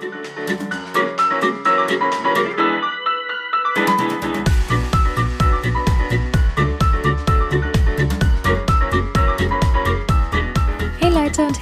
Thank 0.00 0.96
you. 0.96 0.97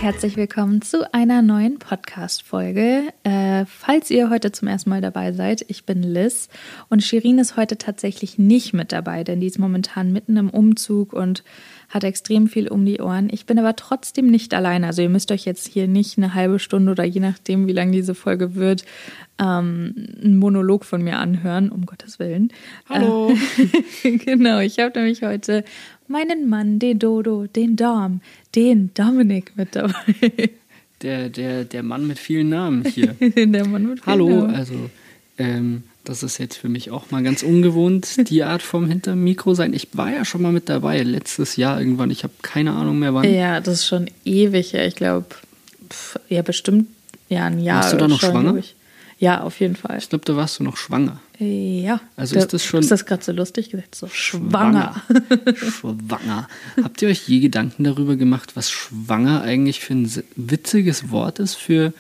Herzlich 0.07 0.37
willkommen 0.37 0.83
zu 0.83 1.13
einer 1.13 1.43
neuen 1.43 1.81
Podcast-Folge. 1.81 3.13
Äh, 3.25 3.65
falls 3.67 4.09
ihr 4.09 4.31
heute 4.31 4.53
zum 4.53 4.69
ersten 4.69 4.89
Mal 4.89 5.01
dabei 5.01 5.33
seid, 5.33 5.65
ich 5.67 5.85
bin 5.85 6.01
Liz 6.05 6.49
und 6.89 7.03
Shirin 7.03 7.41
ist 7.41 7.57
heute 7.57 7.77
tatsächlich 7.77 8.39
nicht 8.39 8.73
mit 8.73 8.93
dabei, 8.93 9.25
denn 9.25 9.41
die 9.41 9.49
ist 9.49 9.59
momentan 9.59 10.13
mitten 10.13 10.37
im 10.37 10.49
Umzug 10.49 11.13
und 11.13 11.43
hat 11.89 12.05
extrem 12.05 12.47
viel 12.47 12.69
um 12.69 12.85
die 12.85 13.01
Ohren. 13.01 13.29
Ich 13.33 13.47
bin 13.47 13.59
aber 13.59 13.75
trotzdem 13.75 14.29
nicht 14.29 14.55
alleine. 14.55 14.87
Also 14.87 15.03
ihr 15.03 15.09
müsst 15.09 15.33
euch 15.33 15.45
jetzt 15.45 15.67
hier 15.67 15.89
nicht 15.89 16.19
eine 16.19 16.35
halbe 16.35 16.61
Stunde 16.61 16.93
oder 16.93 17.03
je 17.03 17.21
nachdem, 17.21 17.67
wie 17.67 17.73
lang 17.73 17.91
diese 17.91 18.15
Folge 18.15 18.55
wird, 18.55 18.85
ähm, 19.41 19.93
einen 20.23 20.37
Monolog 20.37 20.85
von 20.85 21.03
mir 21.03 21.19
anhören, 21.19 21.69
um 21.69 21.85
Gottes 21.85 22.21
Willen. 22.21 22.53
Hallo. 22.89 23.35
Äh, 24.05 24.17
genau, 24.19 24.61
ich 24.61 24.79
habe 24.79 24.97
nämlich 24.99 25.23
heute 25.23 25.65
meinen 26.09 26.49
Mann, 26.49 26.79
den 26.79 26.99
Dodo, 26.99 27.47
den 27.47 27.77
Dom, 27.77 28.21
den 28.55 28.91
Dominik 28.95 29.53
mit 29.57 29.75
dabei. 29.75 29.95
Der, 31.03 31.29
der, 31.29 31.65
der 31.65 31.83
Mann 31.83 32.07
mit 32.07 32.19
vielen 32.19 32.49
Namen 32.49 32.83
hier. 32.87 33.15
Der 33.21 33.67
Mann 33.69 33.87
mit 33.87 34.03
vielen 34.03 34.07
Hallo, 34.07 34.29
Namen. 34.29 34.55
also 34.55 34.75
ähm, 35.37 35.83
das 36.05 36.23
ist 36.23 36.39
jetzt 36.39 36.57
für 36.57 36.69
mich 36.69 36.91
auch 36.91 37.11
mal 37.11 37.23
ganz 37.23 37.43
ungewohnt, 37.43 38.31
die 38.31 38.45
Art 38.45 38.63
vom 38.63 38.89
hinterm 38.89 39.23
Mikro 39.23 39.55
sein. 39.55 39.75
Ich 39.75 39.89
war 39.93 40.11
ja 40.11 40.25
schon 40.25 40.41
mal 40.41 40.53
mit 40.53 40.69
dabei, 40.69 41.03
letztes 41.03 41.57
Jahr 41.57 41.81
irgendwann. 41.81 42.11
Ich 42.11 42.23
habe 42.23 42.33
keine 42.43 42.73
Ahnung 42.73 42.99
mehr 43.01 43.13
wann. 43.13 43.31
Ja, 43.31 43.61
das 43.61 43.81
ist 43.81 43.87
schon 43.87 44.09
ewig 44.25 44.73
her. 44.73 44.87
Ich 44.87 44.95
glaube, 44.95 45.27
ja, 46.29 46.43
bestimmt 46.43 46.89
ja 47.29 47.45
ein 47.45 47.61
Jahr. 47.61 47.83
Warst 47.83 47.93
du 47.93 47.97
da 47.97 48.09
noch 48.09 48.21
schon, 48.21 48.31
schwanger? 48.31 48.57
Ich. 48.57 48.76
Ja, 49.19 49.41
auf 49.41 49.61
jeden 49.61 49.77
Fall. 49.77 49.97
Ich 49.99 50.11
glaube, 50.11 50.25
da 50.27 50.37
warst 50.37 50.59
du 50.59 50.65
noch 50.65 50.77
schwanger. 50.77 51.21
Ja. 51.39 52.01
Also 52.17 52.35
Da- 52.35 52.43
ist 52.43 52.53
das 52.53 52.65
schon- 52.65 52.81
Ist 52.81 52.91
das 52.91 53.07
gerade 53.07 53.25
so 53.25 53.33
lustig 53.33 53.71
gesagt? 53.71 53.95
So 53.95 54.09
schwanger. 54.09 55.01
schwanger. 55.57 56.49
Habt 56.83 57.01
ihr 57.03 57.09
euch 57.09 57.27
je 57.29 57.41
Gedanken 57.41 57.85
darüber 57.85 58.17
gemacht, 58.17 58.57
was 58.57 58.71
schwanger 58.71 59.41
eigentlich 59.43 59.81
für 59.81 59.95
ein 59.95 60.11
witziges 60.37 61.11
Wort 61.11 61.39
ist, 61.39 61.55
für 61.55 61.93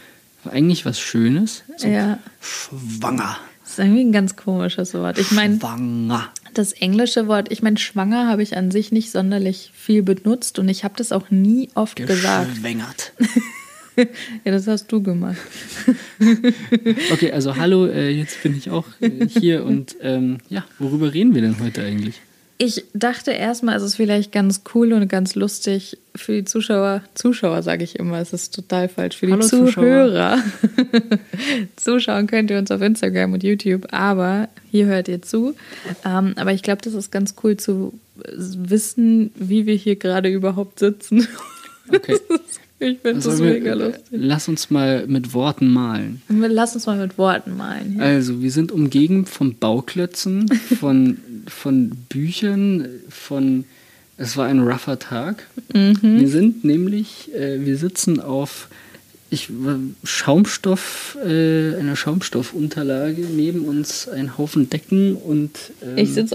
eigentlich 0.51 0.85
was 0.85 1.01
Schönes? 1.01 1.63
So, 1.79 1.89
Ja. 1.89 2.19
Schwanger. 2.41 3.37
Das 3.63 3.73
ist 3.73 3.79
irgendwie 3.81 4.05
ein 4.05 4.13
ganz 4.13 4.37
komisches 4.37 4.95
Wort. 4.95 5.19
Ich 5.19 5.33
meine, 5.33 5.59
Schwanger. 5.59 6.29
das 6.55 6.73
englische 6.73 7.27
Wort, 7.27 7.51
ich 7.51 7.63
meine, 7.63 7.79
schwanger 7.79 8.29
habe 8.29 8.43
ich 8.43 8.57
an 8.57 8.71
sich 8.71 8.93
nicht 8.93 9.11
sonderlich 9.11 9.73
viel 9.75 10.03
benutzt 10.03 10.59
und 10.59 10.69
ich 10.69 10.85
habe 10.85 10.95
das 10.97 11.11
auch 11.13 11.31
nie 11.31 11.69
oft 11.75 11.97
gesagt. 11.97 12.55
Geschwängert. 12.55 13.13
Ja, 14.45 14.53
das 14.53 14.67
hast 14.67 14.91
du 14.93 15.03
gemacht. 15.03 15.39
Okay, 17.13 17.33
also 17.33 17.57
hallo, 17.57 17.87
äh, 17.87 18.11
jetzt 18.11 18.43
bin 18.43 18.57
ich 18.57 18.71
auch 18.71 18.87
äh, 19.01 19.27
hier 19.27 19.65
und 19.65 19.97
ähm, 20.01 20.39
ja, 20.49 20.65
worüber 20.79 21.13
reden 21.13 21.35
wir 21.35 21.43
denn 21.43 21.59
heute 21.61 21.83
eigentlich? 21.83 22.21
Ich 22.59 22.85
dachte 22.95 23.33
erstmal, 23.33 23.77
es 23.77 23.83
ist 23.83 23.97
vielleicht 23.97 24.33
ganz 24.33 24.63
cool 24.75 24.95
und 24.95 25.09
ganz 25.09 25.35
lustig 25.35 25.99
für 26.15 26.33
die 26.33 26.45
Zuschauer. 26.45 27.03
Zuschauer 27.15 27.63
sage 27.63 27.85
ich 27.85 27.99
immer, 27.99 28.19
es 28.19 28.33
ist 28.33 28.55
total 28.55 28.89
falsch. 28.89 29.19
Für 29.19 29.27
die 29.27 29.33
Hallo, 29.33 29.47
Zuhörer. 29.47 30.43
Zuschauen 31.77 32.27
könnt 32.27 32.51
ihr 32.51 32.59
uns 32.59 32.71
auf 32.71 32.81
Instagram 32.81 33.35
und 33.35 33.45
YouTube, 33.45 33.93
aber 33.93 34.49
hier 34.71 34.87
hört 34.87 35.09
ihr 35.09 35.21
zu. 35.21 35.55
Ähm, 36.07 36.33
aber 36.37 36.53
ich 36.55 36.63
glaube, 36.63 36.81
das 36.81 36.95
ist 36.95 37.13
ganz 37.13 37.35
cool 37.45 37.59
zu 37.59 37.93
wissen, 38.25 39.33
wie 39.35 39.67
wir 39.67 39.75
hier 39.75 39.97
gerade 39.97 40.31
überhaupt 40.31 40.79
sitzen. 40.79 41.29
Okay. 41.93 42.19
Ich 42.79 42.99
finde 43.01 43.15
das 43.15 43.25
Sollen 43.25 43.39
wir- 43.43 43.53
mega 43.55 43.73
äh, 43.73 43.75
lustig. 43.75 44.05
Lass 44.11 44.49
uns 44.49 44.71
mal 44.71 45.07
mit 45.07 45.33
Worten 45.35 45.69
malen. 45.69 46.23
Lass 46.29 46.75
uns 46.75 46.87
mal 46.87 46.97
mit 46.99 47.17
Worten 47.19 47.57
malen. 47.57 47.93
Hier. 47.95 48.03
Also, 48.03 48.43
wir 48.43 48.51
sind 48.51 48.71
umgeben 48.73 49.27
von 49.27 49.57
Bauklötzen, 49.59 50.49
von, 50.81 51.19
von 51.49 51.91
Büchern, 52.09 52.87
von. 53.09 53.65
Es 54.19 54.37
war 54.39 54.47
ein 54.47 54.61
rougher 54.61 54.99
Tag. 54.99 55.47
Mhm. 55.75 55.99
Wir 56.21 56.29
sind 56.29 56.65
nämlich, 56.65 57.31
äh, 57.35 57.65
wir 57.67 57.77
sitzen 57.77 58.19
auf 58.19 58.69
ich, 59.37 59.49
Schaumstoff, 60.05 61.17
äh, 61.25 61.77
einer 61.77 61.95
Schaumstoffunterlage, 61.97 63.23
neben 63.23 63.65
uns 63.65 64.09
ein 64.09 64.37
Haufen 64.37 64.69
Decken 64.69 65.15
und. 65.17 65.51
Ähm, 65.83 65.97
Ich 65.99 66.13
sitze 66.15 66.35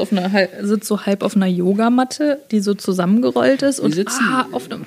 sitz 0.61 0.87
so 0.87 1.05
halb 1.05 1.21
auf 1.23 1.35
einer 1.35 1.47
Yogamatte, 1.47 2.39
die 2.51 2.59
so 2.61 2.73
zusammengerollt 2.73 3.61
ist 3.63 3.79
und 3.79 3.93
sitzen- 3.93 4.23
ah, 4.23 4.47
auf 4.51 4.71
einem. 4.71 4.85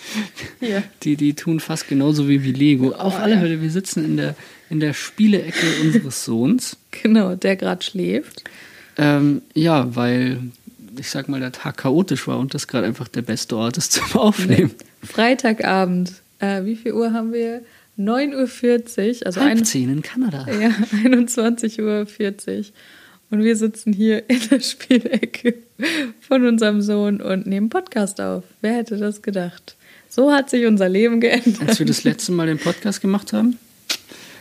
Hier. 0.60 0.82
Die, 1.02 1.16
die 1.16 1.34
tun 1.34 1.60
fast 1.60 1.88
genauso 1.88 2.28
wie, 2.28 2.42
wie 2.42 2.52
Lego. 2.52 2.92
Auf 2.92 3.16
alle 3.18 3.32
Oh, 3.32 3.34
ja. 3.36 3.40
Fälle, 3.42 3.60
wir 3.62 3.70
sitzen 3.70 4.04
in 4.04 4.16
der, 4.16 4.34
in 4.70 4.80
der 4.80 4.94
Spielecke 4.94 5.66
unseres 5.82 6.24
Sohns. 6.24 6.76
Genau, 7.02 7.34
der 7.34 7.56
gerade 7.56 7.82
schläft. 7.84 8.44
Ähm, 8.96 9.42
ja, 9.54 9.94
weil 9.94 10.38
ich 10.98 11.08
sag 11.08 11.28
mal, 11.28 11.40
der 11.40 11.52
Tag 11.52 11.78
chaotisch 11.78 12.26
war 12.26 12.38
und 12.38 12.52
das 12.52 12.66
gerade 12.66 12.86
einfach 12.86 13.08
der 13.08 13.22
beste 13.22 13.56
Ort 13.56 13.78
ist 13.78 13.92
zum 13.92 14.12
Aufnehmen. 14.20 14.72
Freitagabend. 15.02 16.12
Äh, 16.40 16.64
wie 16.64 16.76
viel 16.76 16.92
Uhr 16.92 17.12
haben 17.12 17.32
wir? 17.32 17.62
9.40 17.98 19.20
Uhr, 19.20 19.26
also 19.26 19.40
Halb 19.40 19.58
ein, 19.58 19.64
zehn 19.64 19.90
in 19.90 20.02
Kanada. 20.02 20.46
ja, 20.50 20.68
21.40 21.04 22.58
Uhr. 22.58 22.64
Und 23.30 23.44
wir 23.44 23.56
sitzen 23.56 23.92
hier 23.92 24.24
in 24.28 24.40
der 24.50 24.60
Spielecke 24.60 25.54
von 26.20 26.44
unserem 26.46 26.82
Sohn 26.82 27.20
und 27.20 27.46
nehmen 27.46 27.68
Podcast 27.68 28.20
auf. 28.20 28.44
Wer 28.60 28.74
hätte 28.76 28.96
das 28.96 29.22
gedacht? 29.22 29.76
So 30.08 30.32
hat 30.32 30.50
sich 30.50 30.66
unser 30.66 30.88
Leben 30.88 31.20
geändert. 31.20 31.68
Als 31.68 31.78
wir 31.78 31.86
das 31.86 32.02
letzte 32.02 32.32
Mal 32.32 32.46
den 32.46 32.58
Podcast 32.58 33.00
gemacht 33.00 33.32
haben, 33.32 33.58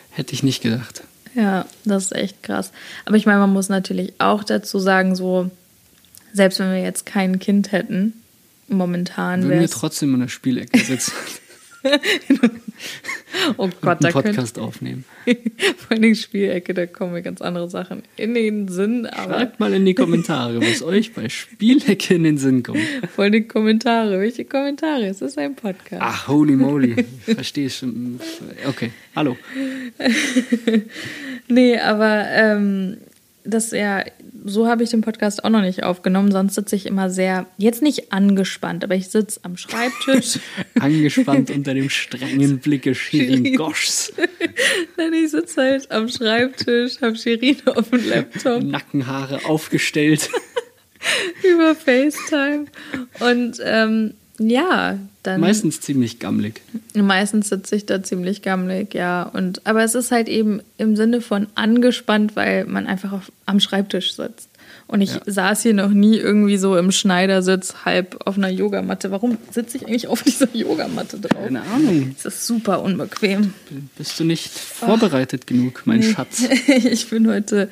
hätte 0.09 0.33
ich 0.33 0.41
nicht 0.41 0.63
gedacht. 0.63 1.03
Ja, 1.35 1.67
das 1.85 2.05
ist 2.05 2.15
echt 2.15 2.41
krass. 2.41 2.71
Aber 3.05 3.17
ich 3.17 3.27
meine, 3.27 3.39
man 3.39 3.53
muss 3.53 3.69
natürlich 3.69 4.13
auch 4.17 4.43
dazu 4.43 4.79
sagen, 4.79 5.15
so, 5.15 5.51
selbst 6.33 6.59
wenn 6.59 6.71
wir 6.71 6.81
jetzt 6.81 7.05
kein 7.05 7.37
Kind 7.37 7.71
hätten, 7.71 8.13
momentan 8.67 9.41
Würden 9.41 9.51
wäre 9.51 9.61
wir 9.61 9.69
trotzdem 9.69 10.15
in 10.15 10.21
der 10.21 10.27
Spielecke 10.27 10.79
sitzen 10.79 11.11
Oh 13.57 13.69
Gott, 13.81 14.03
da 14.03 14.09
Podcast 14.09 14.59
aufnehmen. 14.59 15.05
vor 15.77 15.97
allem 15.97 16.15
Spielecke, 16.15 16.73
da 16.73 16.85
kommen 16.85 17.13
mir 17.13 17.21
ganz 17.21 17.41
andere 17.41 17.69
Sachen 17.69 18.03
in 18.17 18.33
den 18.33 18.67
Sinn, 18.67 19.05
aber 19.05 19.33
Schreibt 19.33 19.59
mal 19.59 19.73
in 19.73 19.85
die 19.85 19.93
Kommentare, 19.93 20.59
was 20.61 20.81
euch 20.81 21.13
bei 21.13 21.29
Spielecke 21.29 22.15
in 22.15 22.23
den 22.23 22.37
Sinn 22.37 22.63
kommt. 22.63 22.79
voll 23.15 23.31
die 23.31 23.47
Kommentare. 23.47 24.19
Welche 24.19 24.45
Kommentare? 24.45 25.05
Es 25.05 25.21
ist 25.21 25.37
ein 25.37 25.55
Podcast. 25.55 26.01
Ach, 26.01 26.27
holy 26.27 26.55
moly. 26.55 27.05
Verstehe 27.21 27.67
ich 27.67 27.77
schon. 27.77 28.19
Okay, 28.67 28.91
hallo. 29.15 29.37
Nee, 31.49 31.79
aber 31.79 32.25
ähm, 32.29 32.97
das 33.43 33.71
ja, 33.71 34.03
so 34.45 34.67
habe 34.67 34.83
ich 34.83 34.89
den 34.89 35.01
Podcast 35.01 35.43
auch 35.43 35.49
noch 35.49 35.61
nicht 35.61 35.83
aufgenommen. 35.83 36.31
Sonst 36.31 36.55
sitze 36.55 36.75
ich 36.75 36.85
immer 36.85 37.09
sehr, 37.09 37.45
jetzt 37.57 37.81
nicht 37.81 38.11
angespannt, 38.11 38.83
aber 38.83 38.95
ich 38.95 39.09
sitze 39.09 39.39
am 39.43 39.57
Schreibtisch. 39.57 40.39
Angespannt 40.79 41.49
unter 41.55 41.73
dem 41.73 41.89
strengen 41.89 42.59
Blicke 42.59 42.95
Shirin. 42.95 43.55
Goschs. 43.55 44.13
Nein, 44.97 45.13
ich 45.13 45.31
sitze 45.31 45.61
halt 45.61 45.91
am 45.91 46.09
Schreibtisch, 46.09 47.01
habe 47.01 47.15
Shirin 47.15 47.57
auf 47.65 47.89
dem 47.89 48.07
Laptop 48.07 48.63
Nackenhaare 48.63 49.45
aufgestellt. 49.45 50.29
über 51.43 51.75
FaceTime. 51.75 52.65
Und 53.19 53.59
ähm, 53.63 54.15
ja, 54.39 54.97
dann. 55.23 55.41
Meistens 55.41 55.81
ziemlich 55.81 56.19
gammelig. 56.19 56.61
Meistens 56.95 57.49
sitze 57.49 57.75
ich 57.75 57.85
da 57.85 58.01
ziemlich 58.01 58.41
gammelig, 58.41 58.93
ja. 58.93 59.23
Und, 59.23 59.65
aber 59.67 59.83
es 59.83 59.95
ist 59.95 60.11
halt 60.11 60.27
eben 60.29 60.61
im 60.77 60.95
Sinne 60.95 61.21
von 61.21 61.47
angespannt, 61.55 62.35
weil 62.35 62.65
man 62.65 62.87
einfach 62.87 63.11
auf, 63.11 63.31
am 63.45 63.59
Schreibtisch 63.59 64.13
sitzt. 64.15 64.47
Und 64.87 65.01
ich 65.01 65.13
Ja. 65.13 65.21
saß 65.25 65.61
hier 65.63 65.73
noch 65.75 65.89
nie 65.89 66.17
irgendwie 66.17 66.57
so 66.57 66.75
im 66.77 66.91
Schneidersitz, 66.91 67.75
halb 67.85 68.19
auf 68.25 68.37
einer 68.37 68.49
Yogamatte. 68.49 69.11
Warum 69.11 69.37
sitze 69.51 69.77
ich 69.77 69.85
eigentlich 69.87 70.07
auf 70.07 70.23
dieser 70.23 70.47
Yogamatte 70.55 71.19
drauf? 71.19 71.43
Keine 71.43 71.61
Ahnung. 71.61 72.15
Das 72.15 72.33
ist 72.33 72.47
super 72.47 72.81
unbequem. 72.81 73.53
Bist 73.97 74.19
du 74.19 74.23
nicht 74.23 74.49
vorbereitet 74.49 75.45
genug, 75.47 75.83
mein 75.85 75.99
Nee. 75.99 76.11
Schatz? 76.13 76.43
ich 76.67 77.07
bin 77.09 77.27
heute. 77.27 77.69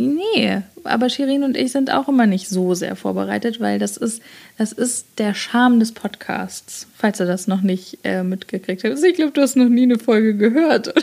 Nee, 0.00 0.62
aber 0.84 1.10
Shirin 1.10 1.42
und 1.42 1.58
ich 1.58 1.72
sind 1.72 1.90
auch 1.90 2.08
immer 2.08 2.26
nicht 2.26 2.48
so 2.48 2.74
sehr 2.74 2.96
vorbereitet, 2.96 3.60
weil 3.60 3.78
das 3.78 3.98
ist, 3.98 4.22
das 4.56 4.72
ist 4.72 5.04
der 5.18 5.34
Charme 5.34 5.78
des 5.78 5.92
Podcasts, 5.92 6.86
falls 6.96 7.20
ihr 7.20 7.26
das 7.26 7.46
noch 7.46 7.60
nicht 7.60 7.98
äh, 8.02 8.22
mitgekriegt 8.22 8.82
habt. 8.82 8.94
Also 8.94 9.04
ich 9.04 9.16
glaube, 9.16 9.32
du 9.32 9.42
hast 9.42 9.56
noch 9.56 9.68
nie 9.68 9.82
eine 9.82 9.98
Folge 9.98 10.34
gehört. 10.34 10.94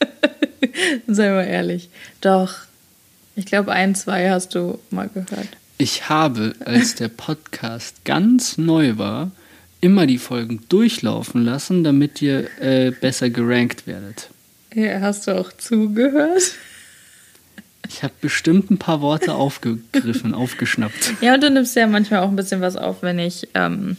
Sei 1.06 1.30
mal 1.30 1.44
ehrlich. 1.44 1.88
Doch, 2.20 2.56
ich 3.36 3.46
glaube, 3.46 3.70
ein, 3.70 3.94
zwei 3.94 4.28
hast 4.28 4.56
du 4.56 4.80
mal 4.90 5.08
gehört. 5.08 5.48
Ich 5.78 6.08
habe, 6.08 6.56
als 6.64 6.96
der 6.96 7.08
Podcast 7.08 8.04
ganz 8.04 8.58
neu 8.58 8.98
war, 8.98 9.30
immer 9.80 10.06
die 10.06 10.18
Folgen 10.18 10.64
durchlaufen 10.68 11.44
lassen, 11.44 11.84
damit 11.84 12.20
ihr 12.20 12.48
äh, 12.60 12.90
besser 12.90 13.30
gerankt 13.30 13.86
werdet. 13.86 14.30
Ja, 14.74 15.00
hast 15.00 15.28
du 15.28 15.38
auch 15.38 15.52
zugehört? 15.52 16.54
Ich 17.92 18.04
habe 18.04 18.12
bestimmt 18.20 18.70
ein 18.70 18.78
paar 18.78 19.00
Worte 19.00 19.34
aufgegriffen, 19.34 20.32
aufgeschnappt. 20.42 21.14
Ja, 21.20 21.34
und 21.34 21.42
du 21.42 21.50
nimmst 21.50 21.74
ja 21.74 21.88
manchmal 21.88 22.20
auch 22.20 22.28
ein 22.28 22.36
bisschen 22.36 22.60
was 22.60 22.76
auf, 22.76 23.02
wenn 23.02 23.18
ich 23.18 23.48
ähm, 23.54 23.96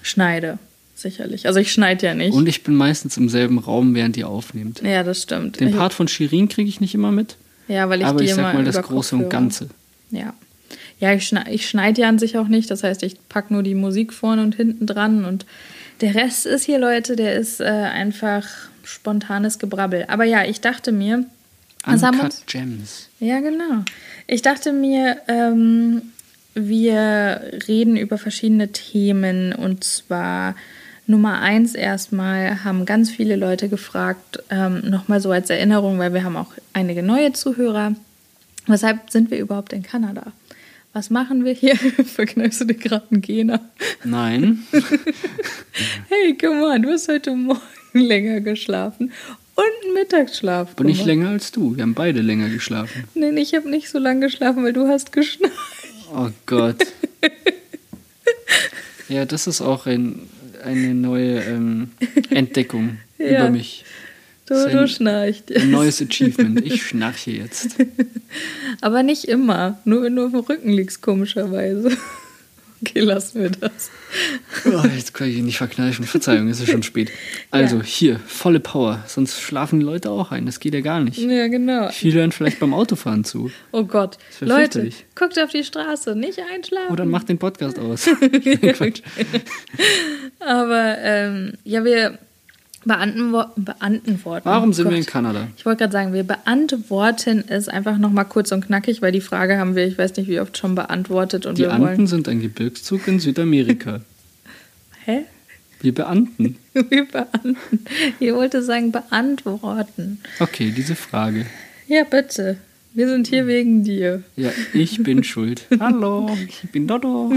schneide. 0.00 0.58
sicherlich. 0.94 1.46
Also 1.46 1.60
ich 1.60 1.70
schneide 1.70 2.06
ja 2.06 2.14
nicht. 2.14 2.32
Und 2.32 2.48
ich 2.48 2.62
bin 2.62 2.74
meistens 2.74 3.18
im 3.18 3.28
selben 3.28 3.58
Raum, 3.58 3.94
während 3.94 4.16
ihr 4.16 4.28
aufnehmt. 4.28 4.80
ja, 4.80 5.02
das 5.02 5.22
stimmt. 5.22 5.60
Den 5.60 5.72
Part 5.72 5.92
von 5.92 6.08
Shirin 6.08 6.48
kriege 6.48 6.70
ich 6.70 6.80
nicht 6.80 6.94
immer 6.94 7.12
mit, 7.12 7.36
ja, 7.68 7.86
weil 7.90 8.00
ich 8.00 8.06
aber 8.06 8.20
die 8.20 8.24
ich 8.24 8.34
sag 8.34 8.54
mal 8.54 8.64
das 8.64 8.80
Große 8.80 9.14
und 9.14 9.28
Ganze. 9.28 9.68
Ja. 10.10 10.32
Ja, 10.98 11.12
ich, 11.12 11.28
schneide, 11.28 11.50
ich 11.50 11.68
schneide 11.68 12.00
ja 12.00 12.08
an 12.08 12.18
sich 12.18 12.38
auch 12.38 12.48
nicht. 12.48 12.70
Das 12.70 12.82
heißt, 12.82 13.02
ich 13.02 13.16
packe 13.28 13.52
nur 13.52 13.62
die 13.62 13.74
Musik 13.74 14.12
vorne 14.14 14.42
und 14.42 14.54
hinten 14.54 14.86
dran. 14.86 15.26
Und 15.26 15.44
der 16.00 16.14
Rest 16.14 16.46
ist 16.46 16.64
hier, 16.64 16.78
Leute, 16.78 17.14
der 17.14 17.34
ist 17.34 17.60
äh, 17.60 17.64
einfach 17.64 18.44
spontanes 18.82 19.58
Gebrabbel. 19.58 20.06
Aber 20.08 20.24
ja, 20.24 20.44
ich 20.44 20.60
dachte 20.60 20.92
mir, 20.92 21.24
Uncut 21.88 22.46
Gems. 22.46 23.08
ja, 23.20 23.40
genau. 23.40 23.84
Ich 24.26 24.42
dachte 24.42 24.72
mir, 24.72 25.18
ähm, 25.28 26.02
wir 26.54 27.40
reden 27.68 27.96
über 27.96 28.18
verschiedene 28.18 28.72
Themen. 28.72 29.52
Und 29.52 29.84
zwar 29.84 30.54
Nummer 31.06 31.40
eins 31.40 31.74
erstmal 31.74 32.64
haben 32.64 32.84
ganz 32.84 33.10
viele 33.10 33.36
Leute 33.36 33.68
gefragt, 33.68 34.42
ähm, 34.50 34.82
nochmal 34.90 35.20
so 35.20 35.30
als 35.30 35.50
Erinnerung, 35.50 35.98
weil 35.98 36.12
wir 36.12 36.24
haben 36.24 36.36
auch 36.36 36.52
einige 36.72 37.02
neue 37.02 37.32
Zuhörer. 37.32 37.94
Weshalb 38.66 39.10
sind 39.10 39.30
wir 39.30 39.38
überhaupt 39.38 39.72
in 39.72 39.82
Kanada? 39.82 40.32
Was 40.92 41.10
machen 41.10 41.44
wir 41.44 41.52
hier? 41.52 41.76
Verkneifst 42.04 42.60
du 42.60 42.64
dir 42.64 42.74
gerade 42.74 43.06
einen 43.10 43.22
Gena? 43.22 43.60
Nein, 44.04 44.64
Hey, 46.08 46.36
come 46.36 46.66
on, 46.66 46.82
du 46.82 46.90
hast 46.90 47.08
heute 47.08 47.34
Morgen 47.34 47.60
länger 47.92 48.40
geschlafen 48.40 49.12
und 49.58 49.84
einen 49.84 49.94
Mittagsschlaf 49.94 50.70
ich 50.70 50.76
gemacht. 50.76 51.04
länger 51.06 51.28
als 51.30 51.50
du. 51.52 51.74
Wir 51.76 51.82
haben 51.82 51.94
beide 51.94 52.20
länger 52.20 52.48
geschlafen. 52.48 53.04
Nein, 53.14 53.36
ich 53.36 53.54
habe 53.54 53.68
nicht 53.68 53.88
so 53.90 53.98
lange 53.98 54.20
geschlafen, 54.26 54.62
weil 54.64 54.72
du 54.72 54.86
hast 54.88 55.12
geschnarcht. 55.12 55.54
Oh 56.14 56.28
Gott. 56.46 56.86
Ja, 59.08 59.24
das 59.24 59.46
ist 59.46 59.60
auch 59.60 59.86
ein, 59.86 60.20
eine 60.62 60.94
neue 60.94 61.40
ähm, 61.42 61.90
Entdeckung 62.30 62.98
Ja. 63.18 63.40
über 63.40 63.50
mich. 63.50 63.84
Du, 64.46 64.54
ist 64.54 64.72
du 64.72 64.80
ein- 64.80 64.88
schnarchst. 64.88 65.54
Ein 65.54 65.70
neues 65.70 66.00
Achievement. 66.00 66.64
Ich 66.64 66.82
schnarche 66.86 67.32
jetzt. 67.32 67.76
Aber 68.80 69.02
nicht 69.02 69.24
immer. 69.24 69.78
Nur 69.84 70.02
wenn 70.04 70.14
du 70.16 70.24
auf 70.26 70.30
dem 70.32 70.40
Rücken 70.40 70.70
liegst, 70.70 71.02
komischerweise. 71.02 71.90
Okay, 72.80 73.00
lassen 73.00 73.42
wir 73.42 73.50
das. 73.50 73.90
Oh, 74.64 74.86
jetzt 74.94 75.14
kann 75.14 75.28
ich 75.28 75.36
ihn 75.36 75.46
nicht 75.46 75.58
verkneifen. 75.58 76.04
Verzeihung, 76.04 76.48
es 76.48 76.60
ist 76.60 76.70
schon 76.70 76.82
spät. 76.82 77.10
Also 77.50 77.78
Ja. 77.78 77.82
hier, 77.82 78.20
volle 78.26 78.60
Power. 78.60 79.02
Sonst 79.06 79.40
schlafen 79.40 79.80
die 79.80 79.86
Leute 79.86 80.10
auch 80.10 80.30
ein. 80.30 80.46
Das 80.46 80.60
geht 80.60 80.74
ja 80.74 80.80
gar 80.80 81.00
nicht. 81.00 81.18
Ja, 81.18 81.48
genau. 81.48 81.88
Viele 81.90 82.20
hören 82.20 82.32
vielleicht 82.32 82.60
beim 82.60 82.74
Autofahren 82.74 83.24
zu. 83.24 83.50
Oh 83.72 83.84
Gott. 83.84 84.18
Leute, 84.40 84.90
guckt 85.14 85.38
auf 85.38 85.50
die 85.50 85.64
Straße, 85.64 86.14
nicht 86.14 86.38
einschlafen. 86.54 86.92
Oder 86.92 87.04
macht 87.04 87.28
den 87.28 87.38
Podcast 87.38 87.78
aus. 87.78 88.08
Aber 90.40 90.98
ähm, 90.98 91.52
ja, 91.64 91.84
wir 91.84 92.18
beantwo- 92.86 93.48
beantworten. 93.56 94.44
Warum 94.44 94.72
sind 94.72 94.86
oh 94.86 94.90
wir 94.90 94.96
in. 94.98 95.06
Kanada? 95.06 95.48
Ich 95.56 95.64
wollte 95.66 95.80
gerade 95.80 95.92
sagen, 95.92 96.12
wir 96.12 96.22
beantworten 96.24 97.44
es 97.48 97.68
einfach 97.68 97.98
nochmal 97.98 98.24
kurz 98.24 98.52
und 98.52 98.66
knackig, 98.66 99.02
weil 99.02 99.12
die 99.12 99.20
Frage 99.20 99.58
haben 99.58 99.74
wir, 99.76 99.86
ich 99.86 99.98
weiß 99.98 100.16
nicht 100.16 100.28
wie 100.28 100.40
oft 100.40 100.56
schon 100.58 100.74
beantwortet 100.74 101.46
und 101.46 101.58
Die 101.58 101.62
wir 101.62 101.72
Anden 101.72 102.06
sind 102.06 102.28
ein 102.28 102.40
Gebirgszug 102.40 103.06
in 103.08 103.20
Südamerika. 103.20 104.00
Hä? 105.04 105.22
Wir 105.80 105.94
Beamten. 105.94 106.56
Wir 106.74 107.06
beantworten. 107.06 107.58
Ihr 108.18 108.34
wollte 108.34 108.62
sagen 108.64 108.90
beantworten. 108.90 110.20
Okay, 110.40 110.72
diese 110.76 110.96
Frage. 110.96 111.46
Ja, 111.86 112.02
bitte. 112.02 112.56
Wir 112.94 113.08
sind 113.08 113.28
hier 113.28 113.46
wegen 113.46 113.84
dir. 113.84 114.24
Ja, 114.34 114.50
ich 114.74 115.00
bin 115.04 115.22
schuld. 115.22 115.66
Hallo, 115.78 116.28
ich 116.48 116.68
bin 116.72 116.88
Dodo. 116.88 117.32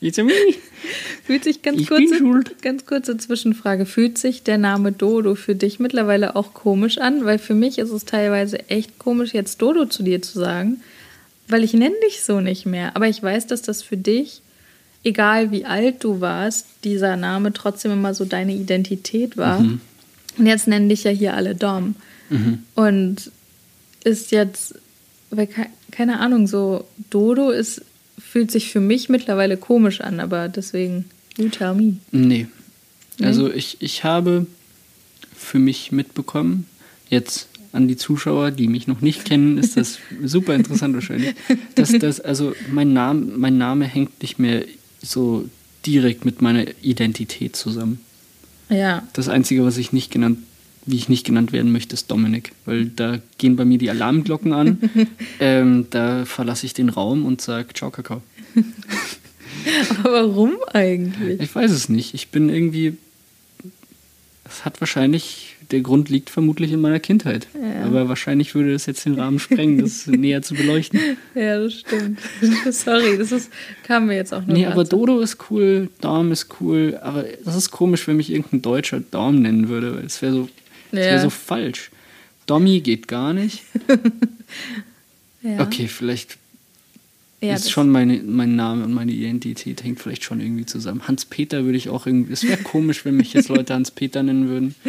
It's 0.00 0.18
me. 0.22 0.32
Fühlt 1.24 1.44
sich 1.44 1.62
ganz 1.62 1.80
Ich 1.80 1.88
bin 1.88 2.06
kurze, 2.06 2.18
schuld. 2.18 2.62
ganz 2.62 2.84
kurze 2.84 3.16
Zwischenfrage. 3.16 3.86
Fühlt 3.86 4.18
sich 4.18 4.42
der 4.42 4.58
Name 4.58 4.92
Dodo 4.92 5.34
für 5.34 5.54
dich 5.54 5.78
mittlerweile 5.78 6.36
auch 6.36 6.52
komisch 6.52 6.98
an? 6.98 7.24
Weil 7.24 7.38
für 7.38 7.54
mich 7.54 7.78
ist 7.78 7.90
es 7.90 8.04
teilweise 8.04 8.68
echt 8.68 8.98
komisch, 8.98 9.32
jetzt 9.32 9.62
Dodo 9.62 9.86
zu 9.86 10.02
dir 10.02 10.20
zu 10.20 10.38
sagen, 10.38 10.82
weil 11.48 11.64
ich 11.64 11.72
nenne 11.72 11.94
dich 12.06 12.22
so 12.22 12.40
nicht 12.40 12.66
mehr. 12.66 12.94
Aber 12.96 13.08
ich 13.08 13.22
weiß, 13.22 13.46
dass 13.46 13.62
das 13.62 13.82
für 13.82 13.96
dich, 13.96 14.42
egal 15.04 15.50
wie 15.52 15.64
alt 15.64 16.04
du 16.04 16.20
warst, 16.20 16.66
dieser 16.84 17.16
Name 17.16 17.52
trotzdem 17.54 17.92
immer 17.92 18.12
so 18.14 18.24
deine 18.26 18.54
Identität 18.54 19.36
war. 19.38 19.60
Mhm. 19.60 19.80
Und 20.36 20.46
jetzt 20.46 20.66
nennen 20.68 20.88
dich 20.90 21.04
ja 21.04 21.10
hier 21.12 21.34
alle 21.34 21.54
Dom. 21.54 21.94
Und 22.74 23.30
ist 24.02 24.32
jetzt, 24.32 24.74
weil 25.30 25.46
ke- 25.46 25.66
keine 25.92 26.18
Ahnung, 26.20 26.46
so 26.46 26.84
Dodo 27.10 27.50
ist, 27.50 27.82
fühlt 28.34 28.50
sich 28.50 28.72
für 28.72 28.80
mich 28.80 29.08
mittlerweile 29.08 29.56
komisch 29.56 30.00
an, 30.00 30.18
aber 30.18 30.48
deswegen, 30.48 31.04
you 31.36 31.50
tell 31.50 31.72
me. 31.72 31.98
Nee. 32.10 32.48
Also 33.22 33.48
ich, 33.48 33.76
ich 33.78 34.02
habe 34.02 34.46
für 35.36 35.60
mich 35.60 35.92
mitbekommen, 35.92 36.66
jetzt 37.08 37.46
an 37.70 37.86
die 37.86 37.96
Zuschauer, 37.96 38.50
die 38.50 38.66
mich 38.66 38.88
noch 38.88 39.00
nicht 39.02 39.24
kennen, 39.24 39.56
ist 39.56 39.76
das 39.76 40.00
super 40.24 40.56
interessant 40.56 40.94
wahrscheinlich, 40.94 41.36
dass 41.76 41.92
das, 41.92 42.20
also 42.20 42.54
mein 42.72 42.92
Name, 42.92 43.24
mein 43.36 43.56
Name 43.56 43.84
hängt 43.84 44.20
nicht 44.20 44.40
mehr 44.40 44.64
so 45.00 45.48
direkt 45.86 46.24
mit 46.24 46.42
meiner 46.42 46.64
Identität 46.82 47.54
zusammen. 47.54 48.00
Ja, 48.68 49.06
Das 49.12 49.28
Einzige, 49.28 49.64
was 49.64 49.76
ich 49.76 49.92
nicht 49.92 50.10
genannt, 50.10 50.38
wie 50.86 50.96
ich 50.96 51.08
nicht 51.08 51.24
genannt 51.24 51.52
werden 51.52 51.72
möchte, 51.72 51.94
ist 51.94 52.10
Dominik, 52.10 52.52
weil 52.66 52.86
da 52.86 53.18
gehen 53.38 53.56
bei 53.56 53.64
mir 53.64 53.78
die 53.78 53.90
Alarmglocken 53.90 54.52
an. 54.52 54.78
ähm, 55.40 55.86
da 55.90 56.24
verlasse 56.24 56.66
ich 56.66 56.74
den 56.74 56.88
Raum 56.88 57.24
und 57.24 57.40
sage 57.40 57.68
Ciao, 57.74 57.90
Kakao. 57.90 58.22
aber 60.04 60.12
warum 60.12 60.52
eigentlich? 60.72 61.40
Ich 61.40 61.54
weiß 61.54 61.70
es 61.70 61.88
nicht. 61.88 62.14
Ich 62.14 62.28
bin 62.28 62.48
irgendwie. 62.48 62.96
Es 64.44 64.64
hat 64.64 64.80
wahrscheinlich. 64.80 65.50
Der 65.70 65.80
Grund 65.80 66.10
liegt 66.10 66.28
vermutlich 66.28 66.72
in 66.72 66.80
meiner 66.82 67.00
Kindheit. 67.00 67.48
Ja. 67.54 67.86
Aber 67.86 68.06
wahrscheinlich 68.06 68.54
würde 68.54 68.74
es 68.74 68.84
jetzt 68.84 69.06
den 69.06 69.14
Rahmen 69.14 69.38
sprengen, 69.38 69.78
das 69.78 70.06
näher 70.06 70.42
zu 70.42 70.52
beleuchten. 70.52 71.00
Ja, 71.34 71.58
das 71.58 71.72
stimmt. 71.72 72.18
Sorry, 72.70 73.16
das 73.16 73.32
ist, 73.32 73.50
kam 73.82 74.06
mir 74.06 74.14
jetzt 74.14 74.34
auch 74.34 74.44
nur 74.44 74.54
Nee, 74.54 74.66
aber. 74.66 74.84
Dodo 74.84 75.20
ist 75.20 75.38
cool, 75.48 75.88
Dom 76.02 76.32
ist 76.32 76.48
cool, 76.60 76.98
aber 77.00 77.24
das 77.46 77.56
ist 77.56 77.70
komisch, 77.70 78.06
wenn 78.06 78.18
mich 78.18 78.30
irgendein 78.30 78.60
Deutscher 78.60 79.00
Dom 79.00 79.40
nennen 79.40 79.70
würde, 79.70 79.96
weil 79.96 80.04
es 80.04 80.20
wäre 80.20 80.34
so, 80.34 80.48
das 80.94 81.04
Ja. 81.06 81.12
wär 81.12 81.20
so 81.20 81.30
falsch. 81.30 81.90
Dommy 82.46 82.80
geht 82.80 83.08
gar 83.08 83.32
nicht. 83.32 83.62
Ja. 85.42 85.60
Okay, 85.60 85.88
vielleicht 85.88 86.38
ja, 87.42 87.54
ist 87.54 87.70
schon 87.70 87.90
meine, 87.90 88.22
mein 88.22 88.56
Name 88.56 88.84
und 88.84 88.94
meine 88.94 89.12
Identität 89.12 89.84
hängt 89.84 90.00
vielleicht 90.00 90.24
schon 90.24 90.40
irgendwie 90.40 90.64
zusammen. 90.64 91.06
Hans-Peter 91.06 91.64
würde 91.66 91.76
ich 91.76 91.90
auch 91.90 92.06
irgendwie. 92.06 92.32
Es 92.32 92.44
wäre 92.44 92.56
komisch, 92.62 93.04
wenn 93.04 93.18
mich 93.18 93.34
jetzt 93.34 93.50
Leute 93.50 93.74
Hans-Peter 93.74 94.22
nennen 94.22 94.48
würden. 94.48 94.74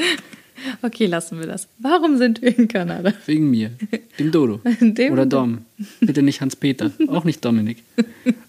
Okay, 0.82 1.06
lassen 1.06 1.38
wir 1.38 1.48
das. 1.48 1.68
Warum 1.80 2.18
sind 2.18 2.42
wir 2.42 2.58
in 2.58 2.70
Kanada? 2.70 3.14
Wegen 3.26 3.52
mir. 3.52 3.72
Dem 4.18 4.32
Dodo. 4.32 4.62
Dem 4.80 5.12
Oder. 5.12 5.26
Dom. 5.26 5.66
Bitte 6.00 6.22
nicht 6.24 6.40
Hans-Peter. 6.40 6.94
Auch 7.10 7.26
nicht 7.26 7.44
Dominik. 7.44 7.80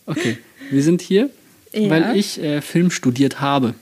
Okay, 0.07 0.39
wir 0.71 0.83
sind 0.85 1.03
hier, 1.03 1.31
Ja. 1.73 1.91
weil 1.91 2.17
ich 2.17 2.41
äh, 2.41 2.63
Film 2.63 2.93
studiert 2.93 3.41
habe. 3.41 3.75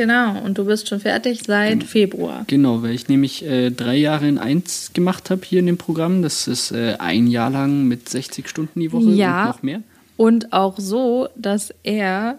Genau, 0.00 0.40
und 0.40 0.56
du 0.56 0.64
bist 0.64 0.88
schon 0.88 0.98
fertig 0.98 1.42
seit 1.46 1.84
Februar. 1.84 2.44
Genau, 2.46 2.82
weil 2.82 2.94
ich 2.94 3.08
nämlich 3.08 3.44
äh, 3.44 3.68
drei 3.70 3.96
Jahre 3.96 4.26
in 4.28 4.38
eins 4.38 4.92
gemacht 4.94 5.28
habe 5.28 5.42
hier 5.44 5.58
in 5.60 5.66
dem 5.66 5.76
Programm. 5.76 6.22
Das 6.22 6.48
ist 6.48 6.70
äh, 6.72 6.96
ein 6.98 7.26
Jahr 7.26 7.50
lang 7.50 7.84
mit 7.84 8.08
60 8.08 8.48
Stunden 8.48 8.80
die 8.80 8.92
Woche 8.92 9.10
Ja. 9.10 9.42
und 9.42 9.48
noch 9.48 9.62
mehr. 9.62 9.82
Und 10.16 10.54
auch 10.54 10.78
so, 10.78 11.28
dass 11.36 11.74
er, 11.82 12.38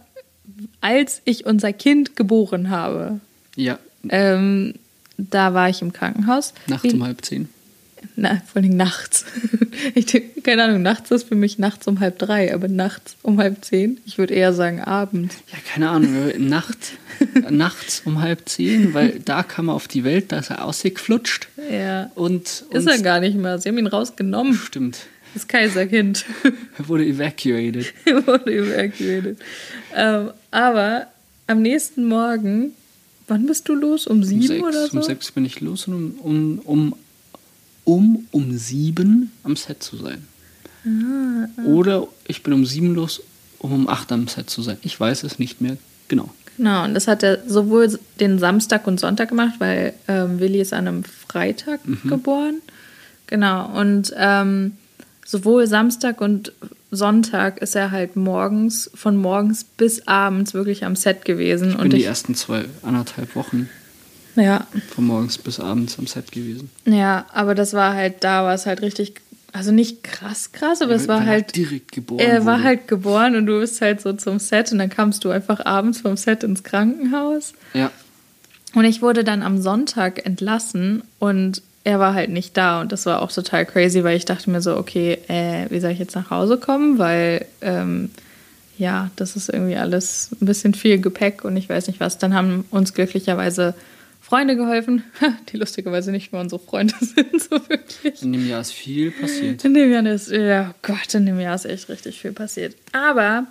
als 0.82 1.22
ich 1.26 1.46
unser 1.46 1.72
Kind 1.72 2.16
geboren 2.16 2.72
habe, 2.72 3.20
Ja, 3.56 3.78
ähm, 4.10 4.74
da 5.20 5.54
war 5.54 5.70
ich 5.70 5.84
im 5.84 5.94
Krankenhaus. 5.94 6.56
nachts 6.66 6.84
Wie- 6.86 6.94
um 6.94 7.04
halb 7.04 7.24
zehn. 7.24 7.48
Na, 8.16 8.42
vor 8.52 8.62
allem 8.62 8.76
nachts. 8.78 9.26
Ich, 9.96 10.06
denk- 10.06 10.44
keine 10.44 10.64
Ahnung, 10.66 10.82
nachts 10.84 11.10
ist 11.12 11.28
für 11.30 11.34
mich 11.36 11.58
nachts 11.58 11.88
um 11.88 12.02
halb 12.02 12.20
drei, 12.20 12.54
aber 12.54 12.68
nachts 12.68 13.16
um 13.24 13.40
halb 13.40 13.64
zehn. 13.66 14.00
Ich 14.06 14.18
würde 14.18 14.34
eher 14.34 14.54
sagen 14.54 14.80
abends. 14.82 15.38
Ja, 15.52 15.58
keine 15.74 15.90
Ahnung, 15.90 16.30
äh, 16.30 16.38
Nacht, 16.38 16.78
nachts 17.50 18.02
um 18.06 18.22
halb 18.22 18.48
zehn, 18.48 18.94
weil 18.94 19.20
da 19.26 19.42
kam 19.44 19.70
er 19.70 19.74
auf 19.74 19.88
die 19.88 20.04
Welt, 20.04 20.32
da 20.32 20.40
ist 20.40 20.52
er 20.52 20.66
ausgeflutscht. 20.66 21.48
Ja. 21.72 22.12
Und, 22.16 22.44
Ist 22.44 22.72
und 22.72 22.88
er 22.88 23.00
gar 23.00 23.20
nicht 23.22 23.36
mehr. 23.36 23.58
Sie 23.60 23.70
haben 23.70 23.78
ihn 23.80 23.88
rausgenommen. 23.88 24.54
Stimmt. 24.56 25.00
Das 25.34 25.48
Kaiserkind. 25.48 26.26
Er 26.78 26.88
wurde 26.90 27.06
evacuated. 27.06 27.94
Er 28.06 28.28
wurde 28.28 28.52
evacuated. 28.54 29.38
Ähm, 29.96 30.32
aber 30.52 31.08
am 31.48 31.62
nächsten 31.62 32.06
Morgen, 32.06 32.74
wann 33.28 33.46
bist 33.48 33.68
du 33.70 33.74
los? 33.74 34.06
Um 34.06 34.24
sieben 34.26 34.42
um 34.42 34.48
sechs, 34.48 34.64
oder 34.64 34.88
so? 34.90 34.98
Um 34.98 35.04
sechs 35.04 35.32
bin 35.32 35.46
ich 35.46 35.62
los 35.62 35.88
und 35.88 35.94
um, 35.94 36.20
um, 36.20 36.60
um, 36.66 36.96
um, 37.84 38.26
um 38.32 38.58
sieben 38.58 39.32
am 39.44 39.56
Set 39.56 39.82
zu 39.84 39.98
sein. 39.98 40.26
Ah, 40.86 41.48
Oder 41.66 42.08
ich 42.28 42.44
bin 42.44 42.54
um 42.54 42.66
sieben 42.66 42.96
los, 42.96 43.22
um 43.60 43.72
um 43.74 43.88
acht 43.88 44.12
am 44.12 44.28
Set 44.28 44.50
zu 44.50 44.62
sein. 44.62 44.78
Ich 44.82 45.00
weiß 45.00 45.24
es 45.24 45.38
nicht 45.40 45.62
mehr 45.62 45.78
genau. 46.08 46.30
Genau, 46.58 46.84
und 46.84 46.94
das 46.94 47.08
hat 47.08 47.24
er 47.24 47.40
sowohl 47.48 47.98
den 48.20 48.38
Samstag 48.40 48.86
und 48.88 49.00
Sonntag 49.00 49.30
gemacht, 49.30 49.56
weil 49.60 49.94
ähm, 50.08 50.40
Willi 50.40 50.60
ist 50.62 50.74
an 50.74 50.88
einem 50.88 51.04
Freitag 51.04 51.86
Mhm. 51.88 52.10
geboren. 52.10 52.62
Genau, 53.28 53.68
und 53.80 54.14
ähm, 54.18 54.74
sowohl 55.26 55.66
Samstag 55.68 56.20
und 56.22 56.52
Sonntag 56.92 57.60
ist 57.62 57.76
er 57.76 57.92
halt 57.92 58.16
morgens, 58.18 58.92
von 58.94 59.16
morgens 59.16 59.64
bis 59.64 60.08
abends 60.08 60.54
wirklich 60.54 60.84
am 60.84 60.96
Set 60.98 61.24
gewesen. 61.24 61.70
Ich 61.70 61.76
bin 61.78 61.86
und 61.86 61.94
die 61.94 61.98
ich, 62.00 62.06
ersten 62.06 62.36
zwei, 62.36 62.66
anderthalb 62.84 63.34
Wochen 63.36 63.70
ja, 64.36 64.68
von 64.94 65.06
morgens 65.06 65.38
bis 65.38 65.60
abends 65.60 65.98
am 66.00 66.08
Set 66.08 66.32
gewesen. 66.32 66.70
ja, 66.86 67.26
aber 67.34 67.56
das 67.56 67.74
war 67.74 67.94
halt, 67.94 68.24
da 68.24 68.44
war 68.44 68.54
es 68.54 68.66
halt 68.66 68.82
richtig, 68.82 69.16
also 69.54 69.72
nicht 69.72 70.04
krass 70.04 70.52
krass, 70.54 70.82
aber 70.82 70.94
es 70.96 71.08
war 71.08 71.26
halt, 71.26 71.56
direkt 71.56 71.92
geboren. 71.92 72.20
er 72.20 72.46
war 72.46 72.58
wurde. 72.60 72.64
halt 72.64 72.88
geboren 72.88 73.36
und 73.36 73.46
du 73.46 73.60
bist 73.60 73.82
halt 73.82 74.02
so 74.02 74.14
zum 74.14 74.40
Set 74.40 74.72
und 74.72 74.78
dann 74.80 74.90
kamst 74.90 75.24
du 75.26 75.30
einfach 75.32 75.66
abends 75.66 76.02
vom 76.02 76.16
Set 76.18 76.44
ins 76.44 76.64
Krankenhaus. 76.64 77.54
Ja, 77.74 77.92
Und 78.74 78.86
ich 78.86 79.02
wurde 79.02 79.24
dann 79.24 79.44
am 79.44 79.62
Sonntag 79.62 80.26
entlassen 80.26 81.04
und 81.20 81.62
er 81.84 82.00
war 82.00 82.14
halt 82.14 82.30
nicht 82.30 82.56
da 82.56 82.80
und 82.80 82.92
das 82.92 83.06
war 83.08 83.22
auch 83.22 83.32
total 83.32 83.66
crazy, 83.66 84.04
weil 84.04 84.16
ich 84.16 84.26
dachte 84.26 84.50
mir 84.52 84.62
so, 84.62 84.78
okay, 84.78 85.18
äh, 85.28 85.66
wie 85.70 85.80
soll 85.80 85.92
ich 85.92 86.00
jetzt 86.00 86.16
nach 86.16 86.30
Hause 86.30 86.58
kommen? 86.58 87.00
Weil 87.00 87.46
ähm, 87.62 88.12
ja, 88.78 89.10
das 89.16 89.36
ist 89.36 89.50
irgendwie 89.50 89.76
alles 89.76 90.30
ein 90.40 90.46
bisschen 90.46 90.74
viel 90.76 91.00
Gepäck 91.02 91.44
und 91.44 91.58
ich 91.58 91.68
weiß 91.70 91.88
nicht 91.88 92.00
was. 92.00 92.18
Dann 92.20 92.34
haben 92.36 92.66
uns 92.72 92.94
glücklicherweise 92.94 93.74
Freunde 94.32 94.56
geholfen, 94.56 95.04
die 95.52 95.58
lustigerweise 95.58 96.10
nicht 96.10 96.32
mehr 96.32 96.40
unsere 96.40 96.62
Freunde 96.62 96.94
sind, 97.02 97.44
so 97.44 97.52
wirklich. 97.68 98.22
in 98.22 98.32
dem 98.32 98.48
Jahr 98.48 98.62
ist 98.62 98.72
viel 98.72 99.12
passiert. 99.12 99.66
In 99.66 99.74
dem 99.74 99.92
Jahr 99.92 100.06
ist, 100.06 100.32
ja 100.32 100.72
oh 100.72 100.76
Gott, 100.82 101.14
in 101.14 101.26
dem 101.26 101.38
Jahr 101.38 101.54
ist 101.54 101.66
echt 101.66 101.90
richtig 101.90 102.22
viel 102.22 102.32
passiert. 102.32 102.74
Aber 102.94 103.48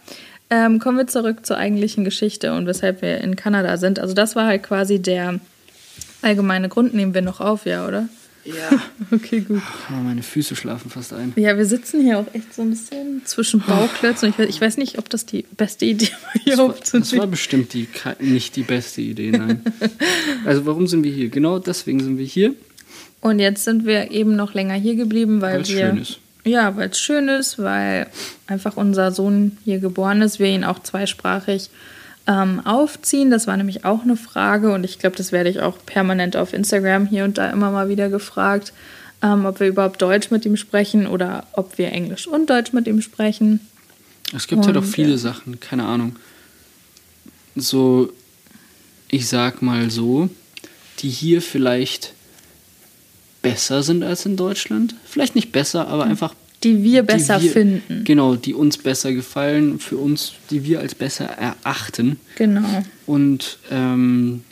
ähm, 0.49 0.79
kommen 0.79 0.97
wir 0.97 1.07
zurück 1.07 1.45
zur 1.45 1.59
eigentlichen 1.59 2.03
Geschichte 2.03 2.55
und 2.55 2.67
weshalb 2.67 3.03
wir 3.03 3.19
in 3.19 3.37
Kanada 3.37 3.77
sind. 3.77 3.99
Also 3.99 4.15
das 4.15 4.37
war 4.37 4.47
halt 4.47 4.63
quasi 4.63 5.03
der 5.03 5.39
allgemeine 6.23 6.71
Grund, 6.71 6.95
nehmen 6.95 7.13
wir 7.13 7.21
noch 7.21 7.41
auf, 7.41 7.67
ja, 7.67 7.87
oder? 7.87 8.09
Ja. 8.45 8.71
Okay, 9.13 9.41
gut. 9.41 9.61
Oh, 9.91 9.95
meine 10.03 10.23
Füße 10.23 10.55
schlafen 10.55 10.89
fast 10.89 11.13
ein. 11.13 11.33
Ja, 11.35 11.57
wir 11.59 11.67
sitzen 11.67 12.01
hier 12.01 12.19
auch 12.21 12.27
echt 12.33 12.55
so 12.55 12.63
ein 12.63 12.71
bisschen 12.71 13.23
zwischen 13.25 13.61
Bauklötzen. 13.61 14.29
Ich 14.31 14.39
weiß, 14.39 14.49
ich 14.49 14.61
weiß 14.61 14.77
nicht, 14.77 14.99
ob 14.99 15.09
das 15.11 15.27
die 15.27 15.45
beste 15.57 15.85
Idee 15.85 16.11
war, 16.23 16.33
hier 16.43 16.53
Das 16.53 16.59
war, 16.59 16.67
aufzunehmen. 16.67 17.11
das 17.11 17.19
war 17.19 17.27
bestimmt 17.27 17.73
die, 17.75 17.89
nicht 18.21 18.55
die 18.55 18.63
beste 18.63 19.01
Idee, 19.01 19.33
nein. 19.33 19.63
Also 20.47 20.65
warum 20.65 20.87
sind 20.87 21.03
wir 21.03 21.11
hier? 21.13 21.29
Genau 21.29 21.59
deswegen 21.59 21.99
sind 22.01 22.19
wir 22.19 22.25
hier, 22.25 22.55
Und 23.21 23.41
jetzt 23.41 23.65
sind 23.65 23.85
wir 23.85 24.13
eben 24.13 24.37
noch 24.37 24.55
länger 24.55 24.75
hier 24.75 24.95
geblieben, 24.95 25.41
weil 25.41 25.55
weil 25.55 25.61
es 25.63 25.69
wir. 25.71 25.87
schön 25.89 25.99
ist. 25.99 26.19
Ja, 26.45 26.77
weil 26.77 26.91
es 26.91 27.01
schön 27.01 27.29
ist, 27.29 27.59
weil 27.59 28.07
einfach 28.47 28.77
unser 28.77 29.11
Sohn 29.13 29.59
hier 29.65 29.79
geboren 29.81 30.23
ist, 30.23 30.39
wir 30.39 30.47
ihn 30.47 30.63
auch 30.65 30.79
zweisprachig 30.79 31.69
ähm, 32.31 32.65
aufziehen. 32.65 33.31
Das 33.31 33.47
war 33.49 33.57
nämlich 33.57 33.85
auch 33.85 34.03
eine 34.03 34.17
Frage 34.17 34.73
und 34.73 34.85
ich 34.85 35.01
glaube, 35.01 35.17
das 35.17 35.33
werde 35.33 35.51
ich 35.51 35.61
auch 35.61 35.79
permanent 35.85 36.37
auf 36.37 36.53
Instagram 36.53 37.07
hier 37.07 37.25
und 37.25 37.39
da 37.39 37.51
immer 37.51 37.73
mal 37.73 37.89
wieder 37.89 38.09
gefragt, 38.09 38.73
ähm, 39.21 39.45
ob 39.47 39.59
wir 39.59 39.67
überhaupt 39.67 40.01
Deutsch 40.01 40.31
mit 40.31 40.47
ihm 40.47 40.57
sprechen 40.57 41.09
oder 41.09 41.47
ob 41.53 41.77
wir 41.77 41.91
Englisch 41.93 42.29
und 42.29 42.49
Deutsch 42.49 42.73
mit 42.73 42.87
ihm 42.87 43.03
sprechen. 43.03 43.61
Es 44.35 44.47
gibt 44.47 44.65
auch 44.65 44.69
Und, 44.69 44.85
viele 44.85 45.13
ja. 45.13 45.19
Sachen, 45.19 45.59
keine 45.59 45.87
Ahnung. 45.87 46.17
So, 47.57 48.13
ich 49.09 49.27
sag 49.29 49.61
mal 49.61 49.91
so, 49.91 50.31
die 51.01 51.11
hier 51.11 51.43
vielleicht 51.43 52.15
besser 53.43 53.83
sind 53.83 54.05
als 54.05 54.25
in 54.25 54.37
Deutschland. 54.37 54.95
Vielleicht 55.05 55.35
nicht 55.35 55.51
besser, 55.51 55.89
aber 55.89 56.05
einfach. 56.05 56.35
Die 56.63 56.83
wir 56.83 57.03
besser 57.03 57.39
die 57.39 57.45
wir, 57.47 57.53
finden. 57.53 58.05
Genau, 58.05 58.37
die 58.37 58.55
uns 58.55 58.77
besser 58.77 59.13
gefallen, 59.13 59.79
für 59.79 59.97
uns, 59.97 60.33
die 60.51 60.65
wir 60.65 60.81
als 60.81 60.95
besser 60.95 61.25
erachten. 61.25 62.19
Genau. 62.37 62.85
Und 63.07 63.59
ähm, 63.71 64.43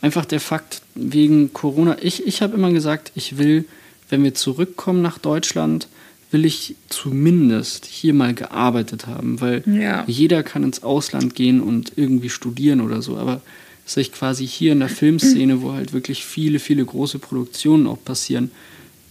einfach 0.00 0.24
der 0.24 0.40
Fakt 0.40 0.82
wegen 0.94 1.52
Corona, 1.52 1.96
ich, 2.00 2.26
ich 2.26 2.42
habe 2.42 2.54
immer 2.56 2.72
gesagt, 2.72 3.10
ich 3.14 3.38
will, 3.38 3.64
wenn 4.08 4.22
wir 4.22 4.34
zurückkommen 4.34 5.02
nach 5.02 5.18
Deutschland, 5.18 5.88
will 6.30 6.44
ich 6.44 6.74
zumindest 6.88 7.86
hier 7.86 8.12
mal 8.12 8.34
gearbeitet 8.34 9.06
haben, 9.06 9.40
weil 9.40 9.62
Ja. 9.66 10.04
jeder 10.06 10.42
kann 10.42 10.64
ins 10.64 10.82
Ausland 10.82 11.34
gehen 11.34 11.60
und 11.60 11.92
irgendwie 11.96 12.28
studieren 12.28 12.80
oder 12.80 13.02
so, 13.02 13.16
aber 13.16 13.40
dass 13.84 13.96
ich 13.98 14.12
quasi 14.12 14.46
hier 14.46 14.72
in 14.72 14.80
der 14.80 14.88
Filmszene, 14.88 15.62
wo 15.62 15.72
halt 15.72 15.92
wirklich 15.92 16.24
viele, 16.24 16.58
viele 16.58 16.84
große 16.84 17.18
Produktionen 17.18 17.86
auch 17.86 18.02
passieren, 18.04 18.50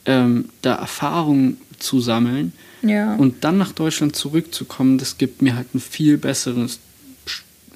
ähm, 0.06 0.50
da 0.62 0.76
Erfahrungen 0.76 1.58
zu 1.80 2.00
sammeln 2.02 2.54
Ja. 2.82 3.16
und 3.16 3.44
dann 3.44 3.58
nach 3.58 3.72
Deutschland 3.72 4.16
zurückzukommen, 4.16 4.98
das 4.98 5.18
gibt 5.18 5.42
mir 5.42 5.56
halt 5.56 5.74
ein 5.76 5.80
viel 5.80 6.18
besseres, 6.18 6.80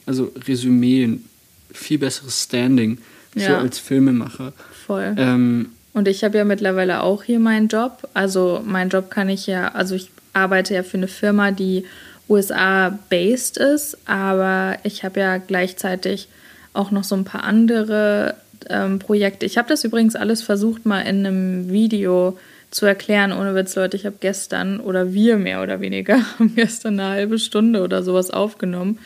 also 0.06 0.32
Resümee, 0.48 1.04
ein 1.06 1.26
viel 1.72 1.98
besseres 2.00 2.44
Standing 2.44 2.98
so 3.36 3.42
Ja. 3.44 3.60
als 3.60 3.80
Filmemacher. 3.80 4.54
Voll. 4.86 5.14
Ähm, 5.18 5.70
Und 5.94 6.08
ich 6.08 6.24
habe 6.24 6.38
ja 6.38 6.46
mittlerweile 6.46 7.02
auch 7.02 7.24
hier 7.24 7.40
meinen 7.40 7.68
Job. 7.70 8.08
Also 8.14 8.62
mein 8.66 8.90
Job 8.90 9.10
kann 9.10 9.30
ich 9.30 9.48
ja, 9.48 9.70
also 9.70 9.96
ich 9.96 10.10
arbeite 10.34 10.74
ja 10.76 10.84
für 10.84 10.98
eine 10.98 11.08
Firma, 11.08 11.52
die 11.52 11.84
USA-based 12.30 13.58
ist, 13.58 13.98
aber 14.06 14.78
ich 14.84 15.04
habe 15.04 15.20
ja 15.20 15.38
gleichzeitig 15.38 16.28
auch 16.74 16.92
noch 16.92 17.04
so 17.04 17.16
ein 17.16 17.24
paar 17.24 17.44
andere 17.44 18.36
ähm, 18.70 19.00
Projekte. 19.00 19.46
Ich 19.46 19.58
habe 19.58 19.70
das 19.70 19.84
übrigens 19.84 20.16
alles 20.16 20.42
versucht, 20.42 20.86
mal 20.86 21.02
in 21.02 21.26
einem 21.26 21.70
Video 21.70 22.38
zu 22.72 22.86
erklären, 22.86 23.32
ohne 23.32 23.56
Witz, 23.56 23.76
Leute. 23.76 23.98
Ich 23.98 24.06
habe 24.06 24.18
gestern, 24.20 24.80
oder 24.80 25.14
wir 25.14 25.38
mehr 25.38 25.64
oder 25.64 25.80
weniger, 25.82 26.20
haben 26.40 26.56
gestern 26.56 27.00
eine 27.00 27.10
halbe 27.10 27.40
Stunde 27.40 27.82
oder 27.84 28.04
sowas 28.04 28.32
aufgenommen. 28.32 29.00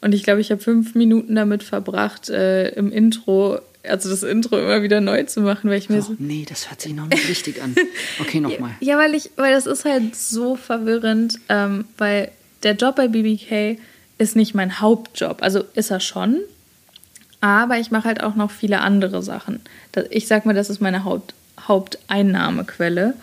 Und 0.00 0.14
ich 0.14 0.24
glaube, 0.24 0.40
ich 0.40 0.50
habe 0.50 0.60
fünf 0.60 0.94
Minuten 0.94 1.34
damit 1.34 1.62
verbracht, 1.62 2.28
äh, 2.28 2.70
im 2.70 2.90
Intro, 2.90 3.60
also 3.84 4.10
das 4.10 4.22
Intro 4.22 4.58
immer 4.58 4.82
wieder 4.82 5.00
neu 5.00 5.22
zu 5.24 5.40
machen, 5.40 5.70
weil 5.70 5.78
ich 5.78 5.88
mir 5.88 6.02
so. 6.02 6.12
oh, 6.12 6.16
nee, 6.18 6.44
das 6.48 6.70
hört 6.70 6.80
sich 6.80 6.94
noch 6.94 7.06
nicht 7.06 7.28
richtig 7.28 7.62
an. 7.62 7.74
Okay, 8.20 8.40
nochmal. 8.40 8.72
Ja, 8.80 8.98
weil 8.98 9.14
ich, 9.14 9.30
weil 9.36 9.52
das 9.52 9.66
ist 9.66 9.84
halt 9.84 10.16
so 10.16 10.56
verwirrend, 10.56 11.38
ähm, 11.48 11.84
weil 11.98 12.30
der 12.62 12.74
Job 12.74 12.96
bei 12.96 13.08
BBK 13.08 13.78
ist 14.18 14.36
nicht 14.36 14.54
mein 14.54 14.80
Hauptjob. 14.80 15.42
Also 15.42 15.64
ist 15.74 15.90
er 15.90 16.00
schon, 16.00 16.40
aber 17.42 17.78
ich 17.78 17.90
mache 17.90 18.04
halt 18.04 18.22
auch 18.22 18.36
noch 18.36 18.52
viele 18.52 18.80
andere 18.80 19.20
Sachen. 19.20 19.60
Ich 20.10 20.28
sag 20.28 20.46
mal, 20.46 20.54
das 20.54 20.70
ist 20.70 20.80
meine 20.80 21.04
Haupt, 21.04 21.34
Haupteinnahmequelle. 21.60 23.14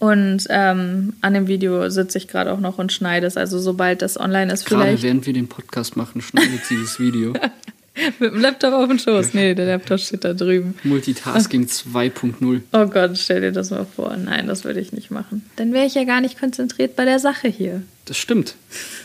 Und 0.00 0.48
ähm, 0.50 1.12
an 1.20 1.32
dem 1.32 1.46
Video 1.46 1.88
sitze 1.88 2.18
ich 2.18 2.26
gerade 2.26 2.52
auch 2.52 2.58
noch 2.58 2.78
und 2.78 2.92
schneide 2.92 3.24
es. 3.28 3.36
Also 3.36 3.60
sobald 3.60 4.02
das 4.02 4.18
online 4.18 4.52
ist, 4.52 4.66
Gerade 4.66 4.82
vielleicht 4.82 5.04
während 5.04 5.26
wir 5.26 5.32
den 5.32 5.46
Podcast 5.46 5.96
machen, 5.96 6.20
schneidet 6.20 6.64
sie 6.64 6.76
das 6.80 6.98
Video. 6.98 7.34
mit 8.18 8.32
dem 8.32 8.40
Laptop 8.40 8.72
auf 8.72 8.88
dem 8.88 8.98
Schoß. 8.98 9.34
Nee, 9.34 9.54
der 9.54 9.66
Laptop 9.66 10.00
steht 10.00 10.24
da 10.24 10.32
drüben. 10.32 10.74
Multitasking 10.84 11.66
2.0. 11.66 12.60
Oh 12.72 12.86
Gott, 12.86 13.18
stell 13.18 13.40
dir 13.40 13.52
das 13.52 13.70
mal 13.70 13.84
vor. 13.84 14.16
Nein, 14.16 14.46
das 14.46 14.64
würde 14.64 14.80
ich 14.80 14.92
nicht 14.92 15.10
machen. 15.10 15.48
Dann 15.56 15.72
wäre 15.72 15.86
ich 15.86 15.94
ja 15.94 16.04
gar 16.04 16.20
nicht 16.20 16.38
konzentriert 16.38 16.96
bei 16.96 17.04
der 17.04 17.18
Sache 17.18 17.48
hier. 17.48 17.82
Das 18.06 18.16
stimmt. 18.16 18.56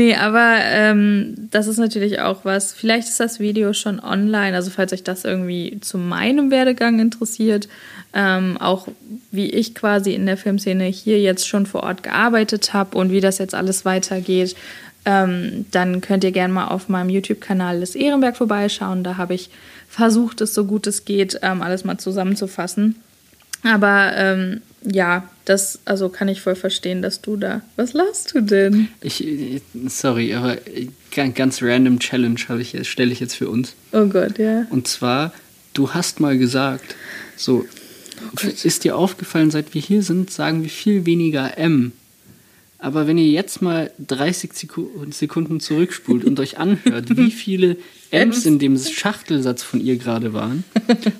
Nee, 0.00 0.14
aber 0.14 0.56
ähm, 0.62 1.34
das 1.50 1.66
ist 1.66 1.76
natürlich 1.76 2.20
auch 2.20 2.44
was. 2.44 2.72
Vielleicht 2.72 3.08
ist 3.08 3.20
das 3.20 3.38
Video 3.38 3.74
schon 3.74 4.00
online, 4.00 4.56
also 4.56 4.70
falls 4.70 4.94
euch 4.94 5.02
das 5.02 5.26
irgendwie 5.26 5.78
zu 5.80 5.98
meinem 5.98 6.50
Werdegang 6.50 7.00
interessiert, 7.00 7.68
ähm, 8.14 8.56
auch 8.58 8.88
wie 9.30 9.50
ich 9.50 9.74
quasi 9.74 10.14
in 10.14 10.24
der 10.24 10.36
Filmszene 10.36 10.84
hier 10.84 11.20
jetzt 11.20 11.46
schon 11.46 11.66
vor 11.66 11.82
Ort 11.82 12.02
gearbeitet 12.02 12.72
habe 12.72 12.96
und 12.96 13.10
wie 13.10 13.20
das 13.20 13.36
jetzt 13.36 13.54
alles 13.54 13.84
weitergeht, 13.84 14.56
ähm, 15.04 15.66
dann 15.70 16.00
könnt 16.00 16.24
ihr 16.24 16.32
gerne 16.32 16.52
mal 16.52 16.68
auf 16.68 16.88
meinem 16.88 17.10
YouTube-Kanal 17.10 17.80
des 17.80 17.94
Ehrenberg 17.94 18.36
vorbeischauen. 18.36 19.02
Da 19.04 19.16
habe 19.16 19.34
ich 19.34 19.50
versucht, 19.88 20.40
es 20.40 20.54
so 20.54 20.64
gut 20.64 20.86
es 20.86 21.04
geht, 21.04 21.38
ähm, 21.42 21.62
alles 21.62 21.84
mal 21.84 21.98
zusammenzufassen. 21.98 22.96
Aber 23.62 24.12
ähm, 24.16 24.62
ja, 24.82 25.28
das 25.44 25.80
also 25.84 26.08
kann 26.08 26.28
ich 26.28 26.40
voll 26.40 26.54
verstehen, 26.54 27.02
dass 27.02 27.20
du 27.20 27.36
da. 27.36 27.62
Was 27.76 27.92
lachst 27.92 28.34
du 28.34 28.40
denn? 28.40 28.88
Ich, 29.00 29.24
sorry, 29.88 30.34
aber 30.34 30.56
ganz, 31.14 31.34
ganz 31.34 31.62
random 31.62 31.98
Challenge 31.98 32.40
habe 32.48 32.62
ich 32.62 32.88
stelle 32.88 33.12
ich 33.12 33.20
jetzt 33.20 33.34
für 33.34 33.48
uns. 33.48 33.74
Oh 33.92 34.06
Gott, 34.06 34.38
ja. 34.38 34.66
Und 34.70 34.88
zwar, 34.88 35.32
du 35.74 35.92
hast 35.92 36.20
mal 36.20 36.38
gesagt, 36.38 36.94
so, 37.36 37.66
ist 38.62 38.84
dir 38.84 38.96
aufgefallen, 38.96 39.50
seit 39.50 39.74
wir 39.74 39.82
hier 39.82 40.02
sind, 40.02 40.30
sagen 40.30 40.62
wir 40.62 40.70
viel 40.70 41.04
weniger 41.06 41.58
M. 41.58 41.92
Aber 42.82 43.06
wenn 43.06 43.18
ihr 43.18 43.28
jetzt 43.28 43.60
mal 43.60 43.90
30 44.06 44.52
Seku- 44.52 45.12
Sekunden 45.12 45.60
zurückspult 45.60 46.24
und 46.24 46.40
euch 46.40 46.58
anhört, 46.58 47.14
wie 47.16 47.30
viele 47.30 47.76
M's 48.10 48.46
in 48.46 48.58
dem 48.58 48.78
Schachtelsatz 48.78 49.62
von 49.62 49.80
ihr 49.84 49.96
gerade 49.96 50.32
waren. 50.32 50.64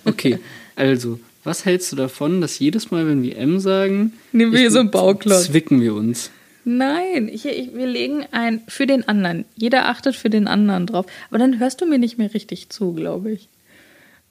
Okay, 0.07 0.39
also, 0.75 1.21
was 1.45 1.65
hältst 1.67 1.93
du 1.93 1.97
davon, 1.97 2.41
dass 2.41 2.59
jedes 2.59 2.91
Mal, 2.91 3.07
wenn 3.07 3.23
wir 3.23 3.37
M 3.37 3.61
sagen, 3.61 4.15
Nehmen 4.33 4.53
wir 4.53 4.59
ich- 4.59 4.63
hier 4.63 4.71
so 4.71 4.79
einen 4.81 4.91
Bauklotz. 4.91 5.45
zwicken 5.47 5.81
wir 5.83 5.95
uns? 5.95 6.31
Nein, 6.65 7.29
ich, 7.33 7.47
ich, 7.47 7.75
wir 7.75 7.87
legen 7.87 8.25
ein 8.33 8.61
für 8.69 8.87
den 8.87 9.09
anderen. 9.09 9.45
Jeder 9.57 9.89
achtet 9.89 10.15
für 10.15 10.29
den 10.31 10.47
anderen 10.47 10.87
drauf. 10.87 11.07
Aber 11.31 11.39
dann 11.39 11.59
hörst 11.59 11.81
du 11.81 11.87
mir 11.87 11.99
nicht 11.99 12.19
mehr 12.19 12.33
richtig 12.35 12.69
zu, 12.69 12.93
glaube 12.93 13.33
ich. 13.33 13.49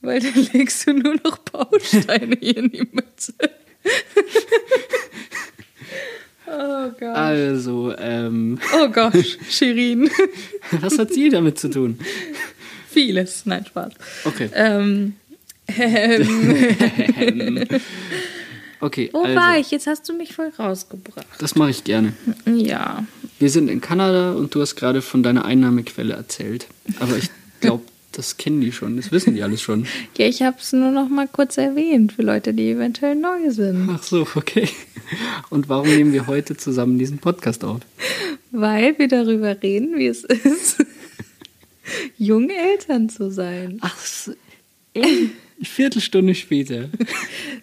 Weil 0.02 0.20
dann 0.22 0.48
legst 0.54 0.88
du 0.88 0.94
nur 0.94 1.16
noch 1.24 1.40
Bausteine 1.40 2.38
hier 2.40 2.58
in 2.58 2.72
die 2.72 2.88
Mitte. 2.92 3.34
oh 6.52 6.92
Gott. 7.00 7.16
Also, 7.16 7.94
ähm, 7.98 8.60
Oh 8.76 8.90
Gott, 8.90 9.14
Shirin. 9.50 10.10
was 10.82 10.98
hat 10.98 11.14
sie 11.14 11.30
damit 11.30 11.60
zu 11.60 11.70
tun? 11.70 12.00
Vieles. 12.90 13.46
Nein, 13.46 13.66
Spaß. 13.66 13.94
Okay. 14.26 14.50
Ähm, 14.54 15.14
ähm, 15.78 17.66
Okay, 18.82 19.10
Wo 19.12 19.24
also, 19.24 19.36
war 19.36 19.58
ich? 19.58 19.72
Jetzt 19.72 19.88
hast 19.88 20.08
du 20.08 20.14
mich 20.14 20.34
voll 20.34 20.52
rausgebracht. 20.58 21.28
das 21.40 21.56
mache 21.56 21.70
ich 21.70 21.84
gerne. 21.84 22.14
Ja. 22.46 23.06
Wir 23.38 23.50
sind 23.50 23.70
in 23.70 23.82
Kanada 23.82 24.32
und 24.32 24.56
du 24.56 24.62
hast 24.62 24.76
gerade 24.76 25.02
von 25.02 25.22
deiner 25.22 25.44
Einnahmequelle 25.44 26.14
erzählt. 26.14 26.66
Aber 27.02 27.18
ich 27.18 27.30
glaube, 27.60 27.84
das 28.20 28.36
kennen 28.36 28.60
die 28.60 28.74
schon, 28.74 28.98
das 28.98 29.12
wissen 29.14 29.34
die 29.34 29.44
alles 29.44 29.62
schon. 29.62 29.88
Ja, 30.18 30.28
ich 30.28 30.42
habe 30.42 30.58
es 30.60 30.74
nur 30.74 30.92
noch 30.92 31.08
mal 31.08 31.28
kurz 31.28 31.58
erwähnt 31.58 32.12
für 32.14 32.22
Leute, 32.22 32.54
die 32.54 32.72
eventuell 32.72 33.16
neu 33.16 33.50
sind. 33.50 33.90
Ach 33.90 34.04
so, 34.04 34.28
okay. 34.36 34.68
Und 35.50 35.70
warum 35.70 35.88
nehmen 35.88 36.12
wir 36.12 36.28
heute 36.28 36.58
zusammen 36.58 37.00
diesen 37.00 37.20
Podcast 37.20 37.64
auf? 37.64 37.80
Weil 38.52 38.98
wir 39.00 39.08
darüber 39.08 39.56
reden, 39.64 39.98
wie 39.98 40.08
es 40.08 40.26
ist, 40.26 40.86
junge 42.18 42.54
Eltern 42.54 43.08
zu 43.08 43.32
sein. 43.32 43.78
Ach, 43.82 43.98
so, 43.98 44.34
Viertelstunde 45.62 46.36
später. 46.36 46.90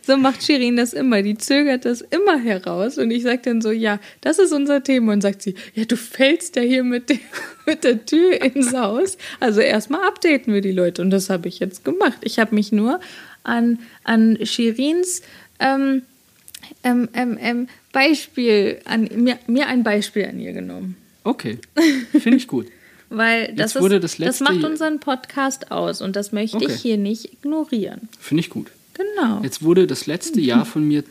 So 0.03 0.17
macht 0.17 0.45
Shirin 0.45 0.77
das 0.77 0.93
immer. 0.93 1.21
Die 1.23 1.37
zögert 1.37 1.85
das 1.85 2.01
immer 2.01 2.39
heraus. 2.39 2.97
Und 2.97 3.11
ich 3.11 3.25
sage 3.25 3.41
dann 3.43 3.61
so, 3.61 3.73
ja, 3.73 3.99
das 4.21 4.39
ist 4.39 4.53
unser 4.53 4.85
Thema. 4.85 5.13
Und 5.13 5.21
sagt 5.21 5.43
sie, 5.43 5.57
ja, 5.75 5.85
du 5.85 5.97
fällst 5.97 6.55
ja 6.55 6.63
hier 6.63 6.85
mit, 6.85 7.11
dem, 7.11 7.19
mit 7.67 7.83
der 7.83 8.07
Tür 8.07 8.41
ins 8.41 8.73
Haus. 8.73 9.19
Also 9.41 9.61
erstmal 9.61 10.07
updaten 10.07 10.55
wir 10.55 10.61
die 10.61 10.71
Leute. 10.71 11.03
Und 11.03 11.11
das 11.11 11.29
habe 11.29 11.49
ich 11.49 11.59
jetzt 11.59 11.85
gemacht. 11.85 12.19
Ich 12.23 12.39
habe 12.39 12.55
mich 12.55 12.71
nur 12.71 13.01
an, 13.43 13.81
an 14.05 14.39
Shirins 14.45 15.23
ähm, 15.59 16.03
ähm, 16.85 17.09
ähm, 17.15 17.39
ähm, 17.41 17.69
Beispiel, 17.93 18.79
an, 18.85 19.09
mir, 19.17 19.39
mir 19.49 19.67
ein 19.67 19.83
Beispiel 19.83 20.27
an 20.27 20.39
ihr 20.39 20.53
genommen. 20.53 20.97
Okay, 21.25 21.59
finde 22.13 22.37
ich 22.37 22.47
gut. 22.47 22.67
Weil 23.09 23.55
das, 23.55 23.75
Jetzt 23.75 23.83
wurde 23.83 23.97
ist, 23.97 24.03
das 24.03 24.17
das 24.19 24.41
macht 24.41 24.65
unseren 24.65 24.99
Podcast 25.01 25.71
aus. 25.71 26.03
Und 26.03 26.17
das 26.17 26.33
möchte 26.33 26.57
Okay. 26.57 26.67
ich 26.69 26.81
hier 26.81 26.97
nicht 26.97 27.33
ignorieren. 27.33 28.09
Finde 28.19 28.41
ich 28.41 28.51
gut. 28.51 28.69
Genau. 28.95 29.41
Jetzt 29.43 29.63
wurde 29.63 29.87
das 29.87 30.07
letzte 30.07 30.41
Jahr 30.41 30.65
von 30.67 30.83
mir 30.87 31.05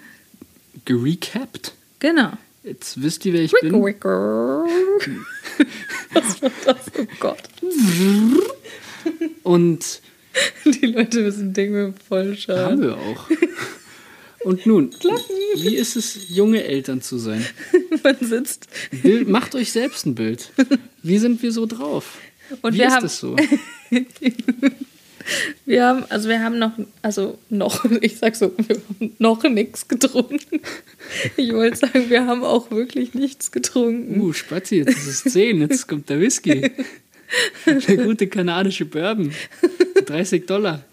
gerecapt. 0.86 1.74
Genau. 2.00 2.32
Jetzt 2.64 3.02
wisst 3.02 3.26
ihr, 3.26 3.34
wer 3.34 3.44
ich 3.44 3.54
Wicker, 3.54 3.70
bin. 3.70 3.86
wicker. 3.86 4.66
Was 6.14 6.42
war 6.42 6.52
das? 6.66 6.78
Oh 7.00 7.06
Gott. 7.20 7.38
Und 9.44 10.02
Die 10.66 10.86
Leute 10.88 11.22
müssen 11.22 11.54
Dinge 11.54 11.94
voll 12.10 12.36
haben 12.36 12.38
schauen. 12.38 12.82
wir 12.82 12.98
auch. 12.98 13.30
Und 14.46 14.66
nun, 14.68 14.92
wie 15.56 15.76
ist 15.76 15.96
es, 15.96 16.30
junge 16.30 16.64
Eltern 16.64 17.02
zu 17.02 17.18
sein? 17.18 17.44
Man 18.04 18.16
sitzt. 18.22 18.68
Bild, 19.02 19.28
macht 19.28 19.56
euch 19.56 19.72
selbst 19.72 20.06
ein 20.06 20.14
Bild. 20.14 20.52
Wie 21.02 21.18
sind 21.18 21.42
wir 21.42 21.52
so 21.52 21.66
drauf? 21.66 22.20
Und 22.62 22.76
wie 22.76 22.80
wir 22.80 22.88
ist 22.88 22.94
haben- 22.94 23.02
das 23.04 23.20
so? 23.20 23.36
Wir 25.66 25.84
haben, 25.88 26.06
also 26.10 26.30
wir 26.30 26.44
haben 26.44 26.60
noch, 26.60 26.74
also 27.02 27.40
noch, 27.50 27.84
ich 28.02 28.18
sag 28.18 28.36
so, 28.36 28.52
wir 28.68 28.76
haben 28.76 29.16
noch 29.18 29.42
nichts 29.42 29.88
getrunken. 29.88 30.62
Ich 31.36 31.52
wollte 31.52 31.78
sagen, 31.78 32.12
wir 32.12 32.28
haben 32.28 32.44
auch 32.44 32.70
wirklich 32.70 33.16
nichts 33.16 33.52
getrunken. 33.52 34.22
Uh, 34.22 34.34
Spazi, 34.34 34.76
jetzt 34.78 34.96
ist 34.96 35.26
es 35.26 35.34
10, 35.34 35.62
jetzt 35.62 35.88
kommt 35.88 36.10
der 36.12 36.20
Whisky. 36.20 36.70
Der 37.66 37.98
gute 37.98 38.28
kanadische 38.28 38.86
Bourbon. 38.86 39.32
30 40.06 40.46
Dollar. 40.46 40.84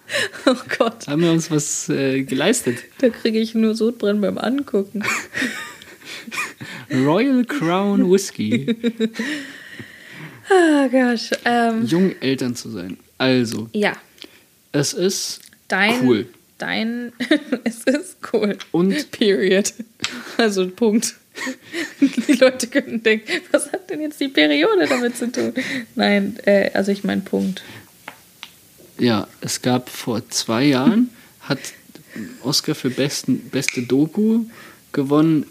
Oh 0.46 0.54
Gott, 0.78 1.06
Haben 1.06 1.22
wir 1.22 1.32
uns 1.32 1.50
was 1.50 1.88
äh, 1.88 2.22
geleistet. 2.22 2.78
da 2.98 3.08
kriege 3.08 3.38
ich 3.38 3.54
nur 3.54 3.74
Sodbrennen 3.74 4.20
beim 4.20 4.38
Angucken. 4.38 5.02
Royal 6.92 7.44
Crown 7.44 8.10
Whisky. 8.10 8.76
Ah 10.50 10.88
Gott. 10.88 11.30
Ähm, 11.44 11.86
Jung 11.86 12.14
Eltern 12.20 12.54
zu 12.54 12.70
sein. 12.70 12.98
Also, 13.18 13.68
ja, 13.72 13.96
es 14.72 14.92
ist 14.92 15.40
dein, 15.68 16.02
cool. 16.06 16.26
dein, 16.58 17.12
es 17.64 17.84
ist 17.84 18.16
cool. 18.32 18.58
Und 18.72 19.10
Period. 19.12 19.72
Also 20.36 20.68
Punkt. 20.68 21.14
Die 22.00 22.32
Leute 22.34 22.66
könnten 22.66 23.02
denken, 23.02 23.30
was 23.50 23.72
hat 23.72 23.88
denn 23.90 24.00
jetzt 24.00 24.20
die 24.20 24.28
Periode 24.28 24.86
damit 24.86 25.16
zu 25.16 25.30
tun? 25.30 25.54
Nein, 25.94 26.36
äh, 26.44 26.70
also 26.74 26.92
ich 26.92 27.04
meine 27.04 27.22
Punkt. 27.22 27.62
ja, 28.98 29.26
es 29.40 29.62
gab 29.62 29.88
vor 29.88 30.28
zwei 30.28 30.64
Jahren, 30.64 31.10
hat 31.40 31.58
Oscar 32.42 32.74
für 32.74 32.90
besten, 32.90 33.48
beste 33.50 33.82
Doku 33.82 34.44
gewonnen. 34.92 35.46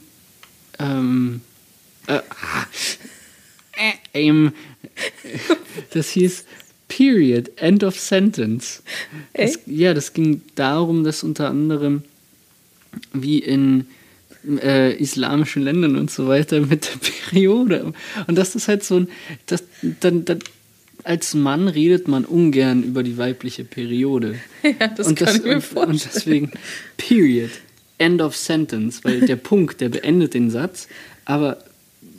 Ähm, 0.80 1.42
äh, 2.08 2.14
ah, 2.14 2.66
äh, 3.74 3.94
ähm, 4.14 4.54
das 5.94 6.12
hieß 6.12 6.46
Period, 6.88 7.52
End 7.58 7.84
of 7.84 8.00
Sentence. 8.00 8.84
Das, 9.34 9.60
ja, 9.66 9.94
das 9.94 10.14
ging 10.14 10.42
darum, 10.56 11.04
dass 11.04 11.24
unter 11.24 11.50
anderem 11.50 12.04
wie 13.14 13.40
in 13.40 13.88
äh, 14.62 14.96
islamischen 14.96 15.62
Ländern 15.64 15.96
und 15.98 16.12
so 16.12 16.28
weiter 16.28 16.60
mit 16.62 16.90
der 16.90 17.00
Periode. 17.30 17.94
Und 18.28 18.38
das 18.38 18.56
ist 18.56 18.68
halt 18.68 18.84
so 18.84 18.98
ein, 19.02 19.10
das, 19.46 19.64
dann, 20.00 20.26
dann, 20.26 20.40
als 21.04 21.34
Mann 21.34 21.68
redet 21.68 22.08
man 22.08 22.26
ungern 22.26 22.84
über 22.84 23.04
die 23.04 23.18
weibliche 23.18 23.64
Periode. 23.64 24.36
Ja, 24.64 24.88
das 24.88 25.08
und 25.08 25.16
kann 25.16 25.28
das, 25.28 25.38
ich 25.38 25.44
mir 25.44 25.56
und, 25.56 25.62
vorstellen. 25.64 25.92
Und 25.92 26.16
deswegen 26.16 26.52
Period, 26.98 27.50
End 27.98 28.22
of 28.22 28.36
Sentence, 28.36 29.04
weil 29.04 29.22
der 29.22 29.36
Punkt, 29.52 29.82
der 29.82 29.90
beendet 29.90 30.34
den 30.36 30.50
Satz. 30.52 30.88
Aber 31.26 31.58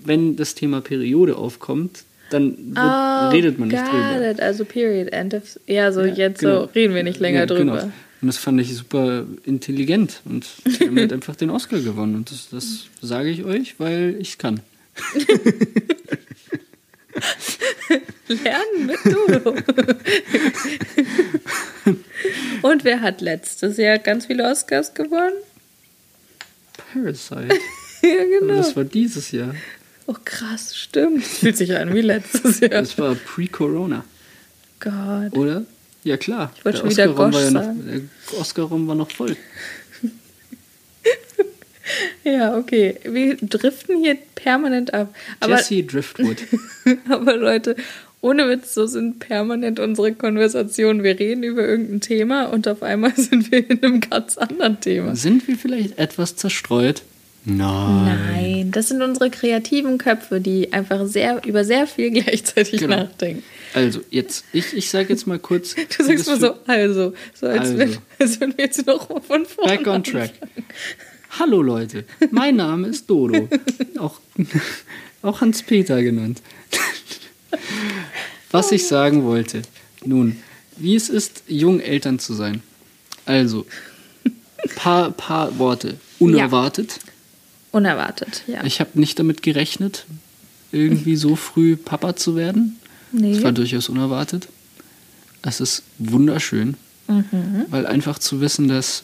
wenn 0.04 0.36
das 0.36 0.54
Thema 0.54 0.80
Periode 0.80 1.36
aufkommt, 1.36 2.04
dann 2.30 2.56
wird, 2.74 2.78
Oh, 2.78 3.28
redet 3.30 3.58
man 3.58 3.68
nicht 3.68 3.82
drüber. 3.82 4.30
It. 4.30 4.40
Also 4.40 4.64
Period, 4.64 5.12
End 5.12 5.34
of. 5.34 5.42
Ja, 5.66 5.92
so 5.92 6.02
jetzt 6.02 6.40
genau. 6.40 6.62
so 6.62 6.70
reden 6.74 6.94
wir 6.94 7.02
nicht 7.02 7.20
länger 7.20 7.40
Ja, 7.40 7.46
drüber. 7.46 7.78
genau. 7.82 7.92
Und 8.22 8.28
das 8.28 8.38
fand 8.38 8.60
ich 8.60 8.74
super 8.76 9.26
intelligent 9.44 10.22
und 10.24 10.46
sie 10.64 10.86
haben 10.86 10.96
halt 10.96 11.12
einfach 11.12 11.34
den 11.34 11.50
Oscar 11.50 11.80
gewonnen. 11.80 12.14
Und 12.14 12.30
das, 12.30 12.48
das 12.50 12.84
sage 13.00 13.30
ich 13.30 13.42
euch, 13.42 13.80
weil 13.80 14.16
ich 14.20 14.38
kann. 14.38 14.60
Lernen 18.28 18.86
mit 18.86 18.98
Dodo. 19.04 19.56
Und 22.62 22.84
wer 22.84 23.00
hat 23.00 23.20
letztes 23.20 23.76
Jahr 23.76 23.98
ganz 23.98 24.26
viele 24.26 24.48
Oscars 24.48 24.94
gewonnen? 24.94 25.34
Parasite. 26.92 27.48
Ja, 28.04 28.10
Aber 28.20 28.40
genau. 28.40 28.56
das 28.56 28.74
war 28.74 28.82
dieses 28.82 29.30
Jahr. 29.30 29.54
Oh, 30.08 30.16
krass, 30.24 30.76
stimmt. 30.76 31.22
Das 31.22 31.38
fühlt 31.38 31.56
sich 31.56 31.76
an 31.76 31.94
wie 31.94 32.00
letztes 32.00 32.58
Jahr. 32.58 32.70
Das 32.70 32.98
war 32.98 33.14
pre-Corona, 33.14 34.04
Gott. 34.80 35.32
oder? 35.36 35.64
Ja, 36.04 36.16
klar. 36.16 36.52
Ich 36.56 36.64
wollte 36.64 36.78
Der 36.78 36.82
schon 36.82 36.90
wieder 36.90 37.10
Oscar-Raum 37.10 37.32
war 37.32 37.40
Gosch 37.40 37.44
ja 37.44 37.50
noch, 37.50 37.62
sagen. 37.62 38.10
Der 38.32 38.40
Oscar-Raum 38.40 38.88
war 38.88 38.94
noch 38.94 39.10
voll. 39.10 39.36
Ja, 42.24 42.56
okay. 42.56 42.96
Wir 43.04 43.36
driften 43.36 43.98
hier 44.00 44.16
permanent 44.34 44.94
ab. 44.94 45.14
Aber, 45.40 45.56
Jesse 45.56 45.82
Driftwood. 45.82 46.38
aber 47.08 47.36
Leute, 47.36 47.76
ohne 48.20 48.48
Witz, 48.48 48.74
so 48.74 48.86
sind 48.86 49.18
permanent 49.18 49.80
unsere 49.80 50.12
Konversationen. 50.12 51.02
Wir 51.02 51.18
reden 51.18 51.42
über 51.42 51.66
irgendein 51.66 52.00
Thema 52.00 52.44
und 52.44 52.68
auf 52.68 52.82
einmal 52.82 53.12
sind 53.16 53.50
wir 53.50 53.68
in 53.68 53.82
einem 53.82 54.00
ganz 54.00 54.38
anderen 54.38 54.80
Thema. 54.80 55.16
Sind 55.16 55.46
wir 55.48 55.56
vielleicht 55.56 55.98
etwas 55.98 56.36
zerstreut? 56.36 57.02
Nein. 57.44 58.04
Nein, 58.04 58.70
das 58.70 58.88
sind 58.88 59.02
unsere 59.02 59.28
kreativen 59.30 59.98
Köpfe, 59.98 60.40
die 60.40 60.72
einfach 60.72 61.06
sehr 61.06 61.44
über 61.44 61.64
sehr 61.64 61.86
viel 61.86 62.10
gleichzeitig 62.22 62.80
Genau. 62.80 62.96
nachdenken. 62.96 63.42
Also, 63.74 64.00
jetzt, 64.10 64.44
ich, 64.52 64.74
ich 64.74 64.90
sage 64.90 65.08
jetzt 65.08 65.26
mal 65.26 65.38
kurz. 65.38 65.74
Du 65.96 66.04
sagst 66.04 66.26
mal 66.28 66.38
so, 66.40 66.54
also, 66.66 67.14
so 67.34 67.46
als, 67.46 67.60
Also. 67.60 67.78
Wenn, 67.78 67.98
als 68.18 68.40
wenn 68.40 68.56
wir 68.56 68.64
jetzt 68.66 68.86
noch 68.86 69.06
von 69.24 69.46
vorne 69.46 69.76
Back 69.76 69.86
on 69.86 70.04
track. 70.04 70.30
Hallo 71.38 71.62
Leute, 71.62 72.04
mein 72.30 72.56
Name 72.56 72.88
ist 72.88 73.08
Dodo. 73.08 73.48
Auch, 73.98 74.20
auch 75.22 75.40
Hans-Peter 75.40 76.02
genannt. 76.02 76.42
Was 78.50 78.70
ich 78.72 78.86
sagen 78.86 79.24
wollte. 79.24 79.62
Nun, 80.04 80.36
wie 80.76 80.94
es 80.96 81.08
ist, 81.08 81.44
jung 81.48 81.80
Eltern 81.80 82.18
zu 82.18 82.34
sein. 82.34 82.62
Also, 83.24 83.64
paar, 84.76 85.10
paar 85.12 85.58
Worte. 85.58 85.96
Unerwartet. 86.18 86.98
Unerwartet, 87.72 88.42
ja. 88.46 88.62
Ich 88.64 88.80
habe 88.80 88.98
nicht 89.00 89.18
damit 89.18 89.42
gerechnet, 89.42 90.04
irgendwie 90.70 91.16
so 91.16 91.36
früh 91.36 91.76
Papa 91.76 92.14
zu 92.16 92.36
werden. 92.36 92.78
nee. 93.12 93.34
Das 93.34 93.42
war 93.42 93.52
durchaus 93.52 93.88
unerwartet. 93.88 94.48
Es 95.42 95.60
ist 95.60 95.82
wunderschön, 95.98 96.76
Mhm. 97.08 97.66
weil 97.68 97.86
einfach 97.86 98.18
zu 98.18 98.40
wissen, 98.40 98.68
dass 98.68 99.02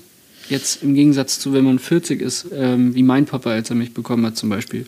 jetzt 0.48 0.82
im 0.82 0.94
Gegensatz 0.94 1.38
zu, 1.40 1.52
wenn 1.52 1.64
man 1.64 1.78
40 1.78 2.20
ist, 2.22 2.46
ähm, 2.52 2.94
wie 2.94 3.02
mein 3.02 3.26
Papa, 3.26 3.50
als 3.50 3.68
er 3.70 3.76
mich 3.76 3.92
bekommen 3.92 4.24
hat 4.24 4.36
zum 4.36 4.48
Beispiel, 4.48 4.86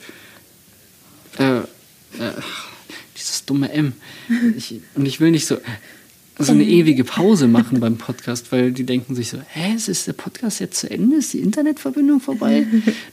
äh, 1.39 1.59
äh, 1.59 1.63
dieses 3.17 3.45
dumme 3.45 3.71
M. 3.73 3.93
Ich, 4.57 4.81
und 4.95 5.05
ich 5.07 5.21
will 5.21 5.33
nicht 5.33 5.47
so, 5.47 5.59
so 6.43 6.53
eine 6.53 6.65
ewige 6.65 7.05
Pause 7.05 7.47
machen 7.49 7.81
beim 7.81 7.97
Podcast, 7.97 8.51
weil 8.53 8.73
die 8.73 8.85
denken 8.85 9.15
sich 9.15 9.29
so, 9.31 9.39
hä, 9.49 9.75
ist 9.75 9.89
ist 9.89 10.07
der 10.07 10.13
Podcast 10.15 10.61
jetzt 10.61 10.79
zu 10.81 10.91
Ende? 10.91 11.17
Ist 11.17 11.33
die 11.33 11.39
Internetverbindung 11.41 12.21
vorbei? 12.21 12.67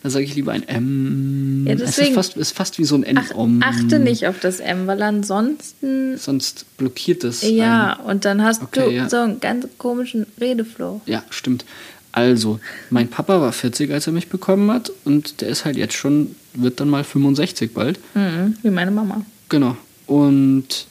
Dann 0.04 0.12
sage 0.12 0.26
ich 0.26 0.36
lieber 0.36 0.52
ein 0.54 0.64
M. 0.68 1.66
Ja, 1.68 1.74
es 1.74 1.82
ist 1.82 1.98
deswegen- 1.98 2.16
fast, 2.16 2.38
ist 2.38 2.52
fast 2.52 2.80
wie 2.80 2.86
so 2.86 2.96
ein 2.96 3.04
Ach, 3.18 3.30
Endom. 3.32 3.62
achte 3.64 4.00
nicht 4.00 4.26
auf 4.28 4.40
das 4.40 4.60
M, 4.60 4.88
weil 4.88 5.02
ansonsten. 5.02 6.18
Sonst 6.18 6.66
blockiert 6.78 7.24
das. 7.24 7.42
Ja, 7.42 7.94
und 8.00 8.26
dann 8.26 8.42
hast 8.44 8.62
Okay, 8.64 8.86
du 8.86 8.92
ja. 8.92 9.10
so 9.10 9.18
einen 9.18 9.40
ganz 9.40 9.68
komischen 9.78 10.26
Redeflow. 10.40 11.02
Ja, 11.06 11.24
stimmt. 11.30 11.66
Also, 12.14 12.60
mein 12.90 13.10
Papa 13.10 13.42
war 13.42 13.52
40, 13.52 13.92
als 13.92 14.08
er 14.08 14.14
mich 14.14 14.28
bekommen 14.30 14.72
hat 14.72 14.92
und 15.06 15.42
der 15.42 15.50
ist 15.50 15.66
halt 15.66 15.78
jetzt 15.78 15.94
schon, 15.94 16.36
wird 16.56 16.80
dann 16.80 16.90
mal 16.90 17.04
65 17.04 17.74
bald. 17.74 18.00
Mhm, 18.16 18.56
wie 18.64 18.70
meine 18.72 18.90
Mama. 18.92 19.24
Genau. 19.50 19.78
Und 20.08 20.88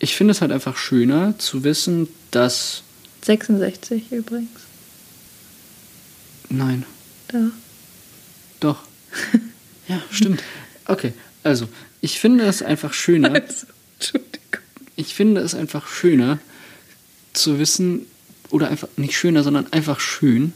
ich 0.00 0.16
finde 0.16 0.32
es 0.32 0.40
halt 0.40 0.50
einfach 0.50 0.76
schöner 0.76 1.38
zu 1.38 1.62
wissen, 1.62 2.08
dass. 2.30 2.82
66 3.22 4.10
übrigens. 4.10 4.48
Nein. 6.48 6.84
Da. 7.28 7.50
Doch. 8.58 8.82
ja, 9.88 10.02
stimmt. 10.10 10.42
Okay, 10.86 11.12
also, 11.44 11.68
ich 12.00 12.18
finde 12.18 12.44
es 12.44 12.62
einfach 12.62 12.92
schöner. 12.92 13.32
Also, 13.32 13.66
Entschuldigung. 13.98 14.40
Ich 14.96 15.14
finde 15.14 15.42
es 15.42 15.54
einfach 15.54 15.86
schöner 15.86 16.38
zu 17.32 17.58
wissen, 17.58 18.06
oder 18.50 18.68
einfach 18.68 18.88
nicht 18.96 19.16
schöner, 19.16 19.42
sondern 19.42 19.72
einfach 19.72 20.00
schön 20.00 20.52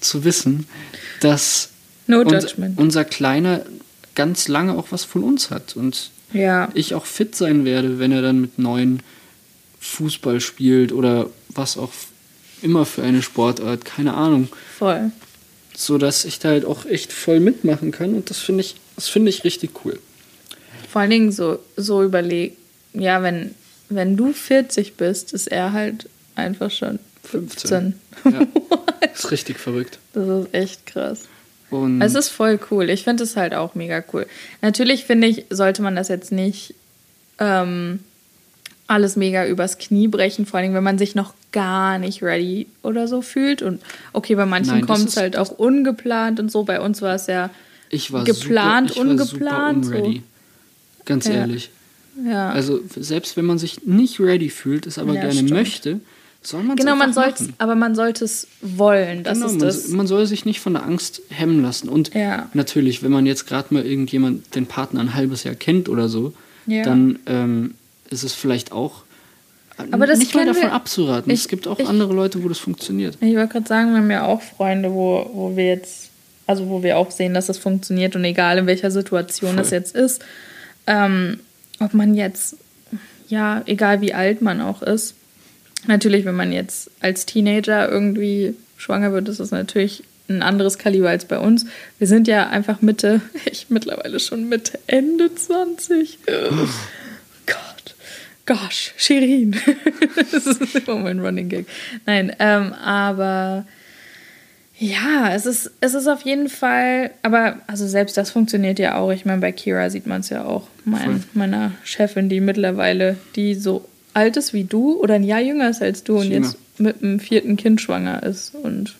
zu 0.00 0.24
wissen, 0.24 0.66
dass 1.20 1.68
no 2.06 2.20
uns, 2.20 2.56
unser 2.76 3.04
Kleiner 3.04 3.64
ganz 4.14 4.48
lange 4.48 4.74
auch 4.74 4.88
was 4.90 5.04
von 5.04 5.22
uns 5.22 5.50
hat 5.50 5.76
und 5.76 6.10
ja. 6.34 6.68
ich 6.74 6.94
auch 6.94 7.06
fit 7.06 7.34
sein 7.34 7.64
werde, 7.64 7.98
wenn 7.98 8.12
er 8.12 8.20
dann 8.20 8.40
mit 8.40 8.58
neuen 8.58 9.02
Fußball 9.80 10.40
spielt 10.40 10.92
oder 10.92 11.30
was 11.48 11.78
auch 11.78 11.92
immer 12.62 12.84
für 12.84 13.02
eine 13.02 13.22
Sportart, 13.22 13.84
keine 13.84 14.14
Ahnung. 14.14 14.48
Voll. 14.78 15.10
So 15.76 15.98
dass 15.98 16.24
ich 16.24 16.38
da 16.38 16.50
halt 16.50 16.64
auch 16.64 16.86
echt 16.86 17.12
voll 17.12 17.40
mitmachen 17.40 17.90
kann 17.90 18.14
und 18.14 18.30
das 18.30 18.38
finde 18.38 18.62
ich, 18.62 18.76
das 18.96 19.08
finde 19.08 19.30
ich 19.30 19.44
richtig 19.44 19.84
cool. 19.84 19.98
Vor 20.90 21.00
allen 21.00 21.10
Dingen 21.10 21.32
so, 21.32 21.58
so 21.76 22.02
überlegt, 22.02 22.56
ja, 22.92 23.22
wenn, 23.22 23.54
wenn 23.88 24.16
du 24.16 24.32
40 24.32 24.94
bist, 24.94 25.32
ist 25.32 25.48
er 25.48 25.72
halt 25.72 26.08
einfach 26.36 26.70
schon 26.70 26.98
15. 27.24 27.94
15. 28.22 28.32
Ja. 28.32 28.46
ist 29.12 29.30
richtig 29.30 29.58
verrückt. 29.58 29.98
Das 30.12 30.28
ist 30.28 30.54
echt 30.54 30.86
krass. 30.86 31.22
Und 31.70 32.00
es 32.02 32.14
ist 32.14 32.28
voll 32.28 32.58
cool. 32.70 32.90
Ich 32.90 33.04
finde 33.04 33.24
es 33.24 33.36
halt 33.36 33.54
auch 33.54 33.74
mega 33.74 34.02
cool. 34.12 34.26
Natürlich 34.62 35.04
finde 35.04 35.26
ich, 35.26 35.46
sollte 35.50 35.82
man 35.82 35.96
das 35.96 36.08
jetzt 36.08 36.30
nicht 36.30 36.74
ähm, 37.38 38.00
alles 38.86 39.16
mega 39.16 39.46
übers 39.46 39.78
Knie 39.78 40.08
brechen, 40.08 40.46
vor 40.46 40.60
allem 40.60 40.74
wenn 40.74 40.84
man 40.84 40.98
sich 40.98 41.14
noch 41.14 41.34
gar 41.52 41.98
nicht 41.98 42.22
ready 42.22 42.66
oder 42.82 43.08
so 43.08 43.22
fühlt. 43.22 43.62
Und 43.62 43.80
okay, 44.12 44.34
bei 44.34 44.46
manchen 44.46 44.86
kommt 44.86 45.08
es 45.08 45.16
halt 45.16 45.36
auch 45.36 45.50
ungeplant 45.50 46.40
und 46.40 46.50
so. 46.50 46.64
Bei 46.64 46.80
uns 46.80 47.00
war 47.00 47.14
es 47.14 47.26
ja 47.26 47.50
geplant, 47.90 48.90
super, 48.90 49.00
ungeplant. 49.00 49.86
Unready. 49.86 50.16
So. 50.16 51.04
Ganz 51.04 51.26
ja. 51.26 51.34
ehrlich. 51.34 51.70
Ja. 52.24 52.50
Also 52.50 52.80
selbst 52.96 53.36
wenn 53.36 53.44
man 53.44 53.58
sich 53.58 53.84
nicht 53.84 54.20
ready 54.20 54.50
fühlt, 54.50 54.86
es 54.86 54.98
aber 54.98 55.14
ja, 55.14 55.22
gerne 55.22 55.34
stimmt. 55.34 55.50
möchte, 55.50 56.00
soll 56.46 56.62
man 56.62 56.76
genau, 56.76 56.96
man 56.96 57.12
sollte 57.12 57.48
aber 57.58 57.74
man 57.74 57.94
sollte 57.94 58.24
es 58.24 58.46
wollen. 58.60 59.24
Das 59.24 59.38
genau, 59.38 59.46
ist 59.46 59.52
man, 59.52 59.60
das. 59.60 59.88
man 59.88 60.06
soll 60.06 60.26
sich 60.26 60.44
nicht 60.44 60.60
von 60.60 60.74
der 60.74 60.84
Angst 60.84 61.22
hemmen 61.30 61.62
lassen. 61.62 61.88
Und 61.88 62.14
ja. 62.14 62.48
natürlich, 62.54 63.02
wenn 63.02 63.12
man 63.12 63.26
jetzt 63.26 63.46
gerade 63.46 63.72
mal 63.72 63.84
irgendjemand 63.84 64.54
den 64.54 64.66
Partner 64.66 65.00
ein 65.00 65.14
halbes 65.14 65.44
Jahr 65.44 65.54
kennt 65.54 65.88
oder 65.88 66.08
so, 66.08 66.34
ja. 66.66 66.82
dann 66.82 67.18
ähm, 67.26 67.74
ist 68.10 68.24
es 68.24 68.34
vielleicht 68.34 68.72
auch 68.72 69.04
aber 69.90 70.06
das 70.06 70.18
nicht 70.18 70.34
mal 70.34 70.46
davon 70.46 70.62
wir, 70.62 70.72
abzuraten. 70.72 71.32
Ich, 71.32 71.40
es 71.40 71.48
gibt 71.48 71.66
auch 71.66 71.78
ich, 71.78 71.88
andere 71.88 72.12
Leute, 72.12 72.42
wo 72.44 72.48
das 72.48 72.58
funktioniert. 72.58 73.18
Ich 73.20 73.34
wollte 73.34 73.54
gerade 73.54 73.66
sagen, 73.66 73.90
wir 73.90 73.98
haben 73.98 74.10
ja 74.10 74.24
auch 74.24 74.40
Freunde, 74.40 74.92
wo, 74.92 75.28
wo 75.32 75.56
wir 75.56 75.66
jetzt, 75.66 76.10
also 76.46 76.68
wo 76.68 76.82
wir 76.82 76.96
auch 76.96 77.10
sehen, 77.10 77.34
dass 77.34 77.46
das 77.46 77.58
funktioniert 77.58 78.14
und 78.14 78.24
egal 78.24 78.58
in 78.58 78.66
welcher 78.66 78.90
Situation 78.90 79.54
Voll. 79.54 79.58
das 79.58 79.70
jetzt 79.70 79.96
ist, 79.96 80.24
ähm, 80.86 81.40
ob 81.80 81.92
man 81.92 82.14
jetzt, 82.14 82.56
ja, 83.28 83.62
egal 83.66 84.00
wie 84.00 84.14
alt 84.14 84.42
man 84.42 84.60
auch 84.60 84.82
ist, 84.82 85.14
Natürlich, 85.86 86.24
wenn 86.24 86.36
man 86.36 86.52
jetzt 86.52 86.90
als 87.00 87.26
Teenager 87.26 87.88
irgendwie 87.88 88.54
schwanger 88.76 89.12
wird, 89.12 89.28
ist 89.28 89.40
das 89.40 89.50
natürlich 89.50 90.02
ein 90.28 90.42
anderes 90.42 90.78
Kaliber 90.78 91.10
als 91.10 91.26
bei 91.26 91.38
uns. 91.38 91.66
Wir 91.98 92.06
sind 92.06 92.28
ja 92.28 92.48
einfach 92.48 92.80
Mitte, 92.80 93.20
ich 93.44 93.66
mittlerweile 93.68 94.20
schon 94.20 94.48
Mitte, 94.48 94.78
Ende 94.86 95.34
20. 95.34 96.18
Oh. 96.28 96.32
Gott, 97.46 97.94
gosh, 98.46 98.94
Shirin. 98.96 99.56
das 100.32 100.46
ist 100.46 100.74
immer 100.74 100.96
mein 100.96 101.20
Running 101.20 101.48
Gag. 101.50 101.66
Nein, 102.06 102.34
ähm, 102.38 102.72
aber 102.72 103.66
ja, 104.78 105.32
es 105.34 105.46
ist, 105.46 105.70
es 105.80 105.94
ist 105.94 106.08
auf 106.08 106.22
jeden 106.22 106.48
Fall, 106.48 107.10
aber 107.22 107.58
also 107.66 107.86
selbst 107.86 108.16
das 108.16 108.30
funktioniert 108.30 108.78
ja 108.78 108.96
auch. 108.96 109.12
Ich 109.12 109.24
meine, 109.24 109.40
bei 109.40 109.52
Kira 109.52 109.88
sieht 109.90 110.06
man 110.06 110.20
es 110.22 110.30
ja 110.30 110.44
auch. 110.44 110.66
Mein, 110.84 111.22
meiner 111.32 111.72
Chefin, 111.84 112.28
die 112.28 112.40
mittlerweile, 112.40 113.16
die 113.36 113.54
so 113.54 113.86
alt 114.14 114.36
ist 114.36 114.52
wie 114.52 114.64
du 114.64 114.94
oder 115.00 115.14
ein 115.14 115.24
Jahr 115.24 115.40
jünger 115.40 115.68
ist 115.68 115.82
als 115.82 116.04
du 116.04 116.18
und 116.18 116.30
jetzt 116.30 116.56
mit 116.78 117.02
einem 117.02 117.20
vierten 117.20 117.56
Kind 117.56 117.80
schwanger 117.80 118.22
ist. 118.22 118.54
Und 118.54 118.94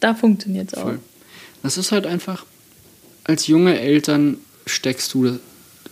da 0.00 0.14
funktioniert 0.14 0.72
es 0.72 0.78
auch. 0.78 0.92
Das 1.62 1.78
ist 1.78 1.92
halt 1.92 2.06
einfach, 2.06 2.44
als 3.24 3.46
junge 3.46 3.78
Eltern 3.78 4.38
steckst 4.66 5.12
du, 5.14 5.38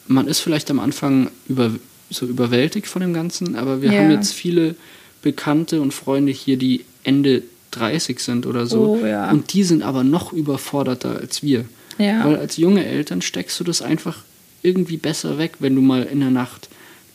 man 0.07 0.29
ist 0.29 0.41
vielleicht 0.41 0.71
am 0.71 0.81
Anfang 0.81 1.31
über, 1.49 1.73
so 2.11 2.27
überwältigt 2.27 2.87
von 2.87 3.03
dem 3.03 3.15
Ganzen, 3.15 3.57
aber 3.57 3.83
wir 3.83 3.93
ja. 3.93 4.01
haben 4.01 4.11
jetzt 4.11 4.33
viele 4.33 4.75
Bekannte 5.23 5.81
und 5.81 5.93
Freunde 5.93 6.33
hier, 6.33 6.59
die 6.59 6.85
Ende 7.03 7.43
30 7.73 8.21
sind 8.21 8.47
oder 8.47 8.67
so. 8.67 8.99
Oh, 9.01 9.07
ja. 9.07 9.31
Und 9.31 9.53
die 9.53 9.65
sind 9.65 9.83
aber 9.83 10.05
noch 10.05 10.33
überforderter 10.33 11.19
als 11.19 11.43
wir. 11.43 11.65
Ja. 11.99 12.25
Weil 12.25 12.37
als 12.37 12.57
junge 12.57 12.85
Eltern 12.85 13.23
steckst 13.23 13.59
du 13.61 13.65
das 13.65 13.83
einfach 13.83 14.19
irgendwie 14.63 14.97
besser 14.97 15.39
weg, 15.39 15.55
wenn 15.61 15.75
du 15.75 15.81
mal 15.81 16.03
in 16.05 16.21
der 16.21 16.31
Nacht 16.31 16.69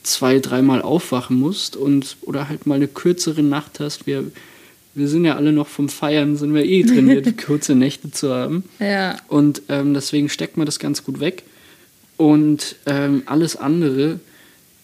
zwei, 0.09 0.39
dreimal 0.39 0.81
aufwachen 0.81 1.39
musst 1.39 1.75
und 1.75 2.17
oder 2.21 2.49
halt 2.49 2.65
mal 2.65 2.75
eine 2.75 2.87
kürzere 2.87 3.43
Nacht 3.43 3.79
hast. 3.79 4.07
Wir, 4.07 4.31
wir 4.95 5.07
sind 5.07 5.25
ja 5.25 5.35
alle 5.35 5.51
noch 5.51 5.67
vom 5.67 5.89
Feiern, 5.89 6.35
sind 6.35 6.53
wir 6.53 6.65
eh 6.65 6.83
trainiert, 6.83 7.37
kurze 7.45 7.75
Nächte 7.75 8.11
zu 8.11 8.33
haben. 8.33 8.63
Ja. 8.79 9.17
Und 9.27 9.61
ähm, 9.69 9.93
deswegen 9.93 10.29
steckt 10.29 10.57
man 10.57 10.65
das 10.65 10.79
ganz 10.79 11.03
gut 11.03 11.19
weg. 11.19 11.43
Und 12.17 12.75
ähm, 12.85 13.23
alles 13.27 13.55
andere 13.55 14.19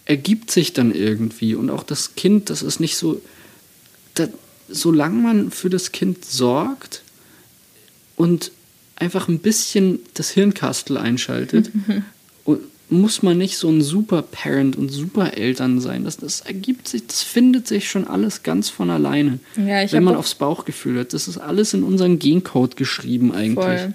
ergibt 0.06 0.52
sich 0.52 0.74
dann 0.74 0.94
irgendwie. 0.94 1.56
Und 1.56 1.70
auch 1.70 1.84
das 1.84 2.16
Kind, 2.16 2.50
das 2.50 2.62
ist 2.62 2.80
nicht 2.80 2.96
so. 2.96 3.22
Da, 4.14 4.28
solange 4.70 5.22
man 5.22 5.52
für 5.52 5.70
das 5.70 5.92
Kind 5.92 6.24
sorgt 6.26 7.04
und 8.16 8.52
einfach 8.96 9.28
ein 9.28 9.40
bisschen 9.40 10.00
das 10.14 10.30
Hirnkastel 10.30 10.98
einschaltet 10.98 11.72
muss 12.90 13.24
man 13.24 13.38
nicht 13.38 13.58
so 13.58 13.70
ein 13.70 13.82
super 13.82 14.22
Parent 14.22 14.76
und 14.76 14.90
super 14.90 15.38
Eltern 15.38 15.80
sein. 15.80 16.04
Das, 16.04 16.18
das 16.18 16.42
ergibt 16.42 16.88
sich, 16.88 17.08
das 17.08 17.24
findet 17.24 17.68
sich 17.68 17.90
schon 17.90 18.08
alles 18.08 18.44
ganz 18.44 18.70
von 18.70 18.90
alleine. 18.90 19.40
Ja, 19.56 19.92
wenn 19.92 20.04
man 20.04 20.16
aufs 20.16 20.36
Bauchgefühl 20.36 21.00
hat. 21.00 21.14
Das 21.14 21.28
ist 21.28 21.38
alles 21.38 21.74
in 21.74 21.84
unseren 21.84 22.20
Gencode 22.20 22.76
geschrieben 22.76 23.34
eigentlich. 23.34 23.56
Voll. 23.56 23.94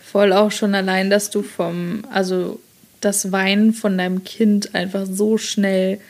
Voll 0.00 0.32
auch 0.32 0.50
schon 0.50 0.74
allein, 0.74 1.10
dass 1.10 1.30
du 1.30 1.42
vom, 1.42 2.02
also 2.10 2.60
das 3.00 3.32
Weinen 3.32 3.72
von 3.72 3.96
deinem 3.96 4.24
Kind 4.24 4.74
einfach 4.74 5.06
so 5.10 5.38
schnell, 5.38 6.00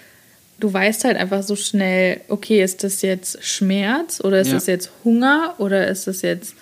du 0.60 0.72
weißt 0.72 1.04
halt 1.04 1.16
einfach 1.16 1.42
so 1.42 1.56
schnell, 1.56 2.20
okay, 2.28 2.62
ist 2.62 2.84
das 2.84 3.02
jetzt 3.02 3.44
Schmerz 3.44 4.20
oder 4.22 4.40
ist 4.40 4.48
ja. 4.48 4.54
das 4.54 4.66
jetzt 4.66 4.90
Hunger 5.04 5.54
oder 5.58 5.88
ist 5.88 6.06
das 6.06 6.22
jetzt 6.22 6.54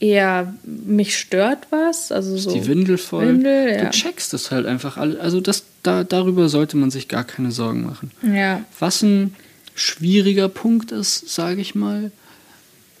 eher 0.00 0.54
mich 0.64 1.18
stört 1.18 1.66
was, 1.70 2.12
also 2.12 2.36
so 2.36 2.52
die 2.52 2.66
Windel 2.66 2.98
voll. 2.98 3.28
Windel, 3.28 3.72
ja. 3.72 3.84
Du 3.84 3.90
checkst 3.90 4.32
das 4.32 4.50
halt 4.50 4.66
einfach 4.66 4.96
alle. 4.96 5.20
Also 5.20 5.40
das 5.40 5.64
da 5.82 6.04
darüber 6.04 6.48
sollte 6.48 6.76
man 6.76 6.90
sich 6.90 7.08
gar 7.08 7.24
keine 7.24 7.50
Sorgen 7.50 7.84
machen. 7.84 8.10
Ja. 8.22 8.64
Was 8.78 9.02
ein 9.02 9.34
schwieriger 9.74 10.48
Punkt 10.48 10.92
ist, 10.92 11.28
sage 11.28 11.60
ich 11.60 11.74
mal, 11.74 12.12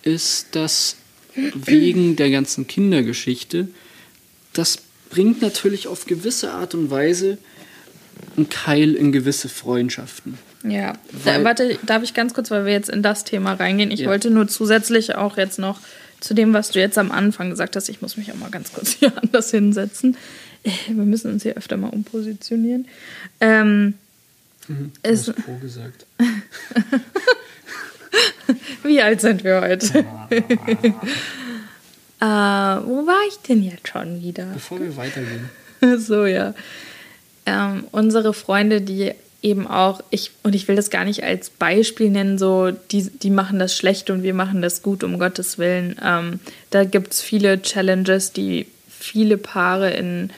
ist, 0.02 0.56
dass 0.56 0.96
wegen 1.34 2.16
der 2.16 2.30
ganzen 2.30 2.66
Kindergeschichte 2.66 3.68
das 4.58 4.78
bringt 5.10 5.40
natürlich 5.40 5.86
auf 5.86 6.06
gewisse 6.06 6.52
Art 6.52 6.74
und 6.74 6.90
Weise 6.90 7.38
einen 8.36 8.48
Keil 8.48 8.94
in 8.94 9.12
gewisse 9.12 9.48
Freundschaften. 9.48 10.38
Ja, 10.64 10.94
da, 11.24 11.44
warte, 11.44 11.78
darf 11.86 12.02
ich 12.02 12.14
ganz 12.14 12.34
kurz, 12.34 12.50
weil 12.50 12.64
wir 12.64 12.72
jetzt 12.72 12.90
in 12.90 13.02
das 13.02 13.24
Thema 13.24 13.52
reingehen. 13.54 13.92
Ich 13.92 14.00
ja. 14.00 14.08
wollte 14.08 14.30
nur 14.30 14.48
zusätzlich 14.48 15.14
auch 15.14 15.36
jetzt 15.36 15.58
noch 15.58 15.80
zu 16.20 16.34
dem, 16.34 16.52
was 16.52 16.70
du 16.70 16.80
jetzt 16.80 16.98
am 16.98 17.10
Anfang 17.10 17.50
gesagt 17.50 17.76
hast. 17.76 17.88
Ich 17.88 18.02
muss 18.02 18.16
mich 18.16 18.32
auch 18.32 18.36
mal 18.36 18.50
ganz 18.50 18.72
kurz 18.72 18.90
hier 18.98 19.12
anders 19.16 19.50
hinsetzen. 19.50 20.16
Äh, 20.64 20.70
wir 20.88 21.04
müssen 21.04 21.32
uns 21.32 21.42
hier 21.42 21.56
öfter 21.56 21.76
mal 21.76 21.90
umpositionieren. 21.90 22.86
Ähm, 23.40 23.94
mhm, 24.66 24.92
hast 25.06 25.34
pro 25.36 25.56
gesagt. 25.56 26.06
Wie 28.82 29.02
alt 29.02 29.20
sind 29.20 29.44
wir 29.44 29.60
heute? 29.60 29.98
äh, 30.00 30.04
wo 32.20 33.06
war 33.06 33.20
ich 33.28 33.38
denn 33.40 33.62
jetzt 33.62 33.88
schon 33.88 34.22
wieder? 34.22 34.46
Bevor 34.54 34.80
wir 34.80 34.96
weitergehen. 34.96 35.50
so, 35.98 36.24
ja. 36.24 36.54
Ähm, 37.46 37.84
unsere 37.92 38.34
Freunde, 38.34 38.80
die 38.80 39.12
eben 39.42 39.66
auch, 39.66 40.02
ich, 40.10 40.32
und 40.42 40.54
ich 40.54 40.66
will 40.66 40.76
das 40.76 40.90
gar 40.90 41.04
nicht 41.04 41.22
als 41.22 41.50
Beispiel 41.50 42.10
nennen, 42.10 42.38
so, 42.38 42.70
die, 42.70 43.02
die 43.04 43.30
machen 43.30 43.58
das 43.58 43.76
schlecht 43.76 44.10
und 44.10 44.22
wir 44.22 44.34
machen 44.34 44.62
das 44.62 44.82
gut, 44.82 45.04
um 45.04 45.18
Gottes 45.18 45.58
Willen. 45.58 45.96
Ähm, 46.04 46.40
da 46.70 46.84
gibt 46.84 47.12
es 47.12 47.22
viele 47.22 47.62
Challenges, 47.62 48.32
die 48.32 48.66
viele 48.88 49.38
Paare 49.38 49.90
in, 49.90 50.30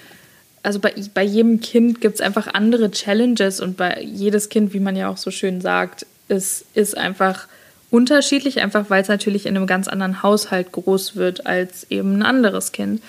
also 0.62 0.78
bei, 0.78 0.92
bei 1.14 1.22
jedem 1.22 1.60
Kind 1.60 2.00
gibt 2.02 2.16
es 2.16 2.20
einfach 2.20 2.48
andere 2.52 2.90
Challenges 2.90 3.60
und 3.60 3.76
bei 3.78 4.02
jedes 4.02 4.50
Kind, 4.50 4.74
wie 4.74 4.80
man 4.80 4.96
ja 4.96 5.08
auch 5.08 5.16
so 5.16 5.30
schön 5.30 5.62
sagt, 5.62 6.06
ist, 6.28 6.66
ist 6.74 6.96
einfach 6.96 7.48
unterschiedlich, 7.90 8.60
einfach 8.60 8.90
weil 8.90 9.02
es 9.02 9.08
natürlich 9.08 9.46
in 9.46 9.56
einem 9.56 9.66
ganz 9.66 9.88
anderen 9.88 10.22
Haushalt 10.22 10.72
groß 10.72 11.16
wird 11.16 11.46
als 11.46 11.86
eben 11.90 12.18
ein 12.18 12.22
anderes 12.22 12.72
Kind. 12.72 13.02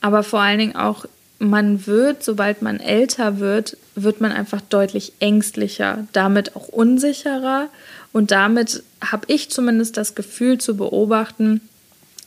Aber 0.00 0.22
vor 0.22 0.40
allen 0.40 0.58
Dingen 0.58 0.76
auch, 0.76 1.04
man 1.40 1.86
wird, 1.86 2.22
sobald 2.22 2.60
man 2.60 2.80
älter 2.80 3.40
wird, 3.40 3.76
wird 3.94 4.20
man 4.20 4.30
einfach 4.30 4.60
deutlich 4.60 5.14
ängstlicher, 5.20 6.06
damit 6.12 6.54
auch 6.54 6.68
unsicherer. 6.68 7.68
Und 8.12 8.30
damit 8.30 8.82
habe 9.02 9.24
ich 9.28 9.50
zumindest 9.50 9.96
das 9.96 10.14
Gefühl 10.14 10.58
zu 10.58 10.76
beobachten, 10.76 11.62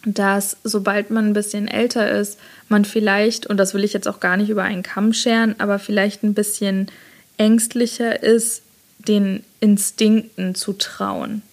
dass 0.03 0.57
sobald 0.63 1.11
man 1.11 1.27
ein 1.27 1.33
bisschen 1.33 1.67
älter 1.67 2.09
ist, 2.11 2.39
man 2.69 2.85
vielleicht, 2.85 3.45
und 3.45 3.57
das 3.57 3.75
will 3.75 3.83
ich 3.83 3.93
jetzt 3.93 4.07
auch 4.07 4.19
gar 4.19 4.35
nicht 4.35 4.49
über 4.49 4.63
einen 4.63 4.83
Kamm 4.83 5.13
scheren, 5.13 5.55
aber 5.59 5.77
vielleicht 5.77 6.23
ein 6.23 6.33
bisschen 6.33 6.87
ängstlicher 7.37 8.21
ist, 8.23 8.63
den 8.97 9.43
Instinkten 9.59 10.55
zu 10.55 10.73
trauen. 10.73 11.43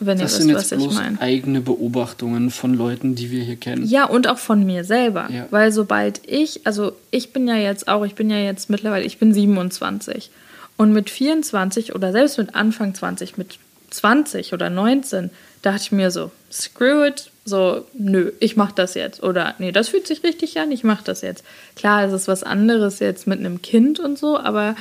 Wenn 0.00 0.18
das 0.18 0.20
ihr 0.20 0.24
wisst, 0.24 0.36
sind 0.38 0.48
jetzt 0.48 0.72
was 0.72 0.78
bloß 0.78 0.92
ich 0.92 0.98
meine. 0.98 1.20
eigene 1.20 1.60
Beobachtungen 1.60 2.50
von 2.50 2.74
Leuten, 2.74 3.14
die 3.14 3.30
wir 3.30 3.42
hier 3.42 3.56
kennen. 3.56 3.84
Ja, 3.86 4.06
und 4.06 4.26
auch 4.26 4.38
von 4.38 4.64
mir 4.64 4.84
selber. 4.84 5.28
Ja. 5.30 5.46
Weil 5.50 5.72
sobald 5.72 6.22
ich, 6.26 6.66
also 6.66 6.92
ich 7.10 7.32
bin 7.32 7.46
ja 7.46 7.56
jetzt 7.56 7.86
auch, 7.86 8.04
ich 8.04 8.14
bin 8.14 8.30
ja 8.30 8.38
jetzt 8.38 8.70
mittlerweile, 8.70 9.04
ich 9.04 9.18
bin 9.18 9.32
27. 9.32 10.30
Und 10.76 10.92
mit 10.92 11.10
24 11.10 11.94
oder 11.94 12.12
selbst 12.12 12.38
mit 12.38 12.54
Anfang 12.54 12.94
20, 12.94 13.36
mit 13.36 13.58
20 13.90 14.54
oder 14.54 14.70
19, 14.70 15.30
dachte 15.62 15.82
ich 15.82 15.92
mir 15.92 16.10
so, 16.10 16.30
screw 16.50 17.06
it, 17.06 17.30
so, 17.44 17.84
nö, 17.92 18.32
ich 18.40 18.56
mach 18.56 18.72
das 18.72 18.94
jetzt. 18.94 19.22
Oder 19.22 19.54
nee, 19.58 19.72
das 19.72 19.88
fühlt 19.88 20.06
sich 20.06 20.22
richtig 20.22 20.58
an, 20.58 20.70
ich 20.72 20.84
mach 20.84 21.02
das 21.02 21.20
jetzt. 21.20 21.44
Klar, 21.76 22.04
es 22.04 22.12
ist 22.12 22.28
was 22.28 22.42
anderes 22.42 22.98
jetzt 23.00 23.26
mit 23.26 23.40
einem 23.40 23.60
Kind 23.60 24.00
und 24.00 24.18
so, 24.18 24.38
aber 24.38 24.74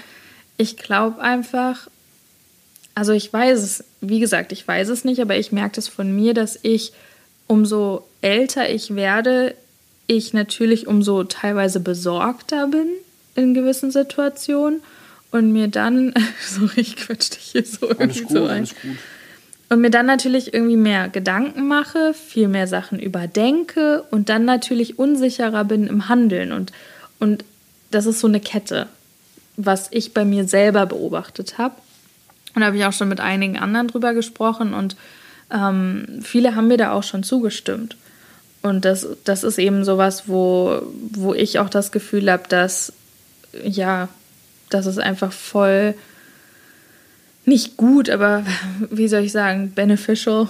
ich 0.58 0.78
glaube 0.78 1.20
einfach, 1.22 1.88
also 2.96 3.14
ich 3.14 3.32
weiß 3.32 3.60
es, 3.60 3.84
wie 4.02 4.20
gesagt, 4.20 4.52
ich 4.52 4.68
weiß 4.68 4.90
es 4.90 5.06
nicht, 5.06 5.22
aber 5.22 5.38
ich 5.38 5.52
merke 5.52 5.76
das 5.76 5.88
von 5.88 6.14
mir, 6.14 6.34
dass 6.34 6.60
ich, 6.62 6.92
umso 7.48 8.08
älter 8.22 8.70
ich 8.70 8.96
werde, 8.96 9.56
ich 10.08 10.34
natürlich 10.34 10.88
umso 10.88 11.24
teilweise 11.24 11.80
besorgter 11.80 12.68
bin 12.68 12.88
in 13.36 13.54
gewissen 13.54 13.92
Situationen 13.92 14.82
und 15.32 15.52
mir 15.52 15.68
dann, 15.68 16.14
so 16.48 16.70
ich 16.76 16.96
quatsch 16.96 17.32
dich 17.32 17.52
hier 17.52 17.66
so 17.66 17.88
irgendwie 17.88 18.22
gut, 18.22 18.32
so 18.32 18.46
ein. 18.46 18.68
Und 19.70 19.82
mir 19.82 19.92
dann 19.92 20.08
natürlich 20.08 20.54
irgendwie 20.54 20.78
mehr 20.78 21.10
Gedanken 21.10 21.68
mache, 21.68 22.16
viel 22.16 22.48
mehr 22.48 22.66
Sachen 22.66 23.00
überdenke 23.00 24.04
und 24.10 24.30
dann 24.30 24.44
natürlich 24.44 24.98
unsicherer 24.98 25.64
bin 25.64 25.86
im 25.86 26.10
Handeln. 26.10 26.52
Und, 26.52 26.72
und 27.20 27.46
das 27.92 28.08
ist 28.08 28.20
so 28.20 28.28
eine 28.28 28.40
Kette, 28.40 28.88
was 29.58 29.90
ich 29.92 30.16
bei 30.16 30.26
mir 30.26 30.48
selber 30.48 30.88
beobachtet 30.88 31.60
habe. 31.60 31.76
Und 32.56 32.62
da 32.62 32.68
habe 32.68 32.78
ich 32.78 32.86
auch 32.86 32.94
schon 32.94 33.10
mit 33.10 33.20
einigen 33.20 33.58
anderen 33.58 33.88
drüber 33.88 34.14
gesprochen 34.14 34.74
und 34.74 34.96
ähm, 35.52 36.20
viele 36.22 36.56
haben 36.56 36.68
mir 36.68 36.78
da 36.78 36.92
auch 36.92 37.04
schon 37.04 37.24
zugestimmt. 37.24 37.96
Und 38.62 38.86
das, 38.86 39.08
das 39.24 39.44
ist 39.44 39.58
eben 39.58 39.86
sowas, 39.86 40.24
wo, 40.28 40.82
wo 41.12 41.34
ich 41.34 41.60
auch 41.60 41.70
das 41.70 41.92
Gefühl 41.92 42.32
habe, 42.32 42.44
dass, 42.50 42.94
ja, 43.64 44.10
das 44.70 44.86
ist 44.86 45.00
einfach 45.00 45.32
voll 45.32 45.96
nicht 47.46 47.78
gut, 47.78 48.10
aber 48.10 48.46
wie 48.90 49.08
soll 49.08 49.24
ich 49.24 49.32
sagen, 49.32 49.74
beneficial, 49.74 50.48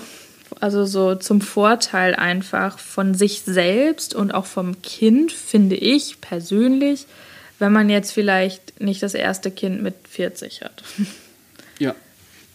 also 0.60 0.86
so 0.86 1.16
zum 1.16 1.42
Vorteil 1.42 2.16
einfach 2.16 2.80
von 2.80 3.14
sich 3.14 3.42
selbst 3.42 4.16
und 4.16 4.34
auch 4.34 4.46
vom 4.46 4.82
Kind, 4.82 5.32
finde 5.32 5.76
ich 5.76 6.20
persönlich, 6.20 7.06
wenn 7.60 7.72
man 7.72 7.90
jetzt 7.90 8.12
vielleicht 8.12 8.82
nicht 8.82 9.04
das 9.04 9.14
erste 9.14 9.52
Kind 9.52 9.82
mit 9.82 9.96
40 10.10 10.62
hat. 10.62 10.84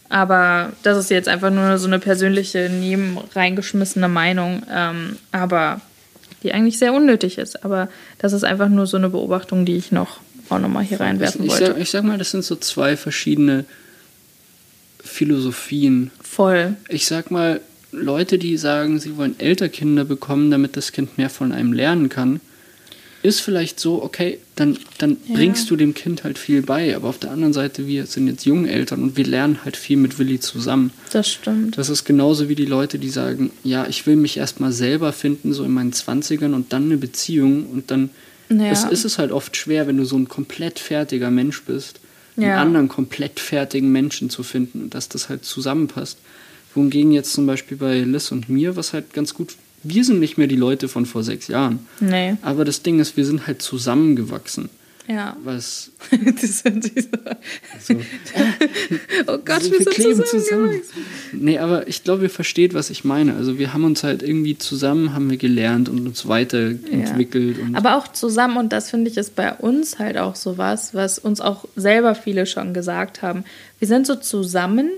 Aber 0.09 0.73
das 0.83 0.97
ist 0.97 1.09
jetzt 1.09 1.27
einfach 1.27 1.49
nur 1.49 1.77
so 1.77 1.87
eine 1.87 1.99
persönliche, 1.99 2.69
neben 2.69 3.17
reingeschmissene 3.33 4.07
Meinung, 4.07 4.63
ähm, 4.71 5.17
aber 5.31 5.81
die 6.43 6.53
eigentlich 6.53 6.77
sehr 6.77 6.93
unnötig 6.93 7.37
ist. 7.37 7.65
Aber 7.65 7.89
das 8.19 8.33
ist 8.33 8.43
einfach 8.43 8.69
nur 8.69 8.85
so 8.85 8.97
eine 8.97 9.09
Beobachtung, 9.09 9.65
die 9.65 9.75
ich 9.75 9.91
noch 9.91 10.19
auch 10.49 10.59
nochmal 10.59 10.83
hier 10.83 10.99
reinwerfen 10.99 11.41
ich, 11.41 11.47
ich 11.47 11.53
wollte. 11.53 11.65
Sag, 11.73 11.81
ich 11.81 11.89
sag 11.89 12.03
mal, 12.03 12.17
das 12.17 12.31
sind 12.31 12.43
so 12.43 12.55
zwei 12.55 12.95
verschiedene 12.97 13.65
Philosophien. 15.03 16.11
Voll. 16.21 16.75
Ich 16.87 17.07
sag 17.07 17.31
mal, 17.31 17.61
Leute, 17.91 18.37
die 18.37 18.57
sagen, 18.57 18.99
sie 18.99 19.17
wollen 19.17 19.39
älter 19.39 19.69
Kinder 19.69 20.03
bekommen, 20.03 20.51
damit 20.51 20.77
das 20.77 20.91
Kind 20.91 21.17
mehr 21.17 21.29
von 21.29 21.51
einem 21.51 21.73
lernen 21.73 22.09
kann, 22.09 22.41
ist 23.25 23.39
vielleicht 23.39 23.79
so, 23.79 24.03
okay, 24.03 24.37
dann, 24.55 24.77
dann 24.99 25.17
ja. 25.27 25.35
bringst 25.35 25.69
du 25.71 25.75
dem 25.75 25.95
Kind 25.95 26.23
halt 26.23 26.37
viel 26.37 26.61
bei. 26.61 26.95
Aber 26.95 27.09
auf 27.09 27.17
der 27.17 27.31
anderen 27.31 27.53
Seite, 27.53 27.87
wir 27.87 28.05
sind 28.05 28.27
jetzt 28.27 28.45
junge 28.45 28.69
Eltern 28.69 29.01
und 29.01 29.17
wir 29.17 29.25
lernen 29.25 29.59
halt 29.65 29.75
viel 29.75 29.97
mit 29.97 30.19
Willi 30.19 30.39
zusammen. 30.39 30.91
Das 31.11 31.29
stimmt. 31.29 31.77
Das 31.77 31.89
ist 31.89 32.05
genauso 32.05 32.49
wie 32.49 32.55
die 32.55 32.65
Leute, 32.65 32.99
die 32.99 33.09
sagen, 33.09 33.51
ja, 33.63 33.87
ich 33.87 34.05
will 34.05 34.15
mich 34.15 34.37
erstmal 34.37 34.71
selber 34.71 35.11
finden, 35.11 35.53
so 35.53 35.63
in 35.63 35.71
meinen 35.71 35.91
Zwanzigern 35.91 36.53
und 36.53 36.71
dann 36.71 36.85
eine 36.85 36.97
Beziehung 36.97 37.65
und 37.65 37.89
dann 37.89 38.11
ja. 38.49 38.71
ist, 38.71 38.91
ist 38.91 39.05
es 39.05 39.17
halt 39.17 39.31
oft 39.31 39.57
schwer, 39.57 39.87
wenn 39.87 39.97
du 39.97 40.05
so 40.05 40.17
ein 40.17 40.27
komplett 40.27 40.77
fertiger 40.77 41.31
Mensch 41.31 41.63
bist, 41.63 41.99
ja. 42.37 42.49
einen 42.49 42.59
anderen 42.59 42.89
komplett 42.89 43.39
fertigen 43.39 43.91
Menschen 43.91 44.29
zu 44.29 44.43
finden 44.43 44.83
und 44.83 44.93
dass 44.93 45.09
das 45.09 45.29
halt 45.29 45.45
zusammenpasst. 45.45 46.19
Wohingegen 46.75 47.11
jetzt 47.11 47.33
zum 47.33 47.47
Beispiel 47.47 47.77
bei 47.77 48.01
Liz 48.01 48.31
und 48.31 48.49
mir, 48.49 48.75
was 48.75 48.93
halt 48.93 49.13
ganz 49.13 49.33
gut 49.33 49.55
wir 49.87 50.03
sind 50.03 50.19
nicht 50.19 50.37
mehr 50.37 50.47
die 50.47 50.55
Leute 50.55 50.87
von 50.87 51.05
vor 51.05 51.23
sechs 51.23 51.47
Jahren. 51.47 51.79
Nee. 51.99 52.35
Aber 52.41 52.65
das 52.65 52.81
Ding 52.81 52.99
ist, 52.99 53.17
wir 53.17 53.25
sind 53.25 53.47
halt 53.47 53.61
zusammengewachsen. 53.61 54.69
Ja. 55.07 55.37
Was. 55.43 55.91
das 56.41 56.59
sind 56.59 56.83
diese. 56.95 57.09
So, 57.79 57.93
oh 59.27 59.37
Gott, 59.37 59.49
also 59.49 59.71
wir, 59.71 59.79
wir 59.79 59.85
kleben 59.85 60.25
zusammen. 60.25 60.81
Nee, 61.31 61.59
aber 61.59 61.87
ich 61.87 62.03
glaube, 62.03 62.23
ihr 62.23 62.29
versteht, 62.31 62.73
was 62.73 62.89
ich 62.89 63.03
meine. 63.03 63.35
Also 63.35 63.59
wir 63.59 63.73
haben 63.73 63.83
uns 63.83 64.03
halt 64.03 64.23
irgendwie 64.23 64.57
zusammen, 64.57 65.13
haben 65.13 65.29
wir 65.29 65.37
gelernt 65.37 65.89
und 65.89 66.07
uns 66.07 66.27
weiterentwickelt. 66.27 67.57
Ja. 67.57 67.77
aber 67.77 67.97
auch 67.97 68.07
zusammen, 68.07 68.57
und 68.57 68.73
das 68.73 68.89
finde 68.89 69.11
ich 69.11 69.17
ist 69.17 69.35
bei 69.35 69.53
uns 69.53 69.99
halt 69.99 70.17
auch 70.17 70.35
so 70.35 70.57
was, 70.57 70.95
was 70.95 71.19
uns 71.19 71.39
auch 71.39 71.65
selber 71.75 72.15
viele 72.15 72.47
schon 72.47 72.73
gesagt 72.73 73.21
haben. 73.21 73.43
Wir 73.77 73.87
sind 73.87 74.07
so 74.07 74.15
zusammen 74.15 74.89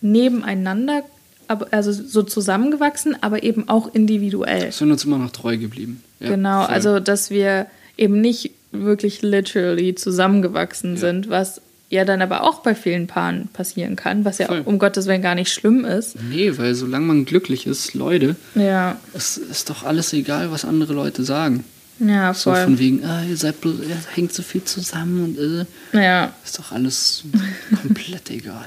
nebeneinander 0.00 1.02
also 1.48 1.92
so 1.92 2.22
zusammengewachsen, 2.22 3.16
aber 3.20 3.42
eben 3.42 3.68
auch 3.68 3.92
individuell. 3.94 4.72
Sind 4.72 4.90
uns 4.90 5.04
immer 5.04 5.18
noch 5.18 5.30
treu 5.30 5.56
geblieben. 5.56 6.02
Ja, 6.20 6.30
genau, 6.30 6.64
voll. 6.64 6.74
also 6.74 7.00
dass 7.00 7.30
wir 7.30 7.66
eben 7.96 8.20
nicht 8.20 8.52
wirklich 8.72 9.22
literally 9.22 9.94
zusammengewachsen 9.94 10.94
ja. 10.94 11.00
sind, 11.00 11.30
was 11.30 11.60
ja 11.90 12.04
dann 12.04 12.22
aber 12.22 12.42
auch 12.42 12.60
bei 12.60 12.74
vielen 12.74 13.06
Paaren 13.06 13.48
passieren 13.52 13.96
kann, 13.96 14.24
was 14.24 14.38
ja 14.38 14.46
voll. 14.46 14.62
um 14.64 14.78
Gottes 14.78 15.06
Willen 15.06 15.22
gar 15.22 15.34
nicht 15.34 15.52
schlimm 15.52 15.84
ist. 15.84 16.16
Nee, 16.20 16.56
weil 16.58 16.74
solange 16.74 17.06
man 17.06 17.24
glücklich 17.24 17.66
ist, 17.66 17.94
Leute, 17.94 18.36
ja. 18.54 18.96
es 19.12 19.36
ist 19.36 19.70
doch 19.70 19.84
alles 19.84 20.12
egal, 20.12 20.50
was 20.50 20.64
andere 20.64 20.92
Leute 20.92 21.24
sagen. 21.24 21.64
Ja, 22.00 22.34
voll. 22.34 22.56
So 22.56 22.62
von 22.62 22.78
wegen, 22.78 23.04
ah, 23.04 23.22
ihr 23.22 23.36
seid 23.36 23.60
bloß, 23.60 23.76
ihr 23.88 23.96
hängt 24.14 24.32
so 24.32 24.42
viel 24.42 24.64
zusammen 24.64 25.24
und 25.24 25.38
äh, 25.38 26.02
ja. 26.04 26.32
ist 26.44 26.58
doch 26.58 26.72
alles 26.72 27.22
komplett 27.82 28.30
egal. 28.30 28.66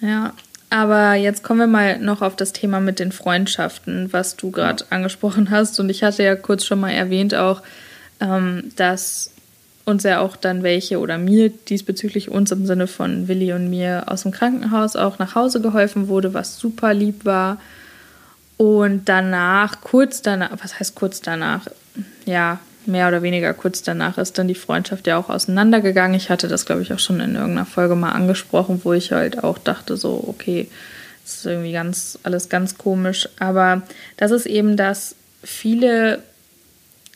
Ja, 0.00 0.32
aber 0.70 1.14
jetzt 1.14 1.42
kommen 1.42 1.60
wir 1.60 1.66
mal 1.66 1.98
noch 1.98 2.22
auf 2.22 2.36
das 2.36 2.52
Thema 2.52 2.78
mit 2.80 3.00
den 3.00 3.10
Freundschaften, 3.10 4.12
was 4.12 4.36
du 4.36 4.52
gerade 4.52 4.84
angesprochen 4.90 5.50
hast. 5.50 5.80
Und 5.80 5.90
ich 5.90 6.04
hatte 6.04 6.22
ja 6.22 6.36
kurz 6.36 6.64
schon 6.64 6.78
mal 6.78 6.92
erwähnt 6.92 7.34
auch, 7.34 7.62
ähm, 8.20 8.72
dass 8.76 9.32
uns 9.84 10.04
ja 10.04 10.20
auch 10.20 10.36
dann 10.36 10.62
welche 10.62 11.00
oder 11.00 11.18
mir 11.18 11.50
diesbezüglich 11.50 12.30
uns 12.30 12.52
im 12.52 12.66
Sinne 12.66 12.86
von 12.86 13.26
Willi 13.26 13.52
und 13.52 13.68
mir 13.68 14.04
aus 14.06 14.22
dem 14.22 14.30
Krankenhaus 14.30 14.94
auch 14.94 15.18
nach 15.18 15.34
Hause 15.34 15.60
geholfen 15.60 16.06
wurde, 16.06 16.34
was 16.34 16.58
super 16.58 16.94
lieb 16.94 17.24
war. 17.24 17.58
Und 18.56 19.08
danach, 19.08 19.80
kurz 19.80 20.22
danach, 20.22 20.50
was 20.62 20.78
heißt 20.78 20.94
kurz 20.94 21.20
danach? 21.20 21.66
Ja, 22.26 22.60
mehr 22.86 23.08
oder 23.08 23.22
weniger 23.22 23.52
kurz 23.54 23.82
danach 23.82 24.18
ist 24.18 24.38
dann 24.38 24.48
die 24.48 24.54
Freundschaft 24.54 25.06
ja 25.06 25.18
auch 25.18 25.28
auseinandergegangen. 25.28 26.16
Ich 26.16 26.30
hatte 26.30 26.48
das, 26.48 26.66
glaube 26.66 26.82
ich, 26.82 26.92
auch 26.92 26.98
schon 26.98 27.20
in 27.20 27.34
irgendeiner 27.34 27.66
Folge 27.66 27.94
mal 27.94 28.12
angesprochen, 28.12 28.80
wo 28.84 28.92
ich 28.92 29.12
halt 29.12 29.42
auch 29.42 29.58
dachte, 29.58 29.96
so, 29.96 30.24
okay, 30.26 30.68
das 31.24 31.36
ist 31.36 31.46
irgendwie 31.46 31.72
ganz, 31.72 32.18
alles 32.22 32.48
ganz 32.48 32.78
komisch. 32.78 33.28
Aber 33.38 33.82
das 34.16 34.30
ist 34.30 34.46
eben 34.46 34.76
das, 34.76 35.14
viele, 35.42 36.22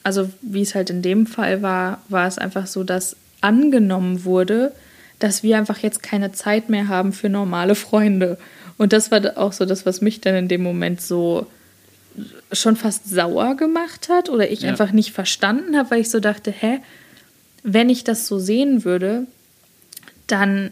also 0.02 0.30
wie 0.42 0.62
es 0.62 0.74
halt 0.74 0.90
in 0.90 1.02
dem 1.02 1.26
Fall 1.26 1.62
war, 1.62 2.02
war 2.08 2.26
es 2.26 2.38
einfach 2.38 2.66
so, 2.66 2.84
dass 2.84 3.16
angenommen 3.40 4.24
wurde, 4.24 4.72
dass 5.18 5.42
wir 5.42 5.56
einfach 5.58 5.78
jetzt 5.78 6.02
keine 6.02 6.32
Zeit 6.32 6.68
mehr 6.68 6.88
haben 6.88 7.12
für 7.12 7.28
normale 7.28 7.74
Freunde. 7.74 8.38
Und 8.76 8.92
das 8.92 9.10
war 9.10 9.20
auch 9.36 9.52
so 9.52 9.64
das, 9.64 9.86
was 9.86 10.00
mich 10.00 10.20
dann 10.20 10.34
in 10.34 10.48
dem 10.48 10.62
Moment 10.62 11.00
so 11.00 11.46
schon 12.52 12.76
fast 12.76 13.08
sauer 13.08 13.56
gemacht 13.56 14.08
hat 14.08 14.28
oder 14.28 14.50
ich 14.50 14.60
ja. 14.60 14.70
einfach 14.70 14.92
nicht 14.92 15.12
verstanden 15.12 15.76
habe, 15.76 15.90
weil 15.90 16.00
ich 16.00 16.10
so 16.10 16.20
dachte, 16.20 16.50
hä, 16.50 16.80
wenn 17.62 17.88
ich 17.88 18.04
das 18.04 18.26
so 18.26 18.38
sehen 18.38 18.84
würde, 18.84 19.26
dann 20.26 20.70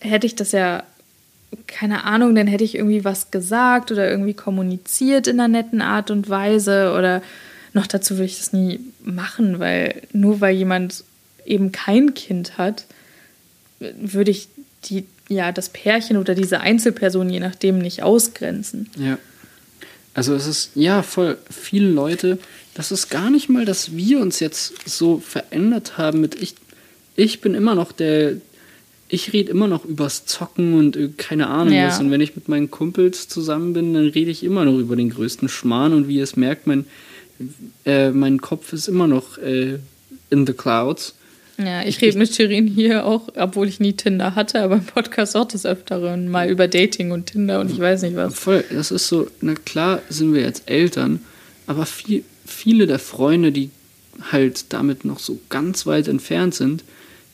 hätte 0.00 0.26
ich 0.26 0.34
das 0.34 0.52
ja, 0.52 0.82
keine 1.66 2.04
Ahnung, 2.04 2.34
dann 2.34 2.46
hätte 2.46 2.64
ich 2.64 2.74
irgendwie 2.74 3.04
was 3.04 3.30
gesagt 3.30 3.92
oder 3.92 4.10
irgendwie 4.10 4.34
kommuniziert 4.34 5.26
in 5.26 5.38
einer 5.38 5.48
netten 5.48 5.82
Art 5.82 6.10
und 6.10 6.28
Weise 6.28 6.92
oder 6.96 7.22
noch 7.74 7.86
dazu 7.86 8.14
würde 8.14 8.26
ich 8.26 8.38
das 8.38 8.52
nie 8.52 8.80
machen, 9.04 9.58
weil 9.58 10.02
nur 10.12 10.40
weil 10.40 10.54
jemand 10.54 11.04
eben 11.44 11.72
kein 11.72 12.14
Kind 12.14 12.58
hat, 12.58 12.86
würde 13.78 14.30
ich 14.30 14.48
die 14.84 15.06
ja, 15.28 15.52
das 15.52 15.68
Pärchen 15.70 16.16
oder 16.16 16.34
diese 16.34 16.60
Einzelperson, 16.60 17.28
je 17.30 17.40
nachdem, 17.40 17.78
nicht 17.78 18.02
ausgrenzen. 18.02 18.90
Ja. 18.96 19.18
Also 20.14 20.34
es 20.34 20.46
ist, 20.46 20.70
ja, 20.74 21.02
voll 21.02 21.38
viele 21.50 21.88
Leute, 21.88 22.38
das 22.74 22.92
ist 22.92 23.08
gar 23.08 23.30
nicht 23.30 23.48
mal, 23.48 23.64
dass 23.64 23.96
wir 23.96 24.20
uns 24.20 24.40
jetzt 24.40 24.88
so 24.88 25.18
verändert 25.18 25.98
haben 25.98 26.20
mit 26.20 26.34
ich, 26.40 26.54
ich 27.16 27.40
bin 27.40 27.54
immer 27.54 27.74
noch 27.74 27.92
der, 27.92 28.36
ich 29.08 29.32
rede 29.32 29.50
immer 29.50 29.68
noch 29.68 29.84
übers 29.84 30.24
Zocken 30.24 30.74
und 30.74 30.96
äh, 30.96 31.10
keine 31.16 31.48
Ahnung 31.48 31.74
ja. 31.74 31.88
was. 31.88 32.00
Und 32.00 32.10
wenn 32.10 32.20
ich 32.20 32.34
mit 32.34 32.48
meinen 32.48 32.70
Kumpels 32.70 33.28
zusammen 33.28 33.74
bin, 33.74 33.92
dann 33.92 34.06
rede 34.06 34.30
ich 34.30 34.42
immer 34.42 34.64
noch 34.64 34.78
über 34.78 34.96
den 34.96 35.10
größten 35.10 35.48
Schmarrn. 35.48 35.92
Und 35.92 36.08
wie 36.08 36.16
ihr 36.16 36.24
es 36.24 36.36
merkt, 36.36 36.66
mein, 36.66 36.86
äh, 37.84 38.10
mein 38.10 38.40
Kopf 38.40 38.72
ist 38.72 38.88
immer 38.88 39.06
noch 39.06 39.36
äh, 39.38 39.78
in 40.30 40.46
the 40.46 40.54
clouds. 40.54 41.14
Ja, 41.64 41.82
ich, 41.82 42.00
rede 42.00 42.18
mit 42.18 42.34
Shirin 42.34 42.66
hier 42.66 43.04
auch, 43.06 43.28
obwohl 43.36 43.68
ich 43.68 43.80
nie 43.80 43.92
Tinder 43.92 44.34
hatte, 44.34 44.62
aber 44.62 44.76
im 44.76 44.84
Podcast 44.84 45.36
auch 45.36 45.46
des 45.46 45.66
Öfteren 45.66 46.28
mal 46.28 46.48
über 46.48 46.68
Dating 46.68 47.10
und 47.10 47.26
Tinder 47.26 47.60
und 47.60 47.70
ich 47.70 47.78
weiß 47.78 48.02
nicht 48.02 48.16
was. 48.16 48.34
Voll, 48.34 48.64
das 48.70 48.90
ist 48.90 49.08
so, 49.08 49.28
na 49.40 49.54
klar 49.54 50.00
sind 50.08 50.34
wir 50.34 50.42
jetzt 50.42 50.68
Eltern, 50.68 51.20
aber 51.66 51.86
viel, 51.86 52.24
viele 52.46 52.86
der 52.86 52.98
Freunde, 52.98 53.52
die 53.52 53.70
halt 54.30 54.66
damit 54.70 55.04
noch 55.04 55.18
so 55.18 55.38
ganz 55.48 55.86
weit 55.86 56.08
entfernt 56.08 56.54
sind, 56.54 56.84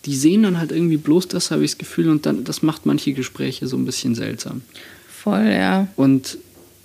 die 0.04 0.16
sehen 0.16 0.44
dann 0.44 0.58
halt 0.58 0.72
irgendwie 0.72 0.96
bloß 0.96 1.28
das, 1.28 1.50
habe 1.50 1.64
ich 1.64 1.72
das 1.72 1.78
Gefühl, 1.78 2.08
und 2.08 2.24
dann, 2.24 2.44
das 2.44 2.62
macht 2.62 2.86
manche 2.86 3.12
Gespräche 3.12 3.66
so 3.66 3.76
ein 3.76 3.84
bisschen 3.84 4.14
seltsam. 4.14 4.62
Voll, 5.08 5.46
ja. 5.46 5.88
Und 5.96 6.38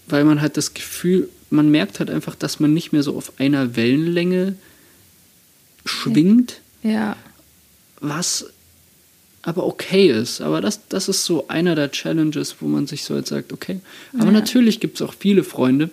weil 0.08 0.24
man 0.26 0.42
halt 0.42 0.58
das 0.58 0.74
Gefühl, 0.74 1.30
man 1.50 1.70
merkt 1.70 2.00
halt 2.00 2.10
einfach, 2.10 2.36
dass 2.36 2.60
man 2.60 2.74
nicht 2.74 2.92
mehr 2.92 3.04
so 3.04 3.16
auf 3.16 3.34
einer 3.40 3.76
Wellenlänge 3.76 4.56
schwingt. 5.86 6.62
Ja. 6.82 7.16
Was 8.04 8.46
aber 9.44 9.66
okay 9.66 10.10
ist. 10.10 10.42
Aber 10.42 10.62
das, 10.62 10.88
das 10.88 11.10
ist 11.10 11.26
so 11.26 11.48
einer 11.50 11.76
der 11.76 11.92
Challenges, 11.92 12.56
wo 12.60 12.68
man 12.68 12.88
sich 12.88 13.04
so 13.04 13.16
jetzt 13.16 13.30
sagt, 13.30 13.54
okay. 13.54 13.82
Aber 14.13 14.28
ja. 14.28 14.32
natürlich 14.32 14.80
gibt 14.80 14.96
es 14.96 15.02
auch 15.02 15.13
viele 15.13 15.44
Freunde, 15.44 15.89